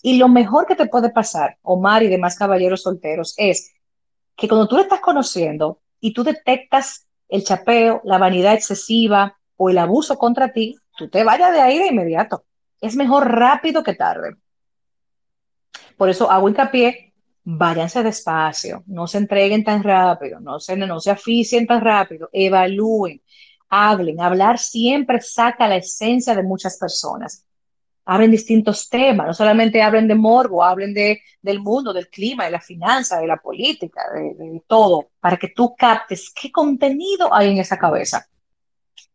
Y 0.02 0.18
lo 0.18 0.28
mejor 0.28 0.66
que 0.66 0.76
te 0.76 0.86
puede 0.86 1.10
pasar, 1.10 1.58
Omar 1.62 2.02
y 2.02 2.08
demás 2.08 2.36
caballeros 2.36 2.82
solteros, 2.82 3.34
es 3.36 3.72
que 4.36 4.48
cuando 4.48 4.68
tú 4.68 4.76
le 4.76 4.82
estás 4.82 5.00
conociendo, 5.00 5.82
y 6.02 6.12
tú 6.12 6.24
detectas 6.24 7.06
el 7.28 7.44
chapeo, 7.44 8.02
la 8.04 8.18
vanidad 8.18 8.52
excesiva 8.52 9.38
o 9.56 9.70
el 9.70 9.78
abuso 9.78 10.18
contra 10.18 10.52
ti, 10.52 10.76
tú 10.98 11.08
te 11.08 11.24
vayas 11.24 11.52
de 11.52 11.60
ahí 11.60 11.78
de 11.78 11.86
inmediato. 11.86 12.44
Es 12.80 12.96
mejor 12.96 13.30
rápido 13.30 13.82
que 13.82 13.94
tarde. 13.94 14.36
Por 15.96 16.10
eso 16.10 16.30
hago 16.30 16.48
hincapié, 16.48 17.11
váyanse 17.44 18.02
despacio, 18.02 18.82
no 18.86 19.06
se 19.06 19.18
entreguen 19.18 19.64
tan 19.64 19.82
rápido, 19.82 20.40
no 20.40 20.60
se, 20.60 20.76
no 20.76 21.00
se 21.00 21.10
aficien 21.10 21.66
tan 21.66 21.80
rápido, 21.80 22.28
evalúen, 22.32 23.20
hablen. 23.68 24.20
Hablar 24.20 24.58
siempre 24.58 25.20
saca 25.20 25.68
la 25.68 25.76
esencia 25.76 26.34
de 26.34 26.42
muchas 26.42 26.78
personas 26.78 27.44
hablen 28.04 28.30
distintos 28.30 28.88
temas, 28.88 29.26
no 29.26 29.34
solamente 29.34 29.82
hablen 29.82 30.08
de 30.08 30.14
morbo, 30.14 30.62
hablen 30.64 30.92
de, 30.92 31.20
del 31.40 31.60
mundo, 31.60 31.92
del 31.92 32.08
clima, 32.08 32.44
de 32.44 32.50
la 32.50 32.60
finanza, 32.60 33.20
de 33.20 33.26
la 33.26 33.36
política, 33.36 34.02
de, 34.14 34.34
de, 34.34 34.62
todo, 34.66 35.10
para 35.20 35.36
que 35.36 35.48
tú 35.48 35.74
captes 35.76 36.32
qué 36.34 36.50
contenido 36.50 37.32
hay 37.32 37.50
en 37.50 37.58
esa 37.58 37.78
cabeza. 37.78 38.26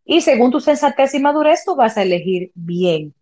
Y 0.05 0.21
según 0.21 0.51
tu 0.51 0.61
sensatez 0.61 1.13
y 1.15 1.19
madurez, 1.19 1.63
tú 1.65 1.75
vas 1.75 1.97
a 1.97 2.03
elegir 2.03 2.51
bien 2.55 3.13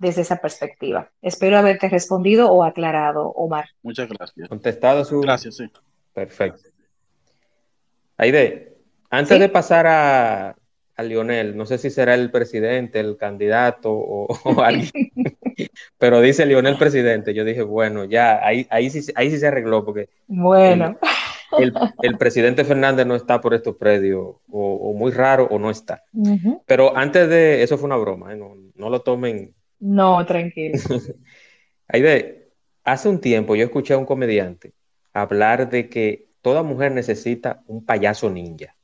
desde 0.00 0.22
esa 0.22 0.38
perspectiva. 0.38 1.10
Espero 1.22 1.58
haberte 1.58 1.88
respondido 1.88 2.50
o 2.50 2.64
aclarado, 2.64 3.28
Omar. 3.28 3.66
Muchas 3.82 4.08
gracias. 4.08 4.48
Contestado 4.48 5.04
su... 5.04 5.20
Gracias, 5.20 5.56
sí. 5.56 5.70
Perfecto. 6.14 6.62
Aide, 8.16 8.76
antes 9.10 9.36
¿Sí? 9.36 9.40
de 9.40 9.48
pasar 9.48 9.86
a, 9.86 10.56
a 10.96 11.02
Lionel. 11.02 11.56
No 11.56 11.66
sé 11.66 11.76
si 11.78 11.90
será 11.90 12.14
el 12.14 12.30
presidente, 12.30 12.98
el 12.98 13.16
candidato 13.18 13.92
o, 13.92 14.26
o 14.44 14.60
alguien. 14.64 15.12
Pero 15.98 16.20
dice 16.20 16.46
Lionel 16.46 16.78
presidente. 16.78 17.34
Yo 17.34 17.44
dije, 17.44 17.62
bueno, 17.62 18.04
ya, 18.04 18.44
ahí, 18.44 18.66
ahí, 18.70 18.88
sí, 18.90 19.12
ahí 19.14 19.30
sí 19.30 19.38
se 19.38 19.46
arregló 19.46 19.84
porque. 19.84 20.08
Bueno. 20.26 20.98
El, 21.58 21.64
el, 21.64 21.74
el 22.02 22.16
presidente 22.18 22.64
Fernández 22.64 23.06
no 23.06 23.16
está 23.16 23.40
por 23.40 23.54
estos 23.54 23.76
predios, 23.76 24.36
o, 24.50 24.74
o 24.74 24.92
muy 24.94 25.10
raro, 25.10 25.48
o 25.50 25.58
no 25.58 25.68
está. 25.70 26.04
Uh 26.12 26.36
-huh. 26.36 26.62
Pero 26.64 26.96
antes 26.96 27.28
de. 27.28 27.62
Eso 27.62 27.76
fue 27.76 27.86
una 27.86 27.96
broma, 27.96 28.32
¿eh? 28.32 28.36
no, 28.36 28.54
no, 28.76 28.88
lo 28.88 29.00
tomen. 29.02 29.54
No, 29.80 30.24
tranquilo. 30.26 30.78
Aide, 31.88 32.52
hace 32.84 33.08
un 33.08 33.20
tiempo 33.20 33.56
yo 33.56 33.64
escuché 33.64 33.94
a 33.94 33.98
un 33.98 34.06
comediante 34.06 34.74
hablar 35.12 35.68
de 35.70 35.88
que 35.88 36.30
toda 36.42 36.62
mujer 36.62 36.92
necesita 36.92 37.62
un 37.66 37.84
payaso 37.84 38.30
ninja. 38.30 38.76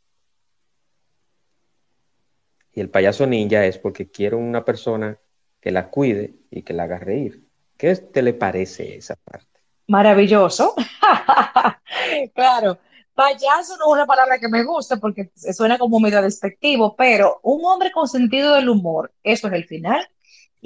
Y 2.73 2.81
el 2.81 2.91
payaso 2.91 3.27
ninja 3.27 3.65
es 3.65 3.79
porque 3.79 4.11
quiere 4.11 4.37
una 4.37 4.65
persona 4.65 5.19
que 5.61 5.71
la 5.71 5.89
cuide 5.89 6.35
y 6.51 6.63
que 6.63 6.75
la 6.75 6.85
haga 6.85 6.99
reír. 6.99 7.47
¿Qué 7.77 7.95
te 7.97 8.23
le 8.23 8.35
parece 8.35 8.97
esa 8.97 9.17
parte? 9.17 9.61
Maravilloso. 9.89 10.75
claro, 12.35 12.79
payaso 13.15 13.77
no 13.79 13.87
es 13.87 13.93
una 13.93 14.07
palabra 14.07 14.39
que 14.39 14.49
me 14.49 14.65
gusta 14.65 14.97
porque 14.97 15.31
suena 15.35 15.79
como 15.79 16.01
medio 16.01 16.21
despectivo, 16.21 16.95
pero 16.97 17.41
un 17.43 17.65
hombre 17.65 17.93
con 17.93 18.09
sentido 18.09 18.55
del 18.55 18.69
humor, 18.69 19.13
eso 19.23 19.47
es 19.49 19.55
el 19.55 19.65
final. 19.65 20.07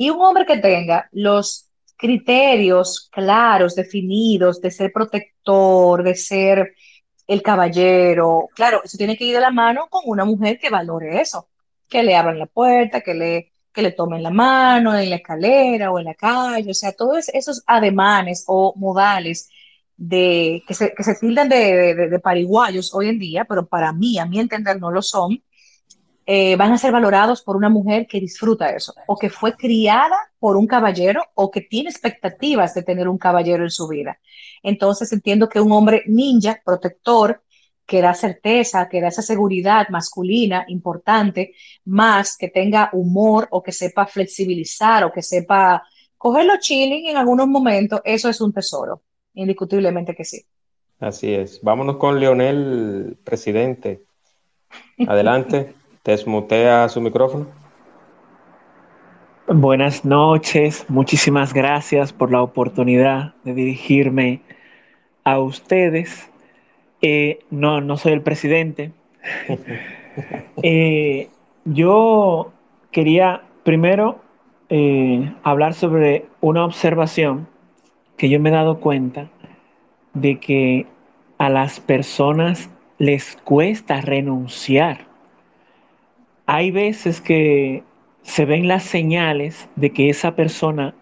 Y 0.01 0.09
un 0.09 0.22
hombre 0.22 0.46
que 0.46 0.57
tenga 0.57 1.11
los 1.12 1.68
criterios 1.98 3.11
claros, 3.12 3.74
definidos, 3.74 4.59
de 4.62 4.70
ser 4.70 4.92
protector, 4.92 6.03
de 6.03 6.14
ser 6.14 6.72
el 7.26 7.42
caballero. 7.42 8.48
Claro, 8.55 8.80
eso 8.82 8.96
tiene 8.96 9.14
que 9.14 9.26
ir 9.26 9.34
de 9.34 9.42
la 9.42 9.51
mano 9.51 9.88
con 9.90 10.05
una 10.07 10.24
mujer 10.24 10.59
que 10.59 10.70
valore 10.70 11.20
eso 11.20 11.48
que 11.86 12.03
le 12.03 12.16
abran 12.16 12.38
la 12.38 12.46
puerta, 12.46 13.03
que 13.03 13.12
le, 13.12 13.53
que 13.74 13.82
le 13.82 13.92
tomen 13.92 14.22
la 14.22 14.30
mano 14.30 14.96
en 14.98 15.11
la 15.11 15.16
escalera 15.16 15.92
o 15.92 15.98
en 15.98 16.07
la 16.07 16.14
calle, 16.14 16.70
o 16.70 16.74
sea, 16.74 16.92
todos 16.92 17.28
esos 17.34 17.62
ademanes 17.66 18.44
o 18.46 18.72
modales 18.76 19.51
de, 19.98 20.62
que, 20.66 20.72
se, 20.72 20.94
que 20.94 21.03
se 21.05 21.16
tildan 21.16 21.51
de, 21.51 21.94
de, 21.94 22.09
de, 22.09 22.18
pariguayos 22.20 22.94
hoy 22.94 23.09
en 23.09 23.18
día, 23.18 23.44
pero 23.44 23.66
para 23.66 23.92
mí, 23.92 24.18
a 24.18 24.24
mi 24.24 24.40
entender, 24.40 24.80
no 24.80 24.90
lo 24.90 25.03
son, 25.03 25.42
eh, 26.33 26.55
van 26.55 26.70
a 26.70 26.78
ser 26.78 26.93
valorados 26.93 27.43
por 27.43 27.57
una 27.57 27.68
mujer 27.68 28.07
que 28.07 28.20
disfruta 28.20 28.70
eso, 28.70 28.95
o 29.09 29.16
que 29.16 29.31
fue 29.31 29.57
criada 29.57 30.14
por 30.39 30.57
un 30.57 30.68
caballero, 30.68 31.24
o 31.35 31.51
que 31.51 31.61
tiene 31.61 31.91
expectativas 31.91 32.72
de 32.72 32.85
tener 32.85 33.09
un 33.09 33.18
caballero 33.18 33.64
en 33.64 33.70
su 33.70 33.89
vida. 33.89 34.20
Entonces 34.62 35.12
entiendo 35.12 35.49
que 35.49 35.61
un 35.61 35.72
hombre 35.72 36.05
ninja, 36.07 36.61
protector, 36.64 37.43
que 37.85 38.01
da 38.01 38.14
certeza, 38.14 38.89
que 38.89 39.01
da 39.01 39.09
esa 39.09 39.22
seguridad 39.22 39.89
masculina 39.89 40.64
importante, 40.68 41.53
más 41.87 42.37
que 42.37 42.47
tenga 42.47 42.91
humor 42.93 43.49
o 43.51 43.61
que 43.61 43.72
sepa 43.72 44.07
flexibilizar 44.07 45.03
o 45.03 45.11
que 45.11 45.22
sepa 45.22 45.83
cogerlo 46.16 46.53
chilling 46.61 47.09
en 47.09 47.16
algunos 47.16 47.49
momentos, 47.49 48.03
eso 48.05 48.28
es 48.28 48.41
un 48.41 48.53
tesoro, 48.53 49.03
indiscutiblemente 49.35 50.14
que 50.14 50.24
sí. 50.24 50.41
Así 51.01 51.35
es. 51.35 51.61
Vámonos 51.61 51.97
con 51.97 52.20
Leonel, 52.20 53.18
presidente. 53.24 54.05
Adelante, 55.09 55.74
desmutea 56.11 56.88
su 56.88 57.00
micrófono. 57.00 57.46
Buenas 59.46 60.04
noches, 60.04 60.84
muchísimas 60.88 61.52
gracias 61.52 62.12
por 62.12 62.30
la 62.30 62.40
oportunidad 62.40 63.34
de 63.42 63.54
dirigirme 63.54 64.42
a 65.24 65.40
ustedes. 65.40 66.30
Eh, 67.02 67.40
no, 67.50 67.80
no 67.80 67.96
soy 67.96 68.12
el 68.12 68.22
presidente. 68.22 68.92
Eh, 70.62 71.28
yo 71.64 72.52
quería 72.90 73.42
primero 73.62 74.20
eh, 74.68 75.32
hablar 75.44 75.72
sobre 75.72 76.26
una 76.40 76.64
observación 76.64 77.46
que 78.16 78.28
yo 78.28 78.40
me 78.40 78.50
he 78.50 78.52
dado 78.52 78.80
cuenta 78.80 79.30
de 80.14 80.40
que 80.40 80.86
a 81.38 81.48
las 81.48 81.80
personas 81.80 82.68
les 82.98 83.36
cuesta 83.44 84.00
renunciar. 84.00 85.09
Hay 86.47 86.70
veces 86.70 87.20
que 87.20 87.82
se 88.22 88.45
ven 88.45 88.68
las 88.68 88.84
señales 88.84 89.68
de 89.76 89.91
que 89.91 90.11
esa 90.11 90.34
persona 90.34 90.95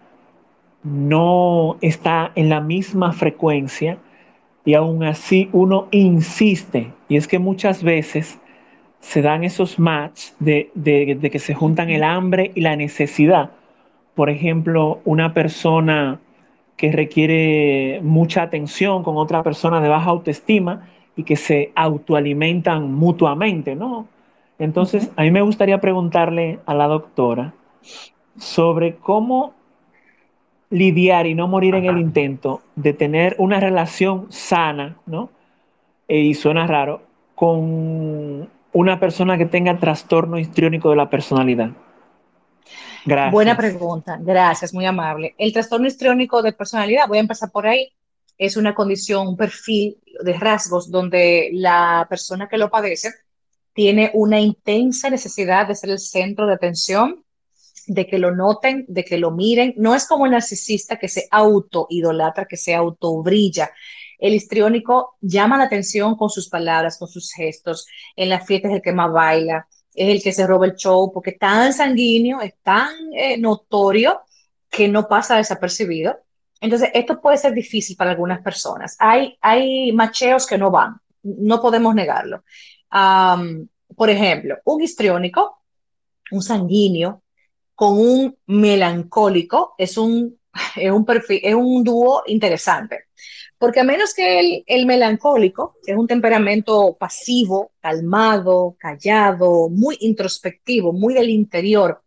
no 0.83 1.77
está 1.81 2.31
en 2.35 2.49
la 2.49 2.61
misma 2.61 3.11
frecuencia 3.11 3.97
y 4.65 4.73
aún 4.73 5.03
así 5.03 5.49
uno 5.51 5.87
insiste. 5.91 6.91
Y 7.07 7.17
es 7.17 7.27
que 7.27 7.39
muchas 7.39 7.83
veces 7.83 8.39
se 8.99 9.21
dan 9.21 9.43
esos 9.43 9.79
match 9.79 10.31
de, 10.39 10.71
de, 10.75 11.29
que 11.31 11.39
se 11.39 11.53
juntan 11.53 11.89
el 11.89 12.03
hambre 12.03 12.51
y 12.55 12.61
la 12.61 12.75
necesidad. 12.75 13.51
Por 14.15 14.29
ejemplo, 14.29 14.99
una 15.05 15.33
persona 15.33 16.19
que 16.77 16.91
requiere 16.91 17.99
mucha 18.03 18.43
atención 18.43 19.03
con 19.03 19.17
otra 19.17 19.43
persona 19.43 19.81
de 19.81 19.89
baja 19.89 20.09
autoestima 20.09 20.87
y 21.15 21.23
que 21.23 21.35
se 21.35 21.71
autoalimentan 21.75 22.93
mutuamente, 22.93 23.75
¿no? 23.75 24.07
Entonces, 24.59 25.09
a 25.15 25.23
mí 25.23 25.31
me 25.31 25.41
gustaría 25.41 25.79
preguntarle 25.79 26.59
a 26.65 26.73
la 26.73 26.87
doctora 26.87 27.53
sobre 28.37 28.97
cómo 28.97 29.53
lidiar 30.69 31.25
y 31.27 31.33
no 31.33 31.47
morir 31.47 31.75
en 31.75 31.85
el 31.85 31.97
intento 31.97 32.61
de 32.75 32.93
tener 32.93 33.35
una 33.39 33.59
relación 33.59 34.27
sana, 34.31 34.97
¿no? 35.05 35.29
E, 36.07 36.19
y 36.19 36.33
suena 36.33 36.67
raro, 36.67 37.01
con 37.35 38.49
una 38.73 38.99
persona 38.99 39.37
que 39.37 39.45
tenga 39.45 39.79
trastorno 39.79 40.37
histriónico 40.37 40.89
de 40.89 40.95
la 40.97 41.09
personalidad. 41.09 41.71
Gracias. 43.05 43.31
Buena 43.31 43.55
pregunta, 43.55 44.19
gracias, 44.21 44.73
muy 44.73 44.85
amable. 44.85 45.35
El 45.37 45.53
trastorno 45.53 45.87
histriónico 45.87 46.41
de 46.41 46.51
personalidad, 46.51 47.07
voy 47.07 47.17
a 47.17 47.21
empezar 47.21 47.49
por 47.49 47.65
ahí, 47.65 47.93
es 48.37 48.57
una 48.57 48.75
condición, 48.75 49.27
un 49.27 49.37
perfil 49.37 49.97
de 50.21 50.33
rasgos 50.33 50.91
donde 50.91 51.49
la 51.53 52.05
persona 52.09 52.47
que 52.47 52.57
lo 52.57 52.69
padece 52.69 53.09
tiene 53.79 54.11
una 54.13 54.41
intensa 54.41 55.09
necesidad 55.09 55.65
de 55.65 55.73
ser 55.73 55.91
el 55.91 55.99
centro 55.99 56.45
de 56.45 56.53
atención, 56.53 57.23
de 57.87 58.07
que 58.07 58.19
lo 58.19 58.35
noten, 58.35 58.83
de 58.89 59.05
que 59.05 59.17
lo 59.17 59.31
miren. 59.31 59.73
No 59.77 59.95
es 59.95 60.05
como 60.05 60.25
el 60.25 60.33
narcisista 60.33 60.97
que 60.99 61.07
se 61.07 61.29
auto-idolatra, 61.31 62.43
que 62.43 62.57
se 62.57 62.75
auto-brilla. 62.75 63.71
El 64.17 64.33
histriónico 64.33 65.15
llama 65.21 65.57
la 65.57 65.63
atención 65.63 66.17
con 66.17 66.29
sus 66.29 66.49
palabras, 66.49 66.97
con 66.97 67.07
sus 67.07 67.31
gestos. 67.31 67.87
En 68.17 68.27
las 68.27 68.45
fiestas 68.45 68.71
es 68.71 68.75
el 68.75 68.81
que 68.81 68.91
más 68.91 69.13
baila, 69.13 69.65
es 69.93 70.09
el 70.09 70.21
que 70.21 70.33
se 70.33 70.45
roba 70.45 70.65
el 70.65 70.75
show, 70.75 71.09
porque 71.13 71.29
es 71.29 71.39
tan 71.39 71.71
sanguíneo, 71.71 72.41
es 72.41 72.55
tan 72.61 72.93
eh, 73.13 73.37
notorio 73.37 74.19
que 74.69 74.89
no 74.89 75.07
pasa 75.07 75.37
desapercibido. 75.37 76.17
Entonces, 76.59 76.89
esto 76.93 77.21
puede 77.21 77.37
ser 77.37 77.53
difícil 77.53 77.95
para 77.95 78.11
algunas 78.11 78.41
personas. 78.41 78.97
Hay, 78.99 79.37
hay 79.39 79.93
macheos 79.93 80.45
que 80.45 80.57
no 80.57 80.69
van, 80.69 80.97
no 81.23 81.61
podemos 81.61 81.95
negarlo. 81.95 82.43
Por 82.89 84.09
ejemplo, 84.09 84.57
un 84.65 84.81
histriónico, 84.81 85.59
un 86.31 86.41
sanguíneo, 86.41 87.23
con 87.75 87.97
un 87.97 88.37
melancólico 88.47 89.75
es 89.77 89.97
un, 89.97 90.37
es 90.75 90.91
un, 90.91 91.05
perfil, 91.05 91.39
es 91.43 91.55
un 91.55 91.83
dúo 91.83 92.23
interesante. 92.27 93.05
Porque 93.57 93.81
a 93.81 93.83
menos 93.83 94.13
que 94.13 94.39
el, 94.39 94.63
el 94.67 94.85
melancólico, 94.85 95.75
que 95.83 95.91
es 95.91 95.97
un 95.97 96.07
temperamento 96.07 96.95
pasivo, 96.97 97.71
calmado, 97.81 98.75
callado, 98.79 99.69
muy 99.69 99.97
introspectivo, 99.99 100.93
muy 100.93 101.13
del 101.13 101.29
interior, 101.29 102.01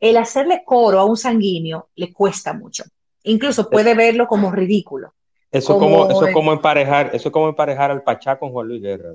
el 0.00 0.16
hacerle 0.16 0.62
coro 0.64 1.00
a 1.00 1.04
un 1.04 1.16
sanguíneo 1.16 1.88
le 1.96 2.12
cuesta 2.12 2.52
mucho. 2.52 2.84
Incluso 3.24 3.68
puede 3.68 3.94
verlo 3.94 4.26
como 4.26 4.50
ridículo. 4.50 5.14
Eso 5.50 5.78
como, 5.78 6.08
eso 6.10 6.32
como 6.32 6.52
emparejar, 6.52 7.10
eso 7.14 7.32
como 7.32 7.48
emparejar 7.48 7.90
al 7.90 8.02
Pachá 8.02 8.38
con 8.38 8.50
Juan 8.52 8.68
Luis 8.68 8.82
Guerra. 8.82 9.12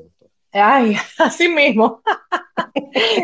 Ay, 0.54 0.96
así 1.18 1.50
mismo. 1.50 2.02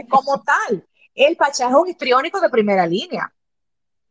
como 0.10 0.42
tal. 0.42 0.86
El 1.14 1.36
Pachá 1.36 1.70
es 1.70 1.76
un 1.76 1.88
histriónico 1.88 2.40
de 2.40 2.50
primera 2.50 2.86
línea. 2.86 3.32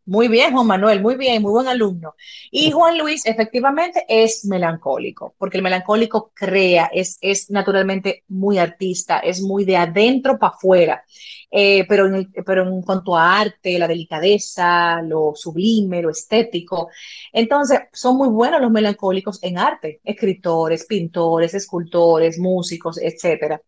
Muy 0.09 0.29
bien, 0.29 0.55
Juan 0.55 0.67
Manuel, 0.67 1.03
muy 1.03 1.17
bien, 1.17 1.43
muy 1.43 1.51
buen 1.53 1.69
alumno. 1.69 2.15
Y 2.51 2.71
Juan 2.71 2.97
Luis 2.97 3.27
efectivamente 3.27 4.07
es 4.09 4.47
melancólico, 4.47 5.35
porque 5.37 5.59
el 5.59 5.63
melancólico 5.63 6.33
crea, 6.35 6.89
es, 6.91 7.19
es 7.21 7.51
naturalmente 7.51 8.25
muy 8.29 8.57
artista, 8.57 9.19
es 9.19 9.43
muy 9.43 9.67
de 9.67 9.77
adentro 9.77 10.39
para 10.39 10.55
afuera, 10.55 11.05
eh, 11.51 11.85
pero, 11.87 12.07
en 12.07 12.33
pero 12.47 12.67
en 12.67 12.81
cuanto 12.81 13.15
a 13.15 13.39
arte, 13.39 13.79
la 13.79 13.87
delicadeza, 13.87 15.03
lo 15.03 15.33
sublime, 15.35 16.01
lo 16.01 16.09
estético. 16.09 16.89
Entonces, 17.31 17.79
son 17.93 18.17
muy 18.17 18.29
buenos 18.31 18.63
los 18.63 18.71
melancólicos 18.71 19.39
en 19.43 19.59
arte, 19.59 20.01
escritores, 20.05 20.87
pintores, 20.87 21.53
escultores, 21.53 22.39
músicos, 22.39 22.99
etc. 22.99 23.61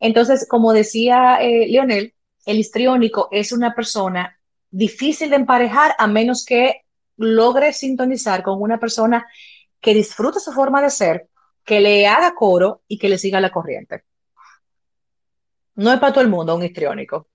Entonces, 0.00 0.48
como 0.48 0.72
decía 0.72 1.38
eh, 1.40 1.68
Leonel, 1.68 2.12
el 2.44 2.58
histriónico 2.58 3.28
es 3.30 3.52
una 3.52 3.72
persona 3.72 4.36
difícil 4.70 5.30
de 5.30 5.36
emparejar 5.36 5.94
a 5.98 6.06
menos 6.06 6.44
que 6.44 6.82
logre 7.16 7.72
sintonizar 7.72 8.42
con 8.42 8.60
una 8.60 8.78
persona 8.78 9.26
que 9.80 9.94
disfrute 9.94 10.40
su 10.40 10.52
forma 10.52 10.82
de 10.82 10.90
ser, 10.90 11.28
que 11.64 11.80
le 11.80 12.06
haga 12.06 12.34
coro 12.34 12.82
y 12.88 12.98
que 12.98 13.08
le 13.08 13.18
siga 13.18 13.40
la 13.40 13.50
corriente. 13.50 14.04
No 15.74 15.92
es 15.92 15.98
para 15.98 16.12
todo 16.12 16.24
el 16.24 16.30
mundo 16.30 16.54
un 16.54 16.62
histriónico. 16.62 17.28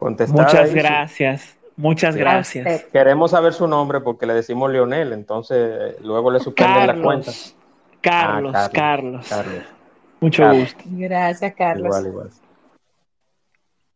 Muchas 0.00 0.74
gracias. 0.74 1.56
Muchas 1.76 2.14
gracias. 2.14 2.84
Queremos 2.92 3.32
saber 3.32 3.52
su 3.52 3.66
nombre 3.66 4.00
porque 4.00 4.26
le 4.26 4.34
decimos 4.34 4.70
Leonel, 4.70 5.12
entonces 5.12 5.58
eh, 5.58 5.96
luego 6.02 6.30
le 6.30 6.40
suspenden 6.40 6.86
la 6.86 7.02
cuenta. 7.02 7.32
Carlos, 8.00 8.54
ah, 8.54 8.70
Carlos, 8.72 9.26
Carlos. 9.28 9.64
Mucho 10.20 10.52
gusto. 10.52 10.84
Gracias, 10.86 11.54
Carlos. 11.54 11.86
Igual, 11.86 12.06
igual. 12.06 12.30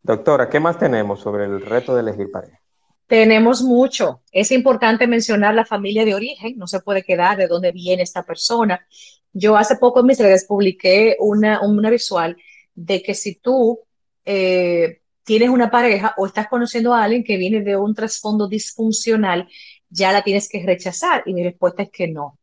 Doctora, 0.01 0.49
¿qué 0.49 0.59
más 0.59 0.77
tenemos 0.77 1.19
sobre 1.19 1.45
el 1.45 1.61
reto 1.61 1.93
de 1.93 2.01
elegir 2.01 2.31
pareja? 2.31 2.59
Tenemos 3.07 3.61
mucho. 3.63 4.21
Es 4.31 4.51
importante 4.51 5.07
mencionar 5.07 5.55
la 5.55 5.65
familia 5.65 6.05
de 6.05 6.15
origen, 6.15 6.57
no 6.57 6.67
se 6.67 6.79
puede 6.79 7.03
quedar 7.03 7.37
de 7.37 7.47
dónde 7.47 7.71
viene 7.71 8.03
esta 8.03 8.23
persona. 8.23 8.85
Yo 9.33 9.57
hace 9.57 9.75
poco 9.75 9.99
en 9.99 10.05
mis 10.05 10.19
redes 10.19 10.45
publiqué 10.45 11.17
una, 11.19 11.61
una 11.61 11.89
visual 11.89 12.37
de 12.75 13.01
que 13.01 13.13
si 13.13 13.35
tú 13.35 13.79
eh, 14.25 15.01
tienes 15.23 15.49
una 15.49 15.69
pareja 15.69 16.13
o 16.17 16.27
estás 16.27 16.47
conociendo 16.47 16.93
a 16.93 17.03
alguien 17.03 17.23
que 17.23 17.37
viene 17.37 17.61
de 17.61 17.75
un 17.75 17.93
trasfondo 17.93 18.47
disfuncional, 18.47 19.49
ya 19.89 20.11
la 20.11 20.23
tienes 20.23 20.47
que 20.47 20.63
rechazar. 20.63 21.23
Y 21.25 21.33
mi 21.33 21.43
respuesta 21.43 21.83
es 21.83 21.89
que 21.91 22.07
no. 22.07 22.39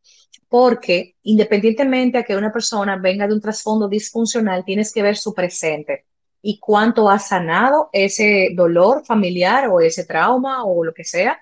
Porque 0.47 1.15
independientemente 1.23 2.17
a 2.17 2.23
que 2.23 2.35
una 2.35 2.51
persona 2.51 2.97
venga 2.97 3.27
de 3.27 3.33
un 3.33 3.41
trasfondo 3.41 3.87
disfuncional, 3.87 4.63
tienes 4.63 4.93
que 4.93 5.01
ver 5.01 5.17
su 5.17 5.33
presente 5.33 6.05
y 6.41 6.59
cuánto 6.59 7.09
ha 7.09 7.19
sanado 7.19 7.89
ese 7.93 8.49
dolor 8.55 9.05
familiar 9.05 9.67
o 9.69 9.81
ese 9.81 10.05
trauma 10.05 10.63
o 10.65 10.83
lo 10.83 10.93
que 10.93 11.03
sea 11.03 11.39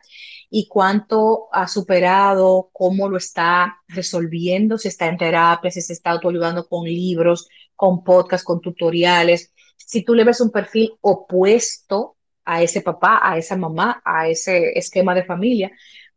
y 0.50 0.68
cuánto 0.68 1.50
ha 1.52 1.68
superado, 1.68 2.70
cómo 2.72 3.10
lo 3.10 3.18
está 3.18 3.78
resolviendo, 3.88 4.78
si 4.78 4.88
está 4.88 5.08
en 5.08 5.18
terapia, 5.18 5.72
si 5.72 5.82
se 5.82 5.94
está 5.94 6.12
autoayudando 6.12 6.68
con 6.68 6.86
libros, 6.86 7.50
con 7.76 8.04
podcasts, 8.04 8.46
con 8.46 8.62
tutoriales. 8.62 9.54
Si 9.78 10.04
tú 10.04 10.14
le 10.14 10.24
ves 10.24 10.42
un 10.42 10.52
perfil 10.52 10.94
opuesto 11.02 12.18
a 12.46 12.62
ese 12.62 12.82
papá, 12.82 13.20
a 13.22 13.38
esa 13.38 13.58
mamá, 13.58 14.02
a 14.06 14.30
ese 14.30 14.78
esquema 14.78 15.14
de 15.16 15.26
familia, 15.26 15.72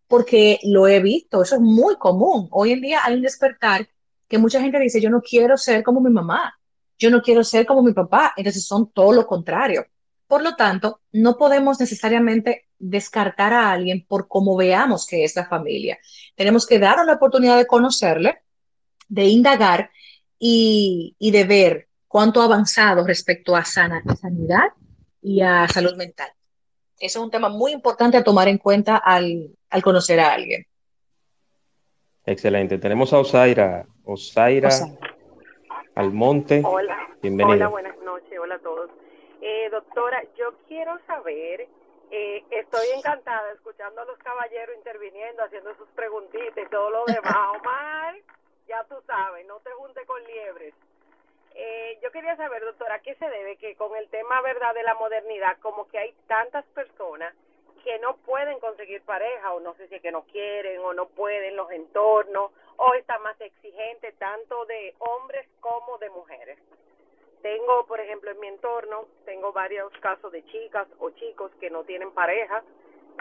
porque 0.06 0.58
lo 0.62 0.86
he 0.86 1.00
visto, 1.00 1.42
eso 1.42 1.56
es 1.56 1.60
muy 1.60 1.96
común. 1.96 2.48
Hoy 2.50 2.72
en 2.72 2.80
día 2.80 3.00
hay 3.04 3.14
un 3.14 3.22
despertar 3.22 3.88
que 4.28 4.38
mucha 4.38 4.60
gente 4.60 4.78
dice, 4.78 5.00
yo 5.00 5.10
no 5.10 5.22
quiero 5.22 5.56
ser 5.56 5.82
como 5.82 6.00
mi 6.00 6.10
mamá, 6.10 6.57
yo 6.98 7.10
no 7.10 7.22
quiero 7.22 7.44
ser 7.44 7.66
como 7.66 7.82
mi 7.82 7.92
papá, 7.92 8.32
entonces 8.36 8.66
son 8.66 8.90
todo 8.90 9.12
lo 9.12 9.26
contrario. 9.26 9.86
Por 10.26 10.42
lo 10.42 10.56
tanto, 10.56 11.00
no 11.12 11.38
podemos 11.38 11.80
necesariamente 11.80 12.68
descartar 12.78 13.52
a 13.52 13.72
alguien 13.72 14.04
por 14.06 14.28
cómo 14.28 14.56
veamos 14.56 15.06
que 15.06 15.24
es 15.24 15.34
la 15.36 15.46
familia. 15.46 15.98
Tenemos 16.34 16.66
que 16.66 16.78
dar 16.78 17.04
la 17.04 17.14
oportunidad 17.14 17.56
de 17.56 17.66
conocerle 17.66 18.42
de 19.08 19.24
indagar 19.24 19.90
y, 20.38 21.16
de 21.18 21.44
ver 21.44 21.88
cuánto 22.06 22.40
ha 22.40 22.44
avanzado 22.44 23.06
respecto 23.06 23.56
a, 23.56 23.64
sana, 23.64 24.02
a 24.06 24.16
sanidad 24.16 24.68
y 25.22 25.40
a 25.40 25.66
salud 25.68 25.96
mental. 25.96 26.28
Eso 26.98 27.18
es 27.20 27.24
un 27.24 27.30
tema 27.30 27.48
muy 27.48 27.72
importante 27.72 28.16
a 28.16 28.24
tomar 28.24 28.48
en 28.48 28.58
cuenta 28.58 28.96
al, 28.96 29.56
conocer 29.82 30.20
a 30.20 30.32
alguien. 30.32 30.66
Excelente. 32.26 32.78
Tenemos 32.78 33.12
a 33.12 33.18
Osaira. 33.18 33.86
Osaira, 34.04 34.70
Almonte. 35.98 36.62
Hola. 36.64 37.08
Bienvenida. 37.20 37.56
Hola, 37.56 37.68
buenas 37.68 37.98
noches. 37.98 38.38
Hola 38.38 38.54
a 38.54 38.58
todos. 38.60 38.88
Eh, 39.40 39.68
doctora, 39.68 40.22
yo 40.36 40.54
quiero 40.68 40.96
saber, 41.08 41.66
eh, 42.12 42.44
estoy 42.52 42.86
encantada 42.94 43.50
escuchando 43.50 44.02
a 44.02 44.04
los 44.04 44.16
caballeros 44.18 44.76
interviniendo, 44.76 45.42
haciendo 45.42 45.74
sus 45.74 45.88
preguntitas 45.96 46.56
y 46.56 46.70
todo 46.70 46.90
lo 46.90 47.04
demás. 47.06 47.34
Omar, 47.60 48.14
ya 48.68 48.84
tú 48.84 48.94
sabes, 49.08 49.44
no 49.48 49.58
te 49.58 49.72
junte 49.72 50.06
con 50.06 50.22
liebres. 50.22 50.72
Eh, 51.56 51.98
yo 52.00 52.12
quería 52.12 52.36
saber, 52.36 52.64
doctora, 52.64 52.94
¿a 52.94 53.00
qué 53.00 53.16
se 53.16 53.28
debe 53.28 53.56
que 53.56 53.74
con 53.74 53.96
el 53.96 54.08
tema, 54.08 54.40
verdad, 54.42 54.74
de 54.74 54.84
la 54.84 54.94
modernidad, 54.94 55.58
como 55.58 55.88
que 55.88 55.98
hay 55.98 56.14
tantas 56.28 56.64
personas 56.66 57.34
que 57.84 57.98
no 57.98 58.16
pueden 58.18 58.58
conseguir 58.60 59.02
pareja, 59.02 59.52
o 59.52 59.60
no 59.60 59.74
sé 59.74 59.88
si 59.88 59.96
es 59.96 60.02
que 60.02 60.12
no 60.12 60.22
quieren, 60.24 60.80
o 60.80 60.92
no 60.92 61.08
pueden 61.08 61.56
los 61.56 61.70
entornos, 61.70 62.52
o 62.76 62.94
está 62.94 63.18
más 63.20 63.40
exigente 63.40 64.12
tanto 64.12 64.64
de 64.66 64.94
hombres 64.98 65.46
como 65.60 65.98
de 65.98 66.10
mujeres? 66.10 66.58
Tengo, 67.42 67.86
por 67.86 68.00
ejemplo, 68.00 68.30
en 68.30 68.40
mi 68.40 68.48
entorno, 68.48 69.06
tengo 69.24 69.52
varios 69.52 69.92
casos 69.98 70.32
de 70.32 70.44
chicas 70.46 70.88
o 70.98 71.10
chicos 71.10 71.52
que 71.60 71.70
no 71.70 71.84
tienen 71.84 72.10
pareja, 72.12 72.62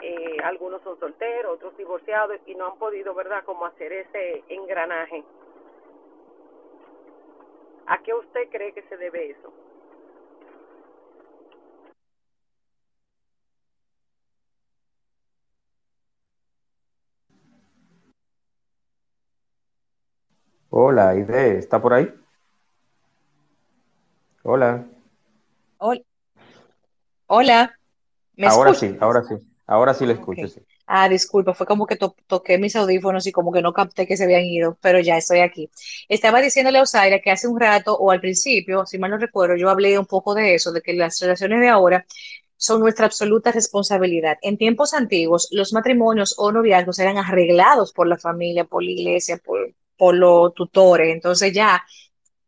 eh, 0.02 0.38
algunos 0.44 0.82
son 0.84 1.00
solteros, 1.00 1.54
otros 1.54 1.76
divorciados 1.78 2.40
y 2.46 2.56
no 2.56 2.68
han 2.68 2.78
podido, 2.78 3.14
¿verdad?, 3.14 3.44
como 3.46 3.66
hacer 3.66 3.92
ese 3.94 4.44
engranaje. 4.50 5.24
¿A 7.88 7.98
qué 8.04 8.14
usted 8.14 8.50
cree 8.50 8.74
que 8.74 8.84
se 8.84 8.98
debe 8.98 9.32
eso? 9.32 9.52
Hola, 20.70 21.16
Ide, 21.16 21.58
¿está 21.58 21.82
por 21.82 21.94
ahí? 21.94 22.14
Hola. 24.44 24.86
Hola. 25.78 26.02
Hola. 27.28 27.80
¿Me 28.36 28.48
ahora 28.48 28.74
sí, 28.74 28.98
ahora 29.00 29.24
sí. 29.24 29.36
Ahora 29.66 29.94
sí 29.94 30.06
le 30.06 30.14
escucho, 30.14 30.48
Ah, 30.90 31.10
disculpa, 31.10 31.54
fue 31.54 31.66
como 31.66 31.86
que 31.86 31.98
toqué 31.98 32.58
mis 32.58 32.74
audífonos 32.78 33.28
y 33.28 33.34
como 33.34 33.52
que 33.52 33.62
no 33.62 33.74
capté 33.74 34.08
que 34.08 34.16
se 34.16 34.24
habían 34.24 34.46
ido, 34.46 34.78
pero 34.80 35.02
ya 35.02 35.18
estoy 35.18 35.40
aquí. 35.40 35.70
Estaba 36.08 36.40
diciéndole 36.40 36.80
a 36.80 36.84
Osaira 36.84 37.20
que 37.20 37.30
hace 37.30 37.50
un 37.50 37.60
rato 37.60 37.94
o 37.98 38.10
al 38.10 38.22
principio, 38.22 38.86
si 38.86 38.98
mal 38.98 39.12
no 39.12 39.18
recuerdo, 39.18 39.58
yo 39.58 39.70
hablé 39.70 40.00
un 40.00 40.06
poco 40.06 40.34
de 40.34 40.56
eso, 40.56 40.72
de 40.72 40.82
que 40.82 40.94
las 40.94 41.20
relaciones 41.20 41.60
de 41.60 41.68
ahora 41.68 42.06
son 42.56 42.80
nuestra 42.80 43.06
absoluta 43.06 43.52
responsabilidad. 43.52 44.38
En 44.42 44.58
tiempos 44.58 44.94
antiguos, 44.94 45.50
los 45.52 45.74
matrimonios 45.74 46.36
o 46.38 46.54
noviazgos 46.54 47.00
eran 47.00 47.18
arreglados 47.18 47.92
por 47.92 48.08
la 48.08 48.18
familia, 48.18 48.64
por 48.64 48.82
la 48.82 48.92
iglesia, 48.92 49.42
por, 49.44 49.74
por 49.98 50.16
los 50.16 50.54
tutores. 50.54 51.14
Entonces 51.14 51.54
ya 51.54 51.84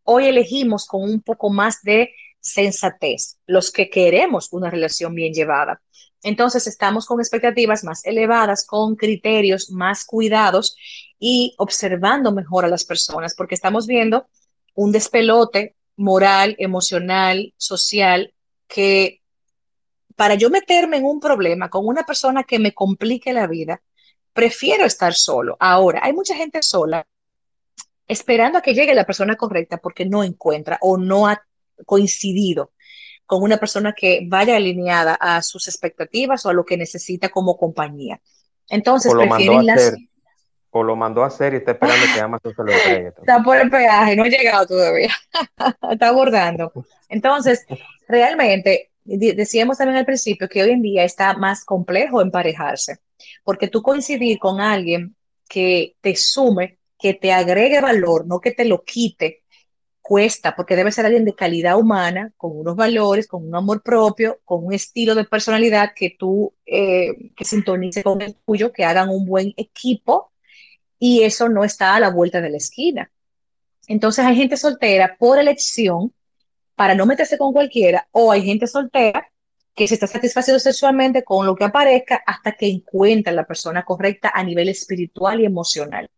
hoy 0.04 0.28
elegimos 0.28 0.86
con 0.86 1.04
un 1.04 1.22
poco 1.22 1.50
más 1.50 1.82
de 1.84 2.12
sensatez, 2.40 3.38
los 3.46 3.72
que 3.72 3.90
queremos 3.90 4.54
una 4.54 4.70
relación 4.70 5.14
bien 5.14 5.34
llevada. 5.34 5.82
Entonces 6.24 6.68
estamos 6.68 7.06
con 7.06 7.20
expectativas 7.20 7.84
más 7.84 8.06
elevadas, 8.06 8.66
con 8.66 8.96
criterios 8.96 9.72
más 9.72 10.06
cuidados 10.06 10.76
y 11.18 11.56
observando 11.58 12.32
mejor 12.32 12.66
a 12.66 12.70
las 12.70 12.86
personas, 12.86 13.36
porque 13.36 13.56
estamos 13.56 13.88
viendo 13.88 14.28
un 14.76 14.92
despelote 14.92 15.76
moral, 15.96 16.56
emocional, 16.60 17.54
social, 17.58 18.34
que 18.68 19.22
para 20.16 20.36
yo 20.36 20.50
meterme 20.50 20.98
en 20.98 21.06
un 21.06 21.20
problema 21.20 21.70
con 21.70 21.86
una 21.88 22.06
persona 22.06 22.44
que 22.44 22.60
me 22.60 22.74
complique 22.74 23.32
la 23.34 23.48
vida, 23.48 23.82
prefiero 24.34 24.86
estar 24.86 25.14
solo. 25.14 25.56
Ahora, 25.60 26.02
hay 26.04 26.14
mucha 26.14 26.36
gente 26.36 26.62
sola 26.62 27.06
esperando 28.10 28.58
a 28.58 28.62
que 28.62 28.74
llegue 28.74 28.94
la 28.94 29.06
persona 29.06 29.36
correcta 29.36 29.78
porque 29.78 30.06
no 30.06 30.24
encuentra 30.24 30.78
o 30.82 30.98
no 30.98 31.28
ha 31.28 31.42
coincidido 31.86 32.74
con 33.26 33.44
una 33.44 33.58
persona 33.58 33.94
que 33.94 34.22
vaya 34.28 34.56
alineada 34.56 35.14
a 35.14 35.44
sus 35.44 35.68
expectativas 35.68 36.44
o 36.46 36.50
a 36.50 36.54
lo 36.54 36.66
que 36.66 36.76
necesita 36.76 37.30
como 37.30 37.56
compañía. 37.56 38.20
Entonces, 38.68 39.14
o 39.14 39.16
lo 39.16 39.28
mandó 39.28 39.60
a 39.60 39.74
hacer, 39.74 39.94
o 40.72 40.84
lo 40.84 40.96
mandó 40.96 41.24
a 41.24 41.28
hacer 41.28 41.54
y 41.54 41.58
está 41.58 41.74
esperando 41.74 42.06
que 42.12 42.20
Amazon 42.20 42.56
se 42.56 42.64
lo 42.64 42.72
entregue. 42.72 43.08
Está 43.10 43.44
por 43.44 43.58
el 43.58 43.70
peaje, 43.70 44.16
no 44.16 44.24
ha 44.24 44.28
llegado 44.28 44.66
todavía. 44.66 45.14
está 45.92 46.08
abordando. 46.08 46.72
Entonces, 47.08 47.68
realmente, 48.08 48.90
decíamos 49.04 49.78
también 49.78 49.98
al 49.98 50.06
principio 50.06 50.50
que 50.50 50.64
hoy 50.64 50.72
en 50.72 50.82
día 50.82 51.04
está 51.04 51.36
más 51.36 51.64
complejo 51.64 52.24
emparejarse, 52.24 52.98
porque 53.44 53.68
tú 53.68 53.84
coincidir 53.84 54.40
con 54.40 54.60
alguien 54.60 55.16
que 55.48 55.96
te 56.02 56.16
sume, 56.16 56.79
que 57.00 57.14
te 57.14 57.32
agregue 57.32 57.82
valor, 57.82 58.28
no 58.28 58.40
que 58.40 58.52
te 58.52 58.66
lo 58.66 58.84
quite, 58.84 59.44
cuesta, 60.02 60.56
porque 60.56 60.76
debe 60.76 60.92
ser 60.92 61.06
alguien 61.06 61.26
de 61.26 61.36
calidad 61.36 61.78
humana, 61.78 62.34
con 62.36 62.58
unos 62.58 62.76
valores, 62.76 63.28
con 63.28 63.48
un 63.48 63.56
amor 63.56 63.84
propio, 63.84 64.40
con 64.44 64.66
un 64.66 64.74
estilo 64.74 65.16
de 65.16 65.24
personalidad 65.24 65.92
que 65.96 66.16
tú, 66.18 66.54
eh, 66.66 67.32
que 67.36 67.46
sintonice 67.46 68.04
con 68.04 68.22
el 68.22 68.36
tuyo, 68.36 68.74
que 68.74 68.86
hagan 68.86 69.10
un 69.10 69.26
buen 69.26 69.54
equipo, 69.56 70.32
y 70.98 71.24
eso 71.24 71.48
no 71.48 71.64
está 71.64 71.96
a 71.96 72.00
la 72.00 72.10
vuelta 72.10 72.42
de 72.42 72.50
la 72.50 72.58
esquina. 72.58 73.12
Entonces 73.88 74.26
hay 74.26 74.36
gente 74.36 74.58
soltera 74.58 75.16
por 75.18 75.40
elección, 75.40 76.14
para 76.76 76.96
no 76.96 77.06
meterse 77.06 77.38
con 77.38 77.54
cualquiera, 77.54 78.08
o 78.12 78.32
hay 78.32 78.42
gente 78.44 78.68
soltera 78.68 79.32
que 79.76 79.88
se 79.88 79.94
está 79.94 80.08
satisfaciendo 80.08 80.60
sexualmente 80.60 81.24
con 81.24 81.46
lo 81.46 81.56
que 81.56 81.66
aparezca 81.66 82.22
hasta 82.26 82.54
que 82.54 82.68
encuentra 82.68 83.32
la 83.32 83.46
persona 83.46 83.86
correcta 83.86 84.32
a 84.34 84.44
nivel 84.44 84.70
espiritual 84.70 85.40
y 85.40 85.46
emocional. 85.46 86.10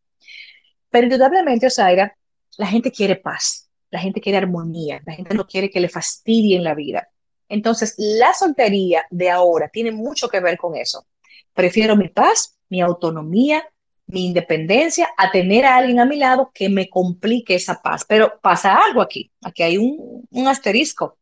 Pero 0.91 1.05
indudablemente, 1.05 1.65
Osaira, 1.65 2.15
la 2.57 2.67
gente 2.67 2.91
quiere 2.91 3.15
paz 3.15 3.71
la 3.91 3.99
gente 3.99 4.21
quiere 4.21 4.37
armonía, 4.37 5.01
la 5.05 5.13
gente 5.13 5.35
no 5.35 5.45
quiere 5.45 5.69
que 5.69 5.81
le 5.81 5.89
fastidien 5.89 6.63
la 6.63 6.73
vida. 6.73 7.09
Entonces, 7.49 7.93
la 7.97 8.33
soltería 8.33 9.03
de 9.11 9.29
ahora 9.29 9.67
tiene 9.67 9.91
mucho 9.91 10.29
que 10.29 10.39
ver 10.39 10.57
con 10.57 10.75
eso. 10.75 11.05
Prefiero 11.53 11.97
mi 11.97 12.07
paz, 12.07 12.57
mi 12.69 12.81
autonomía, 12.81 13.63
mi 14.07 14.25
independencia 14.25 15.09
a 15.17 15.29
tener 15.29 15.65
a 15.65 15.75
alguien 15.75 15.99
a 15.99 16.05
mi 16.05 16.15
lado 16.15 16.51
que 16.53 16.69
me 16.69 16.89
complique 16.89 17.55
esa 17.55 17.81
paz. 17.81 18.05
Pero 18.07 18.39
pasa 18.41 18.77
algo 18.77 19.01
aquí, 19.01 19.29
aquí 19.41 19.63
hay 19.63 19.77
un, 19.77 20.25
un 20.31 20.47
asterisco. 20.47 21.17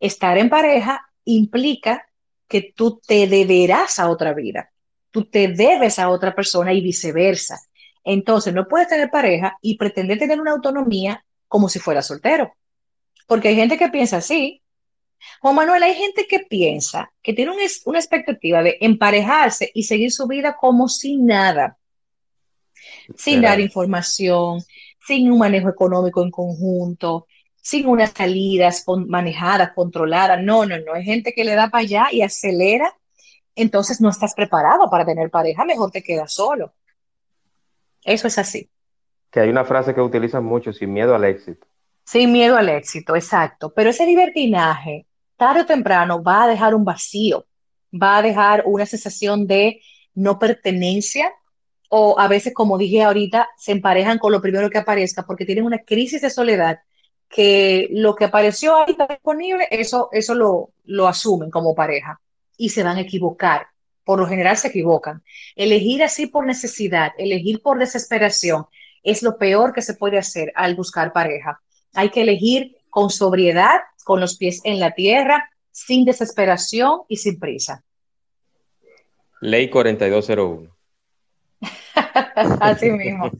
Estar 0.00 0.36
en 0.38 0.50
pareja 0.50 1.08
implica 1.24 2.08
que 2.48 2.72
tú 2.74 3.00
te 3.06 3.28
deberás 3.28 4.00
a 4.00 4.10
otra 4.10 4.34
vida, 4.34 4.72
tú 5.12 5.24
te 5.24 5.46
debes 5.46 6.00
a 6.00 6.10
otra 6.10 6.34
persona 6.34 6.72
y 6.72 6.80
viceversa. 6.80 7.60
Entonces, 8.04 8.52
no 8.54 8.66
puedes 8.66 8.88
tener 8.88 9.10
pareja 9.10 9.58
y 9.60 9.76
pretender 9.76 10.18
tener 10.18 10.40
una 10.40 10.52
autonomía 10.52 11.24
como 11.48 11.68
si 11.68 11.78
fuera 11.78 12.02
soltero. 12.02 12.54
Porque 13.26 13.48
hay 13.48 13.56
gente 13.56 13.78
que 13.78 13.88
piensa 13.88 14.18
así. 14.18 14.62
Juan 15.40 15.54
Manuel, 15.54 15.82
hay 15.82 15.94
gente 15.94 16.26
que 16.26 16.40
piensa 16.40 17.12
que 17.22 17.32
tiene 17.32 17.52
una 17.84 17.98
expectativa 17.98 18.62
de 18.62 18.78
emparejarse 18.80 19.70
y 19.74 19.84
seguir 19.84 20.10
su 20.10 20.26
vida 20.26 20.56
como 20.58 20.88
sin 20.88 21.26
nada, 21.26 21.78
sin 23.16 23.40
dar 23.40 23.60
información, 23.60 24.62
sin 25.06 25.30
un 25.30 25.38
manejo 25.38 25.68
económico 25.68 26.22
en 26.22 26.30
conjunto, 26.30 27.26
sin 27.60 27.86
unas 27.86 28.10
salidas 28.10 28.84
manejadas, 29.06 29.72
controladas. 29.72 30.42
No, 30.42 30.66
no, 30.66 30.78
no. 30.80 30.94
Hay 30.94 31.04
gente 31.04 31.32
que 31.32 31.44
le 31.44 31.54
da 31.54 31.70
para 31.70 31.82
allá 31.82 32.06
y 32.10 32.22
acelera. 32.22 32.92
Entonces 33.54 34.00
no 34.00 34.08
estás 34.08 34.34
preparado 34.34 34.88
para 34.90 35.04
tener 35.04 35.30
pareja, 35.30 35.64
mejor 35.64 35.90
te 35.90 36.02
quedas 36.02 36.32
solo. 36.32 36.72
Eso 38.04 38.26
es 38.26 38.38
así 38.38 38.70
que 39.32 39.40
hay 39.40 39.48
una 39.48 39.64
frase 39.64 39.94
que 39.94 40.00
utilizan 40.00 40.44
mucho, 40.44 40.72
sin 40.72 40.92
miedo 40.92 41.14
al 41.14 41.24
éxito. 41.24 41.66
Sin 42.04 42.32
miedo 42.32 42.56
al 42.56 42.68
éxito, 42.68 43.16
exacto. 43.16 43.72
Pero 43.74 43.88
ese 43.88 44.04
libertinaje, 44.04 45.06
tarde 45.38 45.62
o 45.62 45.66
temprano, 45.66 46.22
va 46.22 46.44
a 46.44 46.48
dejar 46.48 46.74
un 46.74 46.84
vacío, 46.84 47.46
va 47.90 48.18
a 48.18 48.22
dejar 48.22 48.62
una 48.66 48.84
sensación 48.84 49.46
de 49.46 49.80
no 50.14 50.38
pertenencia 50.38 51.32
o 51.88 52.18
a 52.18 52.28
veces, 52.28 52.52
como 52.52 52.76
dije 52.76 53.02
ahorita, 53.02 53.48
se 53.56 53.72
emparejan 53.72 54.18
con 54.18 54.32
lo 54.32 54.42
primero 54.42 54.68
que 54.68 54.78
aparezca 54.78 55.22
porque 55.22 55.46
tienen 55.46 55.64
una 55.64 55.78
crisis 55.78 56.20
de 56.20 56.30
soledad 56.30 56.80
que 57.28 57.88
lo 57.90 58.14
que 58.14 58.26
apareció 58.26 58.76
ahí 58.76 58.92
está 58.92 59.06
disponible, 59.06 59.66
eso, 59.70 60.10
eso 60.12 60.34
lo, 60.34 60.72
lo 60.84 61.08
asumen 61.08 61.50
como 61.50 61.74
pareja 61.74 62.20
y 62.58 62.68
se 62.68 62.82
van 62.82 62.98
a 62.98 63.00
equivocar. 63.00 63.68
Por 64.04 64.18
lo 64.18 64.26
general 64.26 64.56
se 64.56 64.68
equivocan. 64.68 65.22
Elegir 65.56 66.02
así 66.02 66.26
por 66.26 66.46
necesidad, 66.46 67.12
elegir 67.18 67.62
por 67.62 67.78
desesperación, 67.78 68.66
es 69.02 69.22
lo 69.22 69.38
peor 69.38 69.72
que 69.72 69.82
se 69.82 69.94
puede 69.94 70.18
hacer 70.18 70.52
al 70.54 70.74
buscar 70.74 71.12
pareja. 71.12 71.60
Hay 71.94 72.10
que 72.10 72.22
elegir 72.22 72.76
con 72.90 73.10
sobriedad, 73.10 73.80
con 74.04 74.20
los 74.20 74.36
pies 74.36 74.60
en 74.64 74.80
la 74.80 74.92
tierra, 74.92 75.50
sin 75.70 76.04
desesperación 76.04 77.00
y 77.08 77.16
sin 77.16 77.38
prisa. 77.38 77.82
Ley 79.40 79.68
4201. 79.70 80.70
Así 82.60 82.90
mismo. 82.90 83.30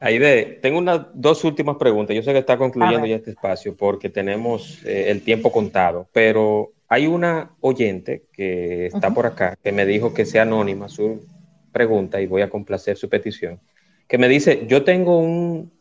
Aide, 0.00 0.58
tengo 0.62 0.78
unas 0.78 1.06
dos 1.14 1.44
últimas 1.44 1.76
preguntas. 1.76 2.14
Yo 2.14 2.22
sé 2.22 2.32
que 2.32 2.38
está 2.38 2.56
concluyendo 2.56 3.06
ya 3.06 3.16
este 3.16 3.30
espacio 3.30 3.76
porque 3.76 4.08
tenemos 4.08 4.84
eh, 4.84 5.10
el 5.10 5.22
tiempo 5.22 5.50
contado, 5.50 6.08
pero 6.12 6.73
hay 6.88 7.06
una 7.06 7.50
oyente 7.60 8.24
que 8.32 8.86
está 8.86 9.12
por 9.12 9.26
acá 9.26 9.56
que 9.62 9.72
me 9.72 9.86
dijo 9.86 10.14
que 10.14 10.26
sea 10.26 10.42
anónima 10.42 10.88
su 10.88 11.26
pregunta 11.72 12.20
y 12.20 12.26
voy 12.26 12.42
a 12.42 12.50
complacer 12.50 12.96
su 12.96 13.08
petición, 13.08 13.60
que 14.06 14.18
me 14.18 14.28
dice, 14.28 14.66
yo 14.68 14.84
tengo 14.84 15.18
un 15.18 15.72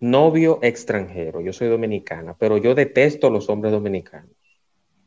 novio 0.00 0.58
extranjero, 0.62 1.40
yo 1.40 1.52
soy 1.52 1.68
dominicana, 1.68 2.34
pero 2.38 2.56
yo 2.56 2.74
detesto 2.74 3.28
los 3.28 3.50
hombres 3.50 3.72
dominicanos 3.72 4.40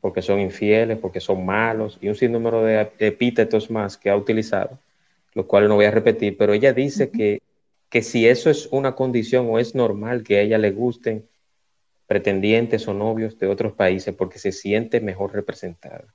porque 0.03 0.21
son 0.21 0.41
infieles, 0.41 0.97
porque 0.97 1.21
son 1.21 1.45
malos 1.45 1.97
y 2.01 2.09
un 2.09 2.15
sinnúmero 2.15 2.61
de 2.61 2.91
epítetos 2.99 3.71
más 3.71 3.97
que 3.97 4.09
ha 4.09 4.17
utilizado, 4.17 4.77
los 5.33 5.45
cuales 5.45 5.69
no 5.69 5.75
voy 5.75 5.85
a 5.85 5.91
repetir, 5.91 6.35
pero 6.37 6.51
ella 6.51 6.73
dice 6.73 7.09
que, 7.09 7.41
que 7.87 8.01
si 8.01 8.27
eso 8.27 8.49
es 8.49 8.67
una 8.73 8.95
condición 8.95 9.47
o 9.49 9.59
es 9.59 9.75
normal 9.75 10.23
que 10.23 10.39
a 10.39 10.41
ella 10.41 10.57
le 10.57 10.71
gusten 10.71 11.25
pretendientes 12.07 12.87
o 12.87 12.93
novios 12.93 13.37
de 13.39 13.47
otros 13.47 13.73
países 13.73 14.15
porque 14.15 14.39
se 14.39 14.51
siente 14.51 15.01
mejor 15.01 15.33
representada. 15.33 16.13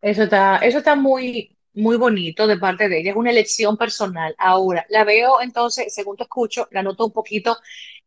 Eso 0.00 0.24
está, 0.24 0.58
eso 0.58 0.78
está 0.78 0.94
muy, 0.94 1.56
muy 1.74 1.96
bonito 1.96 2.46
de 2.46 2.58
parte 2.58 2.88
de 2.88 3.00
ella, 3.00 3.10
es 3.10 3.16
una 3.16 3.30
elección 3.30 3.76
personal. 3.76 4.34
Ahora, 4.38 4.86
la 4.90 5.04
veo 5.04 5.40
entonces, 5.40 5.92
según 5.94 6.16
te 6.16 6.24
escucho, 6.24 6.68
la 6.70 6.82
noto 6.82 7.06
un 7.06 7.12
poquito 7.12 7.56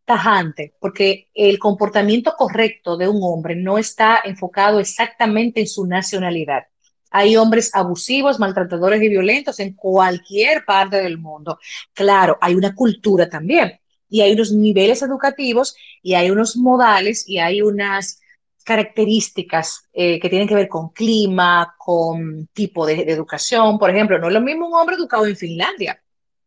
tajante, 0.06 0.74
porque 0.80 1.30
el 1.34 1.60
comportamiento 1.60 2.34
correcto 2.38 2.98
de 2.98 3.08
un 3.08 3.20
hombre 3.22 3.56
no 3.56 3.78
está 3.78 4.22
enfocado 4.24 4.80
exactamente 4.80 5.62
en 5.62 5.68
su 5.68 5.86
nacionalidad. 5.86 6.64
Hay 7.12 7.36
hombres 7.36 7.76
abusivos, 7.76 8.40
maltratadores 8.40 9.02
y 9.02 9.10
violentos 9.10 9.60
en 9.60 9.74
cualquier 9.74 10.64
parte 10.64 10.98
del 10.98 11.18
mundo. 11.18 11.60
Claro, 11.94 12.38
hay 12.40 12.56
una 12.56 12.74
cultura 12.74 13.30
también 13.30 13.81
y 14.12 14.22
hay 14.22 14.34
unos 14.34 14.52
niveles 14.52 15.02
educativos 15.02 15.76
y 16.04 16.14
hay 16.14 16.30
unos 16.30 16.58
modales 16.58 17.28
y 17.28 17.40
hay 17.40 17.62
unas 17.62 18.20
características 18.64 19.88
eh, 19.94 20.20
que 20.20 20.30
tienen 20.30 20.48
que 20.48 20.54
ver 20.54 20.68
con 20.68 20.90
clima, 20.90 21.74
con 21.78 22.48
tipo 22.54 22.86
de, 22.86 23.02
educación. 23.08 23.80
Por 23.80 23.90
ejemplo, 23.90 24.20
no 24.20 24.28
es 24.28 24.34
lo 24.34 24.42
mismo 24.42 24.68
un 24.68 24.76
hombre 24.76 24.98
educado 24.98 25.26
en 25.26 25.36
Finlandia, 25.36 26.00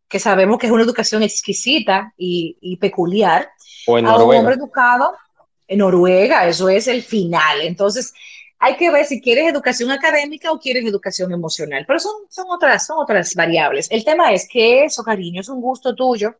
que 0.07 0.21
sabemos 0.21 0.59
que 0.59 0.67
es 0.67 0.73
una 0.73 0.85
educación 0.85 1.23
exquisita 1.23 2.13
y, 2.17 2.77
peculiar, 2.77 3.49
o 3.87 3.99
en 3.99 4.07
a 4.07 4.15
un 4.15 4.37
hombre 4.37 4.55
educado 4.55 5.15
en 5.67 5.79
Noruega, 5.79 6.47
eso 6.47 6.69
es 6.69 6.87
el 6.87 7.03
final. 7.03 7.63
Entonces, 7.63 8.13
hay 8.59 8.77
que 8.77 8.91
ver 8.91 9.07
si 9.07 9.23
quieres 9.23 9.49
educación 9.49 9.91
académica 9.91 10.53
o 10.53 10.61
quieres 10.61 10.85
educación 10.85 11.33
emocional, 11.33 11.85
pero 11.87 11.99
son, 11.99 12.13
son, 12.29 12.47
otras, 12.51 12.87
son 12.87 12.99
otras 12.99 13.35
variables. 13.35 13.91
El 13.91 14.05
tema 14.05 14.33
es 14.33 14.47
que 14.47 14.85
eso, 14.85 15.03
cariño, 15.03 15.41
es 15.41 15.49
un 15.49 15.63
gusto 15.63 15.95
tuyo 15.95 16.37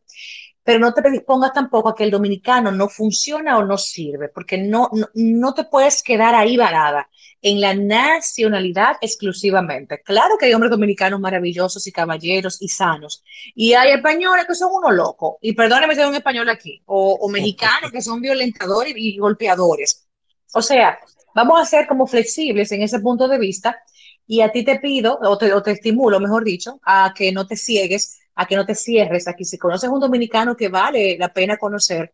pero 0.65 0.79
no 0.79 0.93
te 0.95 1.03
predispongas 1.03 1.53
tampoco 1.53 1.89
a 1.89 1.95
que 1.95 2.03
el 2.03 2.09
dominicano 2.09 2.71
no 2.71 2.89
funciona 2.89 3.59
o 3.59 3.63
no 3.63 3.77
sirve, 3.77 4.29
porque 4.29 4.57
no, 4.57 4.89
no, 5.13 5.53
te 5.53 5.65
puedes 5.65 6.01
quedar 6.01 6.33
ahí 6.33 6.57
varada 6.57 7.07
en 7.39 7.61
la 7.61 7.75
nacionalidad 7.75 8.97
exclusivamente. 8.99 10.01
Claro 10.01 10.37
que 10.39 10.47
hay 10.47 10.55
hombres 10.55 10.71
dominicanos 10.71 11.19
maravillosos 11.19 11.85
y 11.85 11.91
caballeros 11.91 12.59
y 12.63 12.67
sanos, 12.67 13.23
y 13.53 13.73
hay 13.73 13.91
españoles 13.91 14.45
que 14.47 14.55
son 14.55 14.71
unos 14.73 14.91
locos, 14.95 15.35
y 15.39 15.53
perdóneme 15.53 15.93
si 15.93 16.01
hay 16.01 16.09
un 16.09 16.15
español 16.15 16.49
aquí, 16.49 16.81
o, 16.87 17.29
mexicanos 17.29 17.91
que 17.91 18.01
son 18.01 18.19
violentadores 18.19 18.95
y 18.97 19.19
golpeadores. 19.19 20.07
O 20.55 20.63
sea, 20.63 20.97
vamos 21.35 21.61
a 21.61 21.65
ser 21.65 21.85
como 21.85 22.07
flexibles 22.07 22.71
en 22.71 22.81
ese 22.81 22.99
punto 23.01 23.27
de 23.27 23.37
vista, 23.37 23.77
y 24.25 24.41
a 24.41 24.51
ti 24.51 24.65
te 24.65 24.79
pido, 24.79 25.19
o 25.21 25.37
te, 25.37 25.53
o 25.53 25.61
te 25.61 25.73
estimulo, 25.73 26.19
mejor 26.19 26.43
dicho, 26.43 26.79
a 26.83 27.13
que 27.15 27.31
no 27.31 27.45
te 27.45 27.55
ciegues 27.55 28.17
a 28.35 28.45
que 28.45 28.55
no 28.55 28.65
te 28.65 28.75
cierres, 28.75 29.27
aquí 29.27 29.45
si 29.45 29.57
conoces 29.57 29.89
un 29.89 29.99
dominicano 29.99 30.55
que 30.55 30.67
vale 30.69 31.17
la 31.17 31.33
pena 31.33 31.57
conocer, 31.57 32.13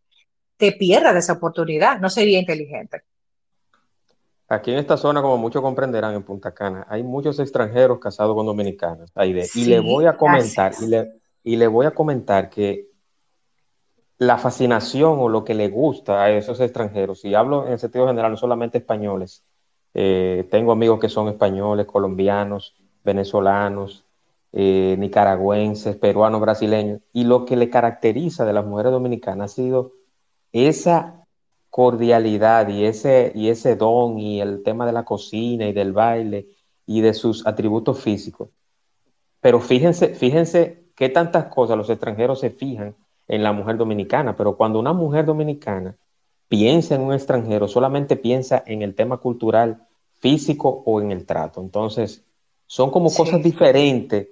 te 0.55 0.73
pierdas 0.73 1.15
esa 1.15 1.33
oportunidad, 1.33 1.99
no 1.99 2.09
sería 2.09 2.39
inteligente. 2.39 3.01
Aquí 4.47 4.71
en 4.71 4.79
esta 4.79 4.97
zona, 4.97 5.21
como 5.21 5.37
muchos 5.37 5.61
comprenderán, 5.61 6.13
en 6.13 6.23
Punta 6.23 6.53
Cana, 6.53 6.85
hay 6.89 7.03
muchos 7.03 7.39
extranjeros 7.39 7.99
casados 7.99 8.35
con 8.35 8.45
dominicanos. 8.45 9.11
y 9.55 9.65
le 9.65 9.79
voy 9.79 10.05
a 10.05 10.17
comentar, 10.17 10.73
y 10.81 10.87
le, 10.87 11.11
y 11.43 11.55
le 11.55 11.67
voy 11.67 11.85
a 11.85 11.91
comentar 11.91 12.49
que 12.49 12.89
la 14.17 14.37
fascinación 14.37 15.15
o 15.19 15.29
lo 15.29 15.43
que 15.43 15.55
le 15.55 15.69
gusta 15.69 16.21
a 16.21 16.29
esos 16.29 16.59
extranjeros, 16.59 17.25
y 17.25 17.33
hablo 17.33 17.65
en 17.65 17.73
el 17.73 17.79
sentido 17.79 18.07
general, 18.07 18.31
no 18.31 18.37
solamente 18.37 18.77
españoles, 18.77 19.43
eh, 19.93 20.47
tengo 20.51 20.73
amigos 20.73 20.99
que 20.99 21.09
son 21.09 21.27
españoles, 21.29 21.85
colombianos, 21.85 22.75
venezolanos, 23.03 24.05
eh, 24.53 24.95
nicaragüenses, 24.99 25.95
peruanos, 25.95 26.41
brasileños, 26.41 27.01
y 27.13 27.23
lo 27.23 27.45
que 27.45 27.55
le 27.55 27.69
caracteriza 27.69 28.45
de 28.45 28.53
las 28.53 28.65
mujeres 28.65 28.91
dominicanas 28.91 29.51
ha 29.51 29.55
sido 29.55 29.93
esa 30.51 31.25
cordialidad 31.69 32.67
y 32.67 32.85
ese, 32.85 33.31
y 33.33 33.47
ese 33.47 33.77
don 33.77 34.19
y 34.19 34.41
el 34.41 34.61
tema 34.61 34.85
de 34.85 34.91
la 34.91 35.05
cocina 35.05 35.67
y 35.67 35.73
del 35.73 35.93
baile 35.93 36.47
y 36.85 36.99
de 36.99 37.13
sus 37.13 37.47
atributos 37.47 38.01
físicos. 38.01 38.49
Pero 39.39 39.61
fíjense, 39.61 40.09
fíjense 40.09 40.83
qué 40.95 41.07
tantas 41.07 41.45
cosas 41.45 41.77
los 41.77 41.89
extranjeros 41.89 42.41
se 42.41 42.49
fijan 42.49 42.95
en 43.27 43.43
la 43.43 43.53
mujer 43.53 43.77
dominicana, 43.77 44.35
pero 44.35 44.57
cuando 44.57 44.79
una 44.79 44.91
mujer 44.91 45.25
dominicana 45.25 45.95
piensa 46.49 46.95
en 46.95 47.01
un 47.01 47.13
extranjero, 47.13 47.69
solamente 47.69 48.17
piensa 48.17 48.61
en 48.67 48.81
el 48.81 48.93
tema 48.93 49.17
cultural, 49.17 49.87
físico 50.19 50.83
o 50.85 50.99
en 50.99 51.11
el 51.11 51.25
trato. 51.25 51.61
Entonces, 51.61 52.25
son 52.67 52.91
como 52.91 53.09
cosas 53.13 53.41
diferentes 53.41 54.27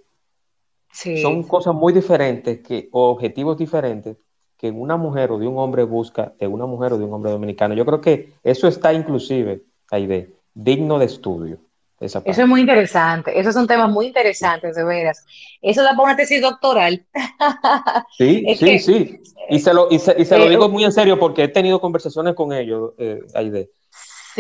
son 0.91 1.43
cosas 1.43 1.73
muy 1.73 1.93
diferentes 1.93 2.59
que, 2.59 2.89
o 2.91 3.09
objetivos 3.09 3.57
diferentes 3.57 4.17
que 4.59 4.69
una 4.71 4.97
mujer 4.97 5.31
o 5.31 5.39
de 5.39 5.47
un 5.47 5.57
hombre 5.57 5.83
busca 5.83 6.33
de 6.37 6.45
una 6.45 6.65
mujer 6.65 6.91
o 6.93 6.97
de 6.97 7.05
un 7.05 7.13
hombre 7.13 7.31
dominicano. 7.31 7.73
Yo 7.73 7.85
creo 7.85 8.01
que 8.01 8.33
eso 8.43 8.67
está 8.67 8.91
inclusive, 8.91 9.63
ahí 9.89 10.05
de 10.05 10.33
digno 10.53 10.99
de 10.99 11.05
estudio. 11.05 11.59
eso 12.01 12.21
es 12.25 12.47
muy 12.47 12.59
interesante. 12.59 13.39
Esos 13.39 13.53
son 13.53 13.67
temas 13.67 13.89
muy 13.89 14.07
interesantes, 14.07 14.75
de 14.75 14.83
veras. 14.83 15.25
Eso 15.61 15.81
da 15.81 15.91
para 15.91 16.03
una 16.03 16.15
tesis 16.17 16.41
doctoral. 16.41 17.05
Sí, 18.17 18.45
sí, 18.57 18.79
sí. 18.79 19.19
Y 19.49 19.59
se 19.59 19.73
lo, 19.73 19.87
y 19.89 19.97
se, 19.97 20.37
lo 20.37 20.45
eh, 20.45 20.49
digo 20.49 20.67
muy 20.67 20.83
en 20.83 20.91
serio 20.91 21.17
porque 21.17 21.43
he 21.43 21.47
tenido 21.47 21.79
conversaciones 21.79 22.35
con 22.35 22.51
ellos, 22.51 22.91
eh, 22.97 23.21
Aide. 23.33 23.69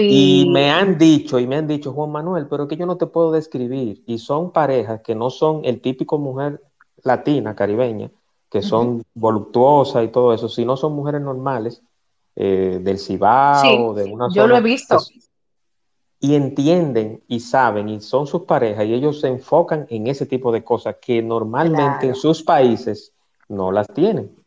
Y 0.01 0.49
me 0.49 0.71
han 0.71 0.97
dicho, 0.97 1.39
y 1.39 1.47
me 1.47 1.57
han 1.57 1.67
dicho, 1.67 1.93
Juan 1.93 2.11
Manuel, 2.11 2.47
pero 2.47 2.67
que 2.67 2.77
yo 2.77 2.85
no 2.85 2.97
te 2.97 3.07
puedo 3.07 3.31
describir. 3.31 4.03
Y 4.05 4.17
son 4.19 4.51
parejas 4.51 5.01
que 5.01 5.15
no 5.15 5.29
son 5.29 5.61
el 5.63 5.81
típico 5.81 6.17
mujer 6.17 6.61
latina, 7.03 7.55
caribeña, 7.55 8.11
que 8.49 8.61
son 8.61 9.03
voluptuosas 9.13 10.03
y 10.03 10.07
todo 10.09 10.33
eso, 10.33 10.49
sino 10.49 10.77
son 10.77 10.93
mujeres 10.93 11.21
normales, 11.21 11.81
eh, 12.35 12.79
del 12.81 12.99
Cibao, 12.99 13.93
de 13.93 14.05
una 14.05 14.29
Yo 14.31 14.47
lo 14.47 14.57
he 14.57 14.61
visto. 14.61 14.97
y 16.21 16.35
entienden 16.35 17.23
y 17.27 17.39
saben, 17.39 17.89
y 17.89 18.01
son 18.01 18.27
sus 18.27 18.43
parejas, 18.43 18.85
y 18.85 18.93
ellos 18.93 19.19
se 19.21 19.27
enfocan 19.27 19.85
en 19.89 20.07
ese 20.07 20.25
tipo 20.25 20.51
de 20.51 20.63
cosas 20.63 20.97
que 21.01 21.21
normalmente 21.21 22.07
en 22.07 22.15
sus 22.15 22.43
países 22.43 23.13
no 23.47 23.71
las 23.71 23.87
tienen 23.87 24.38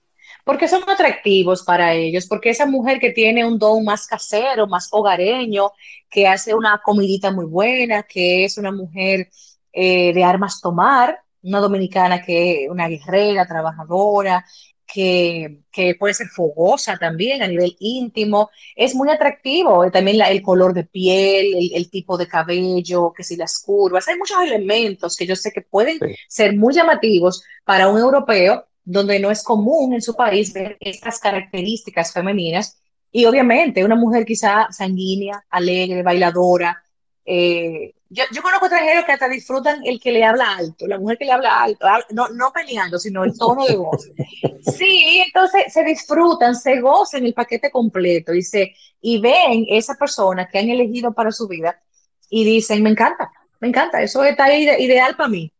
porque 0.45 0.68
son 0.68 0.82
atractivos 0.88 1.62
para 1.62 1.95
ellos, 1.95 2.26
porque 2.26 2.51
esa 2.51 2.66
mujer 2.66 2.99
que 2.99 3.11
tiene 3.11 3.45
un 3.45 3.59
don 3.59 3.84
más 3.84 4.07
casero, 4.07 4.66
más 4.66 4.88
hogareño, 4.90 5.72
que 6.11 6.26
hace 6.26 6.55
una 6.55 6.80
comidita 6.84 7.30
muy 7.30 7.47
buena, 7.47 8.03
que 8.03 8.45
es 8.45 8.59
una 8.59 8.72
mujer 8.72 9.28
eh, 9.72 10.12
de 10.12 10.24
armas 10.24 10.61
tomar, 10.61 11.20
una 11.43 11.61
dominicana 11.61 12.22
que 12.22 12.64
es 12.64 12.70
una 12.70 12.88
guerrera, 12.88 13.47
trabajadora, 13.47 14.45
que, 14.93 15.95
puede 15.99 16.14
ser 16.14 16.28
fogosa 16.28 16.97
también 16.99 17.43
a 17.43 17.49
nivel 17.49 17.76
íntimo, 17.80 18.51
es 18.76 18.95
muy 18.95 19.09
atractivo. 19.11 19.90
También 19.90 20.20
el 20.20 20.43
color 20.43 20.74
de 20.74 20.84
piel, 20.84 21.70
el, 21.74 21.90
tipo 21.90 22.18
de 22.18 22.28
cabello, 22.28 23.12
que 23.16 23.24
si 23.24 23.36
las 23.36 23.62
curvas, 23.62 24.07
hay 24.09 24.16
muchos 24.18 24.38
elementos 24.43 25.16
que 25.16 25.26
yo 25.26 25.36
sé 25.36 25.51
que 25.53 25.62
pueden 25.62 25.99
ser 26.28 26.57
muy 26.57 26.74
llamativos 26.74 27.43
para 27.64 27.88
un 27.88 27.99
europeo 27.99 28.66
donde 28.85 29.18
no 29.20 29.30
es 29.30 29.43
común 29.43 29.95
en 29.95 30.03
su 30.03 30.14
país 30.14 30.53
ver 30.53 30.76
estas 30.80 31.18
características 31.18 32.12
femeninas. 32.12 32.78
Y 33.11 33.24
obviamente 33.26 33.85
una 33.85 33.95
mujer 33.95 34.24
quizá 34.24 34.68
sanguínea, 34.70 35.45
alegre, 35.51 36.03
bailadora. 36.03 36.83
Eh, 37.24 37.95
yo, 38.09 38.24
yo, 38.33 38.43
conozco 38.43 38.66
extranjeros 38.66 39.05
que 39.05 39.12
hasta 39.12 39.28
disfrutan 39.28 39.87
el 39.87 40.01
que 40.01 40.12
le 40.12 40.24
habla 40.24 40.57
alto, 40.57 40.87
la 40.87 40.99
mujer 40.99 41.18
que 41.18 41.24
le 41.24 41.33
habla 41.33 41.62
alto, 41.62 41.87
no, 42.11 42.28
no 42.28 42.53
peleando, 42.53 42.99
sino 42.99 43.24
el 43.24 43.37
tono 43.37 43.64
de 43.66 43.76
voz. 43.76 44.11
Sí, 44.62 45.20
entonces 45.26 45.72
se 45.72 45.83
disfrutan, 45.83 46.55
se 46.55 46.80
gozan 46.80 47.24
el 47.26 47.35
paquete 47.35 47.68
completo 47.68 48.33
y, 48.33 48.43
se, 48.43 48.72
y 49.01 49.20
ven 49.20 49.66
esa 49.68 49.97
persona 49.97 50.49
que 50.49 50.61
han 50.61 50.68
elegido 50.68 51.12
para 51.12 51.33
su 51.33 51.49
vida 51.49 51.83
y 52.30 52.45
dicen, 52.45 52.80
me 52.80 52.91
encanta, 52.91 53.33
me 53.59 53.68
encanta, 53.68 54.01
eso 54.01 54.22
está 54.22 54.55
ideal 54.55 55.16
para 55.16 55.28
mí. 55.28 55.53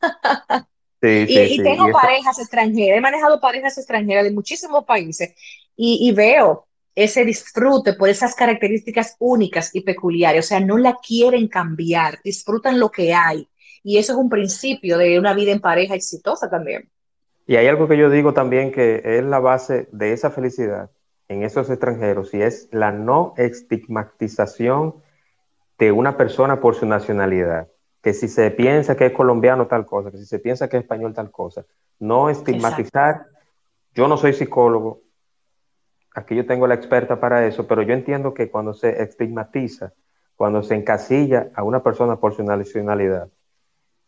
y, 1.04 1.62
tengo 1.62 1.90
parejas 1.90 2.38
extranjeras, 2.38 2.98
he 2.98 3.00
manejado 3.00 3.40
parejas 3.40 3.76
extranjeras 3.78 4.24
de 4.24 4.32
muchísimos 4.32 4.84
países 4.84 5.34
y, 5.76 6.12
veo 6.12 6.66
ese 6.94 7.24
disfrute 7.24 7.94
por 7.94 8.08
esas 8.08 8.34
características 8.34 9.16
únicas 9.18 9.74
y 9.74 9.80
peculiares, 9.80 10.44
o 10.44 10.48
sea, 10.48 10.60
no 10.60 10.78
la 10.78 10.96
quieren 11.04 11.48
cambiar, 11.48 12.20
disfrutan 12.22 12.78
lo 12.78 12.90
que 12.90 13.12
hay 13.12 13.48
Y 13.82 13.98
eso 13.98 14.12
es 14.12 14.18
un 14.18 14.28
principio 14.28 14.96
de 14.96 15.18
una 15.18 15.34
vida 15.34 15.50
en 15.50 15.60
pareja 15.60 15.96
exitosa 15.96 16.48
también. 16.48 16.88
Y 17.46 17.56
hay 17.56 17.66
algo 17.66 17.88
que 17.88 17.98
yo 17.98 18.08
digo 18.10 18.32
también 18.32 18.70
que 18.70 19.02
es 19.04 19.24
la 19.24 19.40
base 19.40 19.88
de 19.90 20.12
esa 20.12 20.30
felicidad 20.30 20.90
en 21.28 21.42
esos 21.42 21.68
extranjeros 21.70 22.32
y 22.34 22.42
es 22.42 22.68
la 22.70 22.92
no 22.92 23.34
estigmatización 23.36 24.94
de 25.78 25.92
una 25.92 26.16
persona 26.16 26.60
por 26.60 26.74
su 26.74 26.86
nacionalidad. 26.86 27.68
Que 28.04 28.14
si 28.14 28.28
se 28.28 28.52
piensa 28.52 28.96
que 28.96 29.06
es 29.06 29.12
colombiano 29.12 29.66
tal 29.66 29.84
cosa, 29.84 30.12
que 30.12 30.18
si 30.18 30.26
se 30.26 30.38
piensa 30.38 30.68
que 30.68 30.76
es 30.76 30.82
español 30.84 31.12
tal 31.12 31.32
cosa, 31.32 31.64
no 31.98 32.30
estigmatizar. 32.30 33.26
Yo 33.94 34.06
no 34.08 34.16
soy 34.16 34.32
psicólogo, 34.32 35.00
aquí 36.14 36.36
yo 36.36 36.46
tengo 36.46 36.66
la 36.66 36.74
experta 36.74 37.18
para 37.18 37.46
eso, 37.46 37.66
pero 37.66 37.82
yo 37.82 37.92
entiendo 37.92 38.34
que 38.34 38.50
cuando 38.50 38.72
se 38.72 39.02
estigmatiza, 39.02 39.92
cuando 40.36 40.62
se 40.62 40.74
encasilla 40.74 41.50
a 41.54 41.62
una 41.62 41.82
persona 41.82 42.16
por 42.16 42.34
su 42.34 42.42
nacionalidad, 42.42 43.28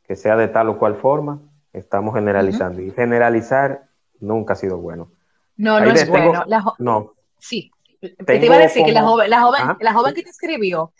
que 0.07 0.16
sea 0.16 0.36
de 0.36 0.49
tal 0.49 0.68
o 0.68 0.78
cual 0.78 0.97
forma, 0.97 1.40
estamos 1.72 2.14
generalizando. 2.14 2.80
Y 2.80 2.90
generalizar 2.92 3.88
nunca 4.20 4.53
ha 4.53 4.57
sido 4.57 4.78
bueno. 4.78 5.11
No, 5.57 5.80
no 5.80 5.90
es 5.90 6.09
bueno. 6.09 6.44
no. 6.78 7.14
Sí. 7.38 7.70
te 8.01 8.44
iba 8.44 8.57
a 8.57 8.61
decir 8.61 8.84
que 8.84 8.92
la 8.92 9.03
joven, 9.03 9.30
la 9.30 9.40
joven, 9.40 9.62
la 9.80 9.92
joven 9.92 10.14
que 10.14 10.22
te 10.22 10.30
escribió, 10.30 10.92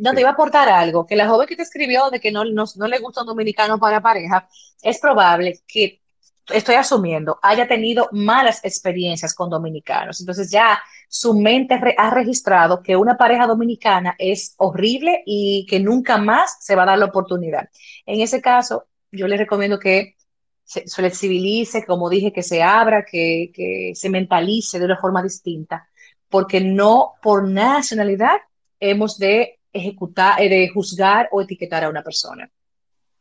no 0.00 0.14
te 0.14 0.20
iba 0.20 0.30
a 0.30 0.32
aportar 0.32 0.68
algo, 0.68 1.06
que 1.06 1.16
la 1.16 1.28
joven 1.28 1.46
que 1.46 1.56
te 1.56 1.62
escribió 1.62 2.10
de 2.10 2.20
que 2.20 2.30
no, 2.30 2.44
no, 2.44 2.64
no 2.76 2.86
le 2.86 2.98
gusta 2.98 3.22
un 3.22 3.26
dominicano 3.26 3.78
para 3.78 4.00
pareja, 4.00 4.48
es 4.80 4.98
probable 4.98 5.60
que 5.66 6.00
estoy 6.48 6.74
asumiendo, 6.74 7.38
haya 7.42 7.68
tenido 7.68 8.08
malas 8.12 8.64
experiencias 8.64 9.34
con 9.34 9.50
dominicanos. 9.50 10.20
Entonces 10.20 10.50
ya 10.50 10.80
su 11.08 11.34
mente 11.34 11.78
ha 11.96 12.10
registrado 12.10 12.82
que 12.82 12.96
una 12.96 13.16
pareja 13.16 13.46
dominicana 13.46 14.14
es 14.18 14.54
horrible 14.58 15.22
y 15.26 15.66
que 15.68 15.80
nunca 15.80 16.18
más 16.18 16.56
se 16.60 16.74
va 16.74 16.82
a 16.82 16.86
dar 16.86 16.98
la 16.98 17.06
oportunidad. 17.06 17.68
En 18.06 18.20
ese 18.20 18.40
caso, 18.40 18.86
yo 19.10 19.28
le 19.28 19.36
recomiendo 19.36 19.78
que 19.78 20.16
se 20.64 20.84
flexibilice, 20.88 21.84
como 21.84 22.08
dije, 22.08 22.32
que 22.32 22.42
se 22.42 22.62
abra, 22.62 23.04
que, 23.04 23.92
se 23.94 24.08
mentalice 24.08 24.78
de 24.78 24.86
una 24.86 24.98
forma 24.98 25.22
distinta, 25.22 25.88
porque 26.28 26.60
no 26.60 27.12
por 27.22 27.46
nacionalidad 27.46 28.38
hemos 28.80 29.18
de 29.18 29.60
ejecutar, 29.72 30.40
eh, 30.40 30.48
de 30.48 30.68
juzgar 30.68 31.28
o 31.32 31.40
etiquetar 31.40 31.84
a 31.84 31.88
una 31.88 32.02
persona. 32.02 32.50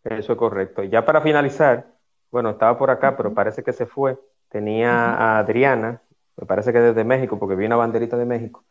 Eso 0.04 0.34
es 0.34 0.38
correcto. 0.38 0.84
Ya 0.84 1.06
para 1.06 1.22
finalizar, 1.22 1.88
bueno, 2.32 2.52
estaba 2.52 2.78
por 2.78 2.90
acá, 2.90 3.16
pero 3.16 3.34
parece 3.34 3.64
que 3.64 3.74
se 3.74 3.86
fue. 3.86 4.18
Tenía 4.50 4.92
a 4.92 5.40
Adriana, 5.40 6.02
me 6.36 6.46
parece 6.46 6.74
que 6.74 6.80
desde 6.80 7.04
México, 7.04 7.40
porque 7.40 7.56
vi 7.56 7.66
una 7.66 7.76
banderita 7.76 8.18
de 8.18 8.26
México, 8.26 8.64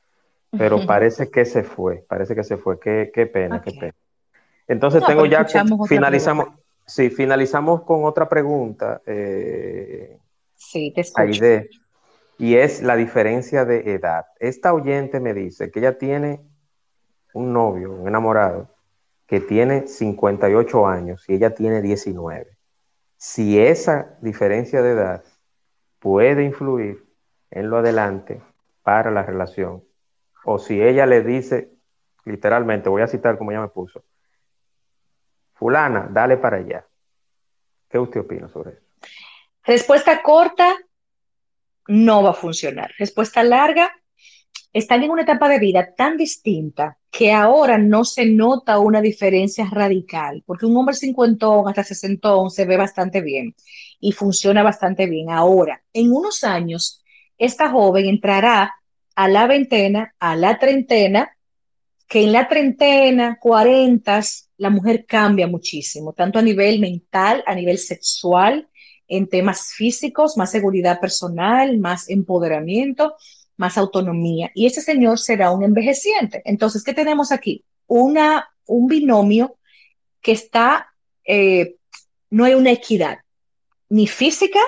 pero 0.50 0.84
parece 0.84 1.30
que 1.30 1.44
se 1.44 1.62
fue, 1.62 2.04
parece 2.08 2.34
que 2.34 2.44
se 2.44 2.56
fue. 2.56 2.78
Qué, 2.78 3.10
qué 3.14 3.26
pena, 3.26 3.62
qué 3.62 3.72
pena. 3.72 3.94
Entonces 4.66 5.02
tengo 5.04 5.24
ya, 5.26 5.46
finalizamos, 5.88 6.48
sí, 6.86 7.10
finalizamos 7.10 7.82
con 7.82 8.04
otra 8.04 8.28
pregunta. 8.28 9.00
Eh, 9.06 10.18
sí, 10.54 10.92
te 10.94 11.00
escucho. 11.00 11.44
y 12.38 12.54
es 12.56 12.82
la 12.82 12.96
diferencia 12.96 13.64
de 13.64 13.94
edad. 13.94 14.26
Esta 14.38 14.74
oyente 14.74 15.20
me 15.20 15.32
dice 15.32 15.70
que 15.70 15.78
ella 15.78 15.96
tiene 15.96 16.49
un 17.34 17.52
novio, 17.52 17.92
un 17.92 18.08
enamorado, 18.08 18.68
que 19.26 19.40
tiene 19.40 19.86
58 19.86 20.86
años 20.86 21.24
y 21.28 21.34
ella 21.34 21.54
tiene 21.54 21.82
19 21.82 22.60
si 23.20 23.60
esa 23.60 24.16
diferencia 24.22 24.80
de 24.80 24.92
edad 24.92 25.24
puede 25.98 26.42
influir 26.42 27.04
en 27.50 27.68
lo 27.68 27.76
adelante 27.76 28.42
para 28.82 29.10
la 29.10 29.22
relación, 29.22 29.84
o 30.42 30.58
si 30.58 30.80
ella 30.80 31.04
le 31.04 31.22
dice, 31.22 31.70
literalmente, 32.24 32.88
voy 32.88 33.02
a 33.02 33.06
citar 33.08 33.36
como 33.36 33.50
ella 33.50 33.60
me 33.60 33.68
puso, 33.68 34.02
fulana, 35.52 36.08
dale 36.10 36.38
para 36.38 36.56
allá. 36.56 36.86
¿Qué 37.90 37.98
usted 37.98 38.20
opina 38.20 38.48
sobre 38.48 38.70
eso? 38.70 38.86
Respuesta 39.64 40.22
corta, 40.22 40.74
no 41.88 42.22
va 42.22 42.30
a 42.30 42.34
funcionar. 42.34 42.90
Respuesta 42.96 43.42
larga, 43.42 43.99
están 44.72 45.02
en 45.02 45.10
una 45.10 45.22
etapa 45.22 45.48
de 45.48 45.58
vida 45.58 45.94
tan 45.96 46.16
distinta 46.16 46.98
que 47.10 47.32
ahora 47.32 47.76
no 47.76 48.04
se 48.04 48.26
nota 48.26 48.78
una 48.78 49.00
diferencia 49.00 49.68
radical, 49.70 50.44
porque 50.46 50.66
un 50.66 50.76
hombre 50.76 50.94
cincuentón 50.94 51.68
hasta 51.68 51.82
sesentón 51.82 52.50
se 52.50 52.64
ve 52.64 52.76
bastante 52.76 53.20
bien 53.20 53.54
y 53.98 54.12
funciona 54.12 54.62
bastante 54.62 55.06
bien. 55.06 55.30
Ahora, 55.30 55.82
en 55.92 56.12
unos 56.12 56.44
años, 56.44 57.02
esta 57.36 57.70
joven 57.70 58.06
entrará 58.06 58.74
a 59.16 59.28
la 59.28 59.46
veintena, 59.46 60.14
a 60.20 60.36
la 60.36 60.58
treintena, 60.58 61.36
que 62.08 62.22
en 62.24 62.32
la 62.32 62.48
treintena, 62.48 63.38
cuarentas, 63.40 64.50
la 64.56 64.70
mujer 64.70 65.04
cambia 65.06 65.46
muchísimo, 65.46 66.12
tanto 66.12 66.38
a 66.38 66.42
nivel 66.42 66.80
mental, 66.80 67.42
a 67.46 67.54
nivel 67.54 67.78
sexual, 67.78 68.68
en 69.08 69.28
temas 69.28 69.72
físicos, 69.72 70.36
más 70.36 70.52
seguridad 70.52 71.00
personal, 71.00 71.78
más 71.78 72.08
empoderamiento 72.08 73.16
más 73.60 73.76
autonomía. 73.76 74.50
Y 74.54 74.64
ese 74.64 74.80
señor 74.80 75.18
será 75.18 75.50
un 75.50 75.62
envejeciente. 75.62 76.40
Entonces, 76.46 76.82
¿qué 76.82 76.94
tenemos 76.94 77.30
aquí? 77.30 77.62
Una, 77.86 78.48
un 78.66 78.86
binomio 78.86 79.58
que 80.22 80.32
está, 80.32 80.88
eh, 81.24 81.76
no 82.30 82.44
hay 82.44 82.54
una 82.54 82.72
equidad, 82.72 83.18
ni 83.90 84.06
física, 84.06 84.60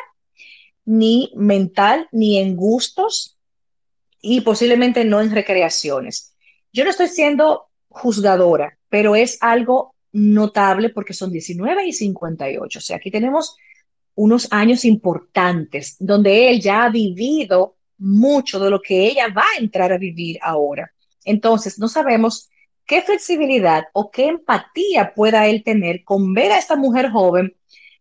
ni 0.84 1.32
mental, 1.34 2.06
ni 2.12 2.36
en 2.38 2.54
gustos 2.54 3.38
y 4.20 4.42
posiblemente 4.42 5.06
no 5.06 5.22
en 5.22 5.30
recreaciones. 5.30 6.34
Yo 6.70 6.84
no 6.84 6.90
estoy 6.90 7.08
siendo 7.08 7.68
juzgadora, 7.88 8.78
pero 8.90 9.16
es 9.16 9.38
algo 9.40 9.94
notable 10.12 10.90
porque 10.90 11.14
son 11.14 11.32
19 11.32 11.86
y 11.86 11.94
58. 11.94 12.78
O 12.78 12.82
sea, 12.82 12.98
aquí 12.98 13.10
tenemos 13.10 13.56
unos 14.14 14.48
años 14.50 14.84
importantes 14.84 15.96
donde 15.98 16.50
él 16.50 16.60
ya 16.60 16.84
ha 16.84 16.90
vivido 16.90 17.76
mucho 18.02 18.58
de 18.58 18.70
lo 18.70 18.80
que 18.80 19.06
ella 19.06 19.28
va 19.28 19.42
a 19.42 19.60
entrar 19.60 19.92
a 19.92 19.98
vivir 19.98 20.38
ahora. 20.42 20.92
Entonces, 21.24 21.78
no 21.78 21.88
sabemos 21.88 22.50
qué 22.84 23.02
flexibilidad 23.02 23.84
o 23.92 24.10
qué 24.10 24.26
empatía 24.26 25.14
pueda 25.14 25.46
él 25.46 25.62
tener 25.62 26.04
con 26.04 26.34
ver 26.34 26.52
a 26.52 26.58
esta 26.58 26.76
mujer 26.76 27.10
joven 27.10 27.56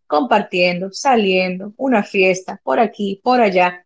compartiendo, 0.08 0.92
saliendo, 0.92 1.74
una 1.78 2.04
fiesta, 2.04 2.60
por 2.64 2.80
aquí, 2.80 3.22
por 3.24 3.40
allá. 3.40 3.86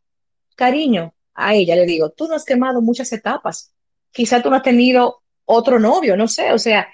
Cariño, 0.56 1.14
a 1.36 1.54
ella 1.54 1.76
le 1.76 1.86
digo, 1.86 2.10
tú 2.12 2.28
no 2.28 2.36
has 2.36 2.46
quemado 2.46 2.82
muchas 2.82 3.12
etapas. 3.12 3.74
Quizá 4.12 4.42
tú 4.42 4.50
no 4.50 4.56
has 4.56 4.64
tenido 4.64 5.22
otro 5.46 5.80
novio, 5.80 6.18
no 6.18 6.28
sé, 6.28 6.52
o 6.54 6.58
sea, 6.58 6.88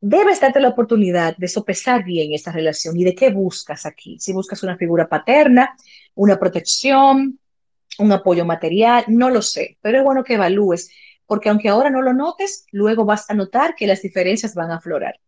debes 0.00 0.40
darte 0.40 0.60
la 0.60 0.68
oportunidad 0.68 1.36
de 1.36 1.48
sopesar 1.48 2.04
bien 2.04 2.32
esta 2.32 2.52
relación 2.52 2.96
y 2.96 3.04
de 3.04 3.14
qué 3.14 3.30
buscas 3.30 3.84
aquí. 3.84 4.18
Si 4.20 4.32
buscas 4.32 4.62
una 4.62 4.76
figura 4.76 5.08
paterna, 5.08 5.76
una 6.14 6.38
protección, 6.38 7.38
un 7.98 8.12
apoyo 8.12 8.44
material, 8.44 9.04
no 9.08 9.30
lo 9.30 9.42
sé, 9.42 9.78
pero 9.80 9.98
es 9.98 10.04
bueno 10.04 10.24
que 10.24 10.34
evalúes, 10.34 10.90
porque 11.26 11.48
aunque 11.48 11.68
ahora 11.68 11.90
no 11.90 12.02
lo 12.02 12.12
notes, 12.12 12.66
luego 12.72 13.04
vas 13.04 13.28
a 13.30 13.34
notar 13.34 13.74
que 13.74 13.86
las 13.86 14.02
diferencias 14.02 14.54
van 14.54 14.70
a 14.70 14.76
aflorar. 14.76 15.20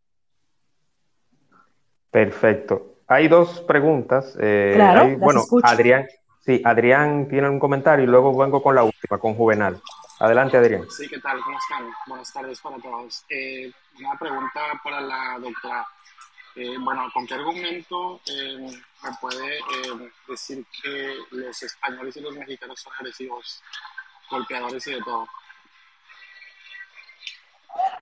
Perfecto. 2.11 2.97
Hay 3.07 3.29
dos 3.29 3.61
preguntas. 3.63 4.37
Eh, 4.41 4.73
claro, 4.75 5.19
bueno, 5.19 5.43
Adrián, 5.63 6.07
sí, 6.41 6.63
Adrián 6.65 7.29
tiene 7.29 7.49
un 7.49 7.59
comentario 7.59 8.05
y 8.05 8.09
luego 8.09 8.37
vengo 8.37 8.63
con 8.63 8.75
la 8.75 8.85
última, 8.85 9.19
con 9.19 9.35
Juvenal. 9.35 9.81
Adelante, 10.21 10.57
Adrián. 10.57 10.85
Sí, 10.91 11.09
¿qué 11.09 11.19
tal? 11.19 11.41
¿Cómo 11.43 11.57
están? 11.59 11.91
Buenas 12.07 12.33
tardes 12.33 12.61
para 12.61 12.77
todos. 12.77 13.25
Eh, 13.31 13.73
una 13.99 14.19
pregunta 14.19 14.61
para 14.85 15.01
la 15.01 15.39
doctora. 15.41 15.87
Eh, 16.57 16.77
bueno, 16.81 17.09
¿con 17.15 17.27
qué 17.27 17.35
argumento 17.35 18.21
eh, 18.27 18.59
me 18.59 19.11
puede 19.21 19.59
eh, 19.59 20.11
decir 20.29 20.65
que 20.83 21.15
los 21.31 21.63
españoles 21.63 22.17
y 22.17 22.21
los 22.21 22.35
mexicanos 22.35 22.81
son 22.81 22.93
agresivos, 22.99 23.63
golpeadores 24.31 24.87
y 24.89 24.93
de 24.93 25.03
todo? 25.03 25.27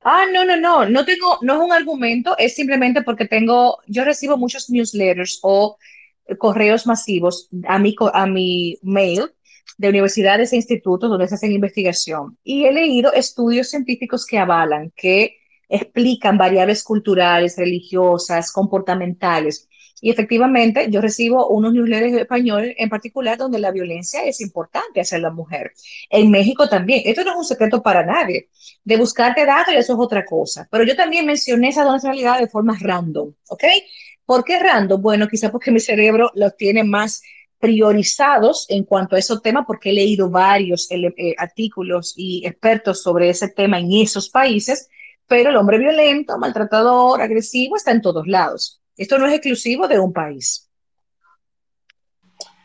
Ah, 0.02 0.24
no, 0.32 0.44
no, 0.46 0.56
no, 0.56 0.86
no 0.86 1.04
tengo, 1.04 1.38
no 1.42 1.54
es 1.54 1.60
un 1.60 1.72
argumento, 1.72 2.36
es 2.38 2.54
simplemente 2.54 3.02
porque 3.02 3.26
tengo, 3.26 3.80
yo 3.86 4.04
recibo 4.04 4.38
muchos 4.38 4.70
newsletters 4.70 5.40
o 5.42 5.76
correos 6.38 6.86
masivos 6.86 7.48
a 7.66 7.78
mi, 7.78 7.94
a 8.14 8.26
mi 8.26 8.78
mail 8.82 9.30
de 9.76 9.88
universidades 9.88 10.52
e 10.52 10.56
institutos 10.56 11.10
donde 11.10 11.28
se 11.28 11.34
hacen 11.34 11.52
investigación 11.52 12.38
y 12.42 12.64
he 12.64 12.72
leído 12.72 13.12
estudios 13.12 13.68
científicos 13.68 14.26
que 14.26 14.38
avalan 14.38 14.90
que 14.96 15.37
explican 15.68 16.38
variables 16.38 16.82
culturales, 16.82 17.56
religiosas, 17.56 18.52
comportamentales. 18.52 19.68
Y 20.00 20.10
efectivamente, 20.10 20.86
yo 20.90 21.00
recibo 21.00 21.48
unos 21.48 21.72
newsletters 21.72 22.14
españoles 22.14 22.74
en 22.78 22.88
particular 22.88 23.36
donde 23.36 23.58
la 23.58 23.72
violencia 23.72 24.22
es 24.24 24.40
importante 24.40 25.00
hacia 25.00 25.18
la 25.18 25.30
mujer. 25.30 25.72
En 26.08 26.30
México 26.30 26.68
también. 26.68 27.02
Esto 27.04 27.24
no 27.24 27.32
es 27.32 27.36
un 27.36 27.44
secreto 27.44 27.82
para 27.82 28.04
nadie. 28.04 28.48
De 28.84 28.96
buscarte 28.96 29.44
datos, 29.44 29.74
eso 29.74 29.94
es 29.94 29.98
otra 29.98 30.24
cosa. 30.24 30.68
Pero 30.70 30.84
yo 30.84 30.94
también 30.94 31.26
mencioné 31.26 31.68
esa 31.68 31.84
nacionalidad 31.84 32.38
de 32.38 32.48
forma 32.48 32.76
random, 32.80 33.32
¿ok? 33.48 33.64
¿Por 34.24 34.44
qué 34.44 34.58
random? 34.60 35.02
Bueno, 35.02 35.26
quizá 35.26 35.50
porque 35.50 35.70
mi 35.70 35.80
cerebro 35.80 36.30
los 36.34 36.56
tiene 36.56 36.84
más 36.84 37.22
priorizados 37.58 38.66
en 38.68 38.84
cuanto 38.84 39.16
a 39.16 39.18
esos 39.18 39.42
temas, 39.42 39.64
porque 39.66 39.90
he 39.90 39.92
leído 39.92 40.30
varios 40.30 40.86
eh, 40.90 41.34
artículos 41.36 42.14
y 42.16 42.46
expertos 42.46 43.02
sobre 43.02 43.30
ese 43.30 43.48
tema 43.48 43.80
en 43.80 43.92
esos 43.92 44.30
países 44.30 44.88
pero 45.28 45.50
el 45.50 45.56
hombre 45.56 45.78
violento, 45.78 46.38
maltratador, 46.38 47.20
agresivo 47.20 47.76
está 47.76 47.92
en 47.92 48.02
todos 48.02 48.26
lados. 48.26 48.80
Esto 48.96 49.18
no 49.18 49.26
es 49.26 49.34
exclusivo 49.34 49.86
de 49.86 50.00
un 50.00 50.12
país. 50.12 50.64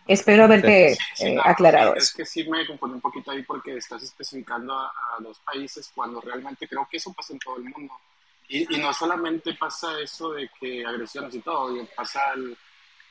Espero 0.05 0.43
haberte 0.43 0.95
Sí, 1.15 1.25
eh, 1.27 1.33
claro, 1.35 1.49
aclarado 1.49 1.95
eso. 1.95 2.03
es 2.03 2.13
que 2.13 2.25
sí 2.25 2.43
me 2.49 2.65
confundí 2.67 2.95
un 2.95 3.01
poquito 3.01 3.31
ahí 3.31 3.41
porque 3.43 3.77
estás 3.77 4.03
especificando 4.03 4.73
a, 4.77 4.87
a 4.87 5.21
dos 5.21 5.39
países 5.39 5.89
cuando 5.95 6.19
realmente 6.19 6.67
creo 6.67 6.85
que 6.89 6.97
eso 6.97 7.13
pasa 7.13 7.31
en 7.33 7.39
todo 7.39 7.55
el 7.57 7.63
mundo. 7.63 7.93
Y, 8.49 8.75
y 8.75 8.81
no 8.81 8.93
solamente 8.93 9.53
pasa 9.53 9.97
eso 10.01 10.31
de 10.33 10.49
que 10.59 10.85
agresiones 10.85 11.33
y 11.35 11.39
todo, 11.39 11.75
y 11.81 11.85
pasa 11.95 12.33
el, 12.35 12.57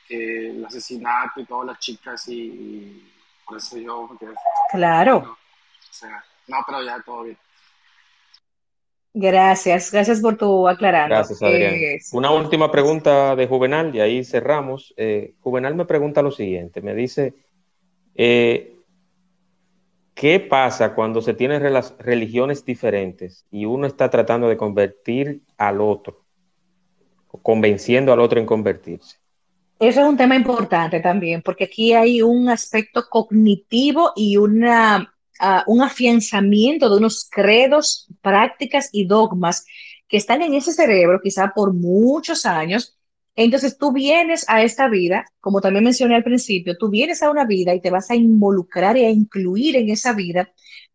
que 0.07 0.51
el 0.51 0.63
asesinato 0.65 1.39
y 1.39 1.45
todas 1.45 1.65
las 1.67 1.79
chicas 1.79 2.27
y, 2.27 2.33
y 2.43 3.13
por 3.45 3.57
eso 3.57 3.77
yo... 3.77 4.05
porque- 4.07 4.27
Claro. 4.71 5.21
no, 5.25 5.31
o 5.31 5.37
sea, 5.93 6.23
no, 6.47 6.57
pero 6.67 6.83
ya 6.83 7.01
todo 7.01 7.23
bien. 7.23 7.37
Gracias, 9.13 9.91
gracias 9.91 10.21
por 10.21 10.37
tu 10.37 10.67
aclarando. 10.67 11.13
Gracias, 11.13 11.41
Adrián. 11.43 11.75
Una 12.13 12.31
última 12.31 12.71
pregunta 12.71 13.35
de 13.35 13.45
Juvenal 13.45 13.95
y 13.95 13.99
ahí 13.99 14.23
cerramos. 14.23 14.93
Eh, 14.97 15.35
Juvenal 15.41 15.75
me 15.75 15.85
pregunta 15.85 16.23
lo 16.23 16.31
siguiente, 16.31 16.81
me 16.81 16.95
dice, 16.95 17.35
eh, 18.15 18.75
¿qué 20.15 20.39
pasa 20.39 20.95
cuando 20.95 21.21
se 21.21 21.35
tienen 21.35 21.61
religiones 21.99 22.65
diferentes 22.65 23.45
y 23.51 23.65
uno 23.65 23.85
está 23.85 24.09
tratando 24.09 24.49
de 24.49 24.57
convertir 24.57 25.41
al 25.57 25.79
otro, 25.79 26.23
o 27.29 27.37
convenciendo 27.39 28.13
al 28.13 28.19
otro 28.19 28.39
en 28.39 28.47
convertirse? 28.47 29.17
Eso 29.79 30.01
es 30.01 30.07
un 30.07 30.17
tema 30.17 30.35
importante 30.35 31.01
también, 31.01 31.43
porque 31.43 31.65
aquí 31.65 31.93
hay 31.93 32.21
un 32.21 32.49
aspecto 32.49 33.03
cognitivo 33.09 34.11
y 34.15 34.37
una, 34.37 35.12
un 35.67 35.81
afianzamiento 35.81 36.89
de 36.89 36.97
unos 36.97 37.27
credos, 37.29 38.07
prácticas 38.21 38.89
y 38.91 39.05
dogmas 39.05 39.65
que 40.07 40.17
están 40.17 40.41
en 40.41 40.53
ese 40.53 40.73
cerebro 40.73 41.19
quizá 41.23 41.53
por 41.55 41.73
muchos 41.73 42.45
años. 42.45 42.97
Entonces 43.35 43.77
tú 43.77 43.91
vienes 43.91 44.45
a 44.47 44.61
esta 44.61 44.87
vida, 44.87 45.25
como 45.39 45.59
también 45.59 45.83
mencioné 45.83 46.15
al 46.15 46.23
principio, 46.23 46.77
tú 46.77 46.89
vienes 46.89 47.23
a 47.23 47.31
una 47.31 47.45
vida 47.45 47.73
y 47.73 47.81
te 47.81 47.89
vas 47.89 48.11
a 48.11 48.15
involucrar 48.15 48.95
y 48.95 49.05
a 49.05 49.09
incluir 49.09 49.75
en 49.75 49.89
esa 49.89 50.13
vida, 50.13 50.51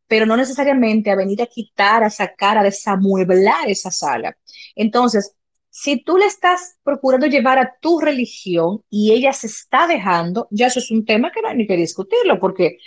pero 0.06 0.24
no 0.24 0.36
necesariamente 0.36 1.10
a 1.10 1.16
venir 1.16 1.42
a 1.42 1.46
quitar, 1.46 2.04
a 2.04 2.10
sacar, 2.10 2.56
a 2.56 2.62
desamueblar 2.62 3.68
esa 3.68 3.90
sala. 3.90 4.36
Entonces, 4.76 5.34
si 5.68 6.02
tú 6.02 6.16
le 6.16 6.26
estás 6.26 6.78
procurando 6.82 7.26
llevar 7.26 7.58
a 7.58 7.76
tu 7.80 8.00
religión 8.00 8.82
y 8.88 9.12
ella 9.12 9.32
se 9.32 9.48
está 9.48 9.86
dejando, 9.86 10.48
ya 10.50 10.68
eso 10.68 10.78
es 10.78 10.90
un 10.90 11.04
tema 11.04 11.30
que 11.30 11.42
no 11.42 11.48
hay 11.48 11.56
ni 11.56 11.66
que 11.66 11.76
discutirlo, 11.76 12.40
porque 12.40 12.78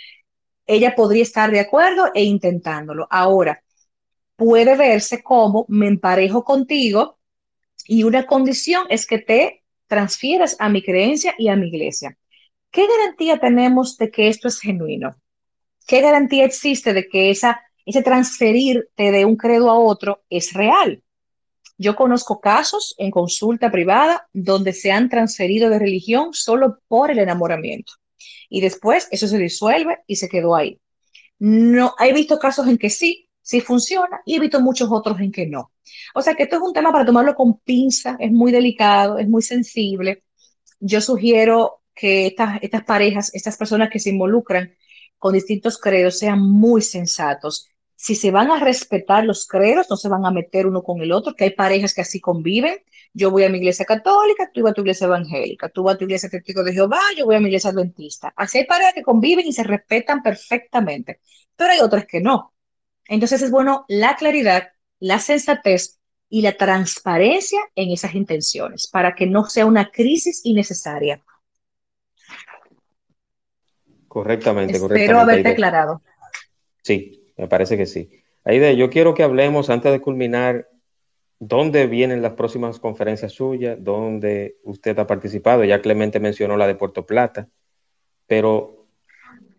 ella 0.66 0.94
podría 0.94 1.22
estar 1.22 1.50
de 1.50 1.60
acuerdo 1.60 2.10
e 2.14 2.24
intentándolo. 2.24 3.06
Ahora, 3.10 3.62
puede 4.36 4.76
verse 4.76 5.22
como 5.22 5.66
me 5.68 5.88
emparejo 5.88 6.44
contigo 6.44 7.18
y 7.86 8.04
una 8.04 8.26
condición 8.26 8.86
es 8.88 9.06
que 9.06 9.18
te 9.18 9.62
transfieras 9.86 10.56
a 10.58 10.68
mi 10.68 10.82
creencia 10.82 11.34
y 11.38 11.48
a 11.48 11.56
mi 11.56 11.68
iglesia. 11.68 12.16
¿Qué 12.70 12.86
garantía 12.86 13.38
tenemos 13.38 13.98
de 13.98 14.10
que 14.10 14.28
esto 14.28 14.48
es 14.48 14.60
genuino? 14.60 15.16
¿Qué 15.86 16.00
garantía 16.00 16.44
existe 16.44 16.94
de 16.94 17.08
que 17.08 17.30
esa, 17.30 17.60
ese 17.84 18.02
transferirte 18.02 19.10
de 19.10 19.24
un 19.24 19.36
credo 19.36 19.70
a 19.70 19.78
otro 19.78 20.22
es 20.30 20.52
real? 20.52 21.02
Yo 21.76 21.96
conozco 21.96 22.40
casos 22.40 22.94
en 22.98 23.10
consulta 23.10 23.70
privada 23.70 24.28
donde 24.32 24.72
se 24.72 24.92
han 24.92 25.08
transferido 25.08 25.68
de 25.68 25.80
religión 25.80 26.32
solo 26.32 26.78
por 26.88 27.10
el 27.10 27.18
enamoramiento 27.18 27.94
y 28.48 28.60
después 28.60 29.08
eso 29.10 29.26
se 29.28 29.38
disuelve 29.38 29.98
y 30.06 30.16
se 30.16 30.28
quedó 30.28 30.54
ahí. 30.54 30.80
No, 31.38 31.94
he 31.98 32.12
visto 32.12 32.38
casos 32.38 32.66
en 32.68 32.78
que 32.78 32.90
sí, 32.90 33.28
sí 33.40 33.60
funciona 33.60 34.20
y 34.24 34.36
he 34.36 34.40
visto 34.40 34.60
muchos 34.60 34.88
otros 34.90 35.20
en 35.20 35.32
que 35.32 35.46
no. 35.46 35.72
O 36.14 36.22
sea 36.22 36.34
que 36.34 36.44
esto 36.44 36.56
es 36.56 36.62
un 36.62 36.72
tema 36.72 36.92
para 36.92 37.04
tomarlo 37.04 37.34
con 37.34 37.58
pinza, 37.60 38.16
es 38.20 38.30
muy 38.30 38.52
delicado, 38.52 39.18
es 39.18 39.28
muy 39.28 39.42
sensible. 39.42 40.24
Yo 40.80 41.00
sugiero 41.00 41.82
que 41.94 42.26
estas, 42.28 42.58
estas 42.62 42.84
parejas, 42.84 43.34
estas 43.34 43.56
personas 43.56 43.90
que 43.90 43.98
se 43.98 44.10
involucran 44.10 44.74
con 45.18 45.34
distintos 45.34 45.78
credos 45.78 46.18
sean 46.18 46.40
muy 46.40 46.82
sensatos. 46.82 47.68
Si 48.02 48.16
se 48.16 48.32
van 48.32 48.50
a 48.50 48.58
respetar 48.58 49.24
los 49.24 49.46
credos, 49.46 49.86
no 49.88 49.96
se 49.96 50.08
van 50.08 50.26
a 50.26 50.32
meter 50.32 50.66
uno 50.66 50.82
con 50.82 51.00
el 51.02 51.12
otro, 51.12 51.36
que 51.36 51.44
hay 51.44 51.50
parejas 51.50 51.94
que 51.94 52.00
así 52.00 52.20
conviven. 52.20 52.80
Yo 53.14 53.30
voy 53.30 53.44
a 53.44 53.48
mi 53.48 53.58
iglesia 53.58 53.84
católica, 53.84 54.50
tú 54.52 54.62
vas 54.62 54.72
a 54.72 54.74
tu 54.74 54.80
iglesia 54.80 55.04
evangélica, 55.04 55.68
tú 55.68 55.84
vas 55.84 55.94
a 55.94 55.98
tu 55.98 56.04
iglesia 56.06 56.28
testigo 56.28 56.64
de 56.64 56.72
Jehová, 56.72 56.98
yo 57.16 57.26
voy 57.26 57.36
a 57.36 57.38
mi 57.38 57.46
iglesia 57.46 57.70
adventista. 57.70 58.32
Así 58.34 58.58
hay 58.58 58.64
parejas 58.64 58.94
que 58.94 59.04
conviven 59.04 59.46
y 59.46 59.52
se 59.52 59.62
respetan 59.62 60.20
perfectamente, 60.20 61.20
pero 61.54 61.70
hay 61.74 61.78
otras 61.78 62.04
que 62.04 62.20
no. 62.20 62.52
Entonces 63.06 63.40
es 63.40 63.52
bueno 63.52 63.84
la 63.86 64.16
claridad, 64.16 64.70
la 64.98 65.20
sensatez 65.20 66.00
y 66.28 66.42
la 66.42 66.56
transparencia 66.56 67.60
en 67.76 67.92
esas 67.92 68.16
intenciones 68.16 68.88
para 68.88 69.14
que 69.14 69.28
no 69.28 69.44
sea 69.44 69.64
una 69.64 69.92
crisis 69.92 70.40
innecesaria. 70.42 71.22
Correctamente, 74.08 74.72
Espero 74.72 74.88
correctamente. 74.88 75.20
haberte 75.20 75.48
Aide. 75.50 75.52
aclarado. 75.52 76.02
Sí, 76.82 77.21
me 77.36 77.48
parece 77.48 77.76
que 77.76 77.86
sí. 77.86 78.10
Aide, 78.44 78.76
yo 78.76 78.90
quiero 78.90 79.14
que 79.14 79.22
hablemos 79.22 79.70
antes 79.70 79.92
de 79.92 80.00
culminar 80.00 80.68
dónde 81.38 81.86
vienen 81.86 82.22
las 82.22 82.34
próximas 82.34 82.78
conferencias 82.78 83.32
suyas, 83.32 83.76
dónde 83.80 84.56
usted 84.62 84.98
ha 84.98 85.06
participado. 85.06 85.64
Ya 85.64 85.80
Clemente 85.80 86.20
mencionó 86.20 86.56
la 86.56 86.66
de 86.66 86.74
Puerto 86.74 87.04
Plata, 87.04 87.48
pero, 88.26 88.86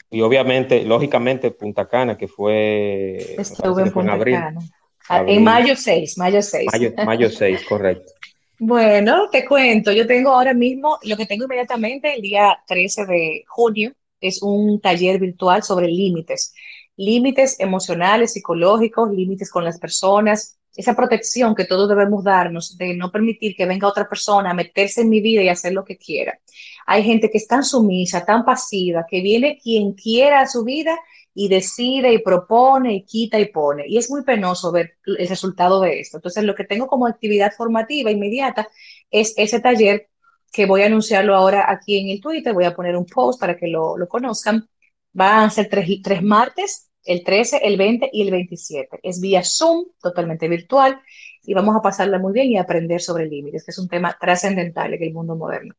y 0.10 0.22
obviamente, 0.22 0.84
lógicamente, 0.84 1.52
Punta 1.52 1.88
Cana, 1.88 2.18
que 2.18 2.28
fue, 2.28 3.36
Estuve 3.38 3.82
en 3.82 3.88
que 3.88 3.92
fue 3.92 4.04
en 4.04 4.08
Punta 4.08 4.14
abril. 4.14 4.36
Cana. 4.36 4.62
Ah, 5.10 5.18
Abril. 5.18 5.38
En 5.38 5.44
mayo 5.44 5.76
6, 5.76 6.18
mayo 6.18 6.42
6. 6.42 6.70
Mayo, 6.72 6.94
mayo 7.06 7.30
6, 7.30 7.66
correcto. 7.68 8.14
Bueno, 8.60 9.30
te 9.30 9.46
cuento, 9.46 9.92
yo 9.92 10.08
tengo 10.08 10.30
ahora 10.30 10.54
mismo, 10.54 10.98
lo 11.04 11.18
que 11.18 11.26
tengo 11.26 11.44
inmediatamente 11.44 12.14
el 12.16 12.22
día 12.22 12.58
13 12.66 13.06
de 13.06 13.44
junio 13.46 13.92
es 14.22 14.42
un 14.42 14.80
taller 14.80 15.20
virtual 15.20 15.64
sobre 15.64 15.88
límites, 15.88 16.54
límites 16.96 17.60
emocionales, 17.60 18.34
psicológicos, 18.34 19.12
límites 19.12 19.50
con 19.50 19.64
las 19.64 19.80
personas, 19.80 20.58
esa 20.76 20.96
protección 20.96 21.54
que 21.56 21.66
todos 21.66 21.88
debemos 21.88 22.24
darnos 22.24 22.78
de 22.78 22.96
no 22.96 23.12
permitir 23.12 23.56
que 23.56 23.66
venga 23.66 23.88
otra 23.88 24.10
persona 24.10 24.52
a 24.52 24.56
meterse 24.56 25.02
en 25.02 25.10
mi 25.10 25.22
vida 25.22 25.44
y 25.44 25.50
hacer 25.50 25.74
lo 25.74 25.86
que 25.86 25.98
quiera. 25.98 26.40
Hay 26.86 27.04
gente 27.04 27.30
que 27.30 27.38
es 27.38 27.48
tan 27.48 27.64
sumisa, 27.64 28.26
tan 28.26 28.44
pasiva, 28.44 29.06
que 29.08 29.22
viene 29.22 29.60
quien 29.62 29.94
quiera 29.94 30.42
a 30.42 30.48
su 30.48 30.64
vida 30.64 30.98
y 31.36 31.48
decide 31.48 32.14
y 32.14 32.20
propone 32.20 32.94
y 32.94 33.04
quita 33.04 33.40
y 33.40 33.46
pone. 33.46 33.86
Y 33.88 33.98
es 33.98 34.10
muy 34.10 34.24
penoso 34.24 34.72
ver 34.72 34.98
el 35.06 35.28
resultado 35.28 35.80
de 35.80 36.00
esto. 36.00 36.18
Entonces, 36.18 36.44
lo 36.44 36.56
que 36.56 36.64
tengo 36.64 36.88
como 36.88 37.08
actividad 37.08 37.52
formativa 37.56 38.12
inmediata 38.12 38.68
es 39.10 39.34
ese 39.38 39.60
taller 39.60 40.10
que 40.52 40.66
voy 40.68 40.84
a 40.84 40.86
anunciarlo 40.86 41.36
ahora 41.36 41.72
aquí 41.72 41.98
en 42.00 42.10
el 42.10 42.22
Twitter. 42.22 42.54
Voy 42.54 42.66
a 42.66 42.76
poner 42.76 42.96
un 42.96 43.06
post 43.06 43.40
para 43.40 43.58
que 43.58 43.68
lo, 43.68 43.98
lo 43.98 44.08
conozcan. 44.08 44.68
Van 45.14 45.46
a 45.46 45.50
ser 45.50 45.70
tres, 45.70 45.88
tres 46.04 46.22
martes, 46.22 46.90
el 47.06 47.24
13, 47.24 47.62
el 47.64 47.78
20 47.78 48.10
y 48.12 48.22
el 48.24 48.32
27. 48.32 49.00
Es 49.04 49.22
vía 49.22 49.44
Zoom, 49.44 49.86
totalmente 50.02 50.48
virtual, 50.48 51.00
y 51.44 51.54
vamos 51.54 51.76
a 51.76 51.82
pasarla 51.82 52.20
muy 52.20 52.34
bien 52.34 52.48
y 52.48 52.58
aprender 52.58 53.02
sobre 53.02 53.28
límites, 53.28 53.64
que 53.64 53.72
es 53.72 53.78
un 53.78 53.88
tema 53.88 54.18
trascendental 54.20 54.94
en 54.94 55.04
el 55.04 55.14
mundo 55.14 55.36
moderno. 55.36 55.76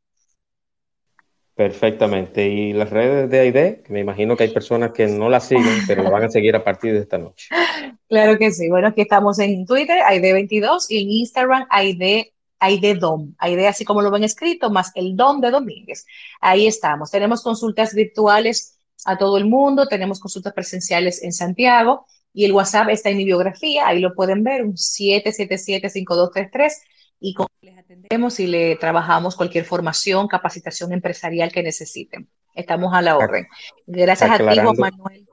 Perfectamente. 1.55 2.49
Y 2.49 2.73
las 2.73 2.91
redes 2.91 3.31
de 3.31 3.83
que 3.83 3.93
me 3.93 4.01
imagino 4.01 4.37
que 4.37 4.45
hay 4.45 4.51
personas 4.51 4.91
que 4.91 5.07
no 5.07 5.29
la 5.29 5.39
siguen, 5.41 5.85
pero 5.87 6.03
la 6.03 6.11
van 6.11 6.25
a 6.25 6.29
seguir 6.29 6.57
a 6.57 6.65
partir 6.65 6.93
de 6.93 7.01
esta 7.01 7.19
noche. 7.19 7.49
Claro 8.07 8.39
que 8.39 8.53
sí. 8.53 8.69
Bueno, 8.69 8.89
aquí 8.89 9.01
estamos 9.01 9.39
en 9.41 9.67
Twitter, 9.67 9.99
ID22, 9.99 10.87
y 10.91 11.03
en 11.03 11.11
Instagram, 11.11 11.67
ID, 11.73 12.27
IDDOM. 12.61 13.35
ID 13.41 13.65
así 13.65 13.85
como 13.85 14.03
lo 14.03 14.11
ven 14.11 14.23
escrito, 14.23 14.71
más 14.71 14.93
el 14.95 15.17
DOM 15.17 15.41
de 15.41 15.51
Domínguez. 15.51 16.07
Ahí 16.41 16.67
estamos. 16.67 17.11
Tenemos 17.11 17.43
consultas 17.43 17.95
virtuales 17.95 18.79
a 19.07 19.17
todo 19.19 19.37
el 19.39 19.45
mundo, 19.47 19.87
tenemos 19.87 20.21
consultas 20.21 20.53
presenciales 20.53 21.23
en 21.23 21.33
Santiago, 21.33 22.07
y 22.33 22.45
el 22.45 22.53
WhatsApp 22.53 22.89
está 22.89 23.11
en 23.11 23.17
mi 23.19 23.25
biografía, 23.25 23.87
ahí 23.87 24.01
lo 24.01 24.15
pueden 24.15 24.43
ver, 24.43 24.65
un 24.65 24.77
777-5233, 24.77 26.73
y 27.21 27.35
con 27.35 27.47
les 27.61 27.79
atendemos 27.79 28.41
y 28.41 28.47
le 28.47 28.77
trabajamos 28.77 29.37
cualquier 29.37 29.65
formación, 29.65 30.29
capacitación 30.29 30.93
empresarial 30.93 31.53
que 31.53 31.63
necesiten. 31.63 32.29
Estamos 32.55 32.93
a 32.95 33.03
la 33.03 33.17
orden. 33.17 33.47
Gracias 33.87 34.31
a 34.31 34.37
ti, 34.37 34.43
Juan 34.43 34.51
Aclarando. 34.59 34.81
Manuel. 34.81 35.27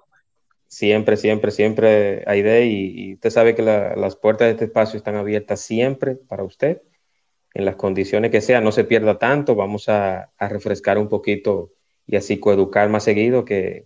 Siempre, 0.67 1.17
siempre, 1.17 1.51
siempre, 1.51 2.23
Aide, 2.27 2.65
y, 2.65 3.09
y 3.09 3.13
usted 3.15 3.29
sabe 3.29 3.55
que 3.55 3.61
la- 3.61 3.95
las 3.97 4.15
puertas 4.15 4.45
de 4.47 4.51
este 4.53 4.65
espacio 4.65 4.97
están 4.97 5.15
abiertas 5.15 5.59
siempre 5.61 6.15
para 6.15 6.43
usted, 6.43 6.81
en 7.53 7.65
las 7.65 7.75
condiciones 7.75 8.31
que 8.31 8.39
sea, 8.39 8.61
no 8.61 8.71
se 8.71 8.85
pierda 8.85 9.19
tanto, 9.19 9.55
vamos 9.55 9.89
a, 9.89 10.31
a 10.37 10.47
refrescar 10.47 10.97
un 10.97 11.09
poquito 11.09 11.71
y 12.11 12.17
así 12.17 12.39
coeducar 12.39 12.89
más 12.89 13.05
seguido, 13.05 13.45
que 13.45 13.85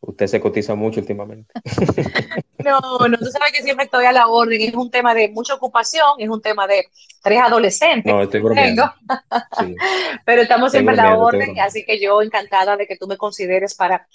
usted 0.00 0.28
se 0.28 0.40
cotiza 0.40 0.74
mucho 0.74 1.00
últimamente. 1.00 1.52
No, 2.62 2.78
no, 3.08 3.18
tú 3.18 3.24
sabes 3.24 3.50
que 3.52 3.64
siempre 3.64 3.86
estoy 3.86 4.04
a 4.04 4.12
la 4.12 4.28
orden. 4.28 4.60
Es 4.60 4.72
un 4.74 4.88
tema 4.88 5.14
de 5.14 5.28
mucha 5.30 5.54
ocupación, 5.54 6.04
es 6.18 6.28
un 6.28 6.40
tema 6.40 6.68
de 6.68 6.86
tres 7.20 7.40
adolescentes 7.40 8.12
No, 8.12 8.22
estoy 8.22 8.40
bromeando. 8.40 8.84
Sí. 9.58 9.74
pero 10.24 10.42
estamos 10.42 10.68
Estoy 10.68 10.78
siempre 10.78 11.00
a 11.00 11.10
la 11.10 11.18
orden, 11.18 11.58
así 11.58 11.84
que 11.84 12.00
yo 12.00 12.22
encantada 12.22 12.76
de 12.76 12.86
que 12.86 12.96
tú 12.96 13.08
me 13.08 13.16
consideres 13.16 13.74
para 13.74 14.06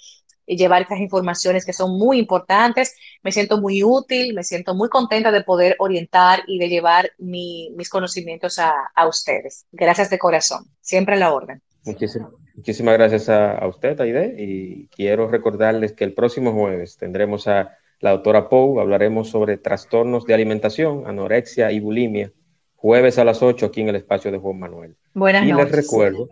llevar 0.46 0.80
estas 0.80 0.98
informaciones 0.98 1.66
que 1.66 1.74
son 1.74 1.98
muy 1.98 2.18
importantes. 2.18 2.96
Me 3.22 3.32
siento 3.32 3.60
muy 3.60 3.82
útil, 3.82 4.32
me 4.32 4.44
siento 4.44 4.74
muy 4.74 4.88
contenta 4.88 5.30
de 5.30 5.42
poder 5.42 5.76
orientar 5.78 6.42
y 6.46 6.58
de 6.58 6.70
llevar 6.70 7.12
mis 7.18 7.90
conocimientos 7.90 8.58
a, 8.58 9.06
ustedes. 9.06 9.66
Gracias 9.72 10.08
de 10.08 10.18
corazón. 10.18 10.64
Siempre 10.80 11.16
a 11.16 11.18
la 11.18 11.34
orden. 11.34 11.60
Muchísimas, 11.84 12.30
muchísimas 12.58 12.98
gracias 12.98 13.28
a, 13.28 13.52
a, 13.52 13.68
usted, 13.68 14.00
Aide, 14.00 14.34
y 14.36 14.88
quiero 14.88 15.28
recordarles 15.28 15.92
que 15.92 16.02
el 16.02 16.12
próximo 16.12 16.52
jueves 16.52 16.96
tendremos 16.96 17.46
a 17.46 17.78
la 18.00 18.10
doctora 18.10 18.48
Pou, 18.48 18.80
hablaremos 18.80 19.28
sobre 19.28 19.58
trastornos 19.58 20.24
de 20.24 20.34
alimentación, 20.34 21.04
anorexia 21.06 21.70
y 21.70 21.78
bulimia, 21.78 22.32
jueves 22.74 23.16
a 23.18 23.24
las 23.24 23.44
8 23.44 23.66
aquí 23.66 23.82
en 23.82 23.90
el 23.90 23.96
espacio 23.96 24.32
de 24.32 24.38
Juan 24.38 24.58
Manuel. 24.58 24.96
Buenas 25.14 25.46
y 25.46 25.52
noches. 25.52 25.66
les 25.66 25.84
recuerdo, 25.84 26.28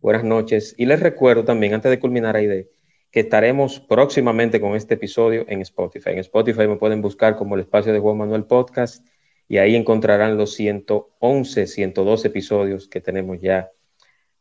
buenas 0.00 0.24
noches, 0.24 0.74
y 0.78 0.86
les 0.86 0.98
recuerdo 0.98 1.44
también, 1.44 1.74
antes 1.74 1.90
de 1.90 2.00
culminar, 2.00 2.36
Aide, 2.36 2.70
que 3.10 3.20
estaremos 3.20 3.78
próximamente 3.78 4.62
con 4.62 4.76
este 4.76 4.94
episodio 4.94 5.44
en 5.46 5.60
Spotify. 5.60 6.10
En 6.12 6.20
Spotify 6.20 6.66
me 6.68 6.76
pueden 6.76 7.02
buscar 7.02 7.36
como 7.36 7.54
el 7.54 7.60
espacio 7.60 7.92
de 7.92 7.98
Juan 7.98 8.16
Manuel 8.16 8.44
Podcast 8.44 9.06
y 9.46 9.58
ahí 9.58 9.76
encontrarán 9.76 10.38
los 10.38 10.54
111, 10.54 11.66
112 11.66 12.28
episodios 12.28 12.88
que 12.88 13.02
tenemos 13.02 13.42
ya 13.42 13.70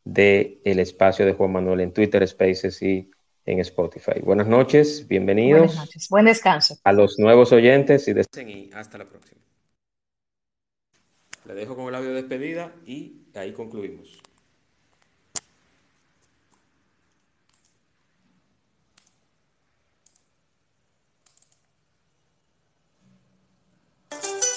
de 0.06 0.62
el 0.64 0.80
espacio 0.80 1.26
de 1.26 1.34
Juan 1.34 1.52
Manuel 1.52 1.82
en 1.82 1.92
Twitter 1.92 2.26
Spaces 2.28 2.82
y 2.82 3.12
en 3.46 3.60
Spotify. 3.60 4.22
Buenas 4.24 4.48
noches, 4.48 5.08
bienvenidos. 5.08 5.68
Buenas 5.68 5.76
noches, 5.76 6.08
buen 6.10 6.26
descanso. 6.26 6.78
A 6.84 6.94
los 6.94 7.20
nuevos 7.20 7.52
oyentes 7.52 8.08
y, 8.08 8.14
de... 8.14 8.26
y 8.48 8.72
hasta 8.74 8.98
la 8.98 9.06
próxima. 9.06 9.42
Le 11.46 11.54
dejo 11.54 11.76
con 11.76 11.88
el 11.88 11.96
audio 11.96 12.10
de 12.10 12.16
despedida 12.16 12.74
y 12.86 13.26
ahí 13.36 13.52
concluimos. 13.52 14.20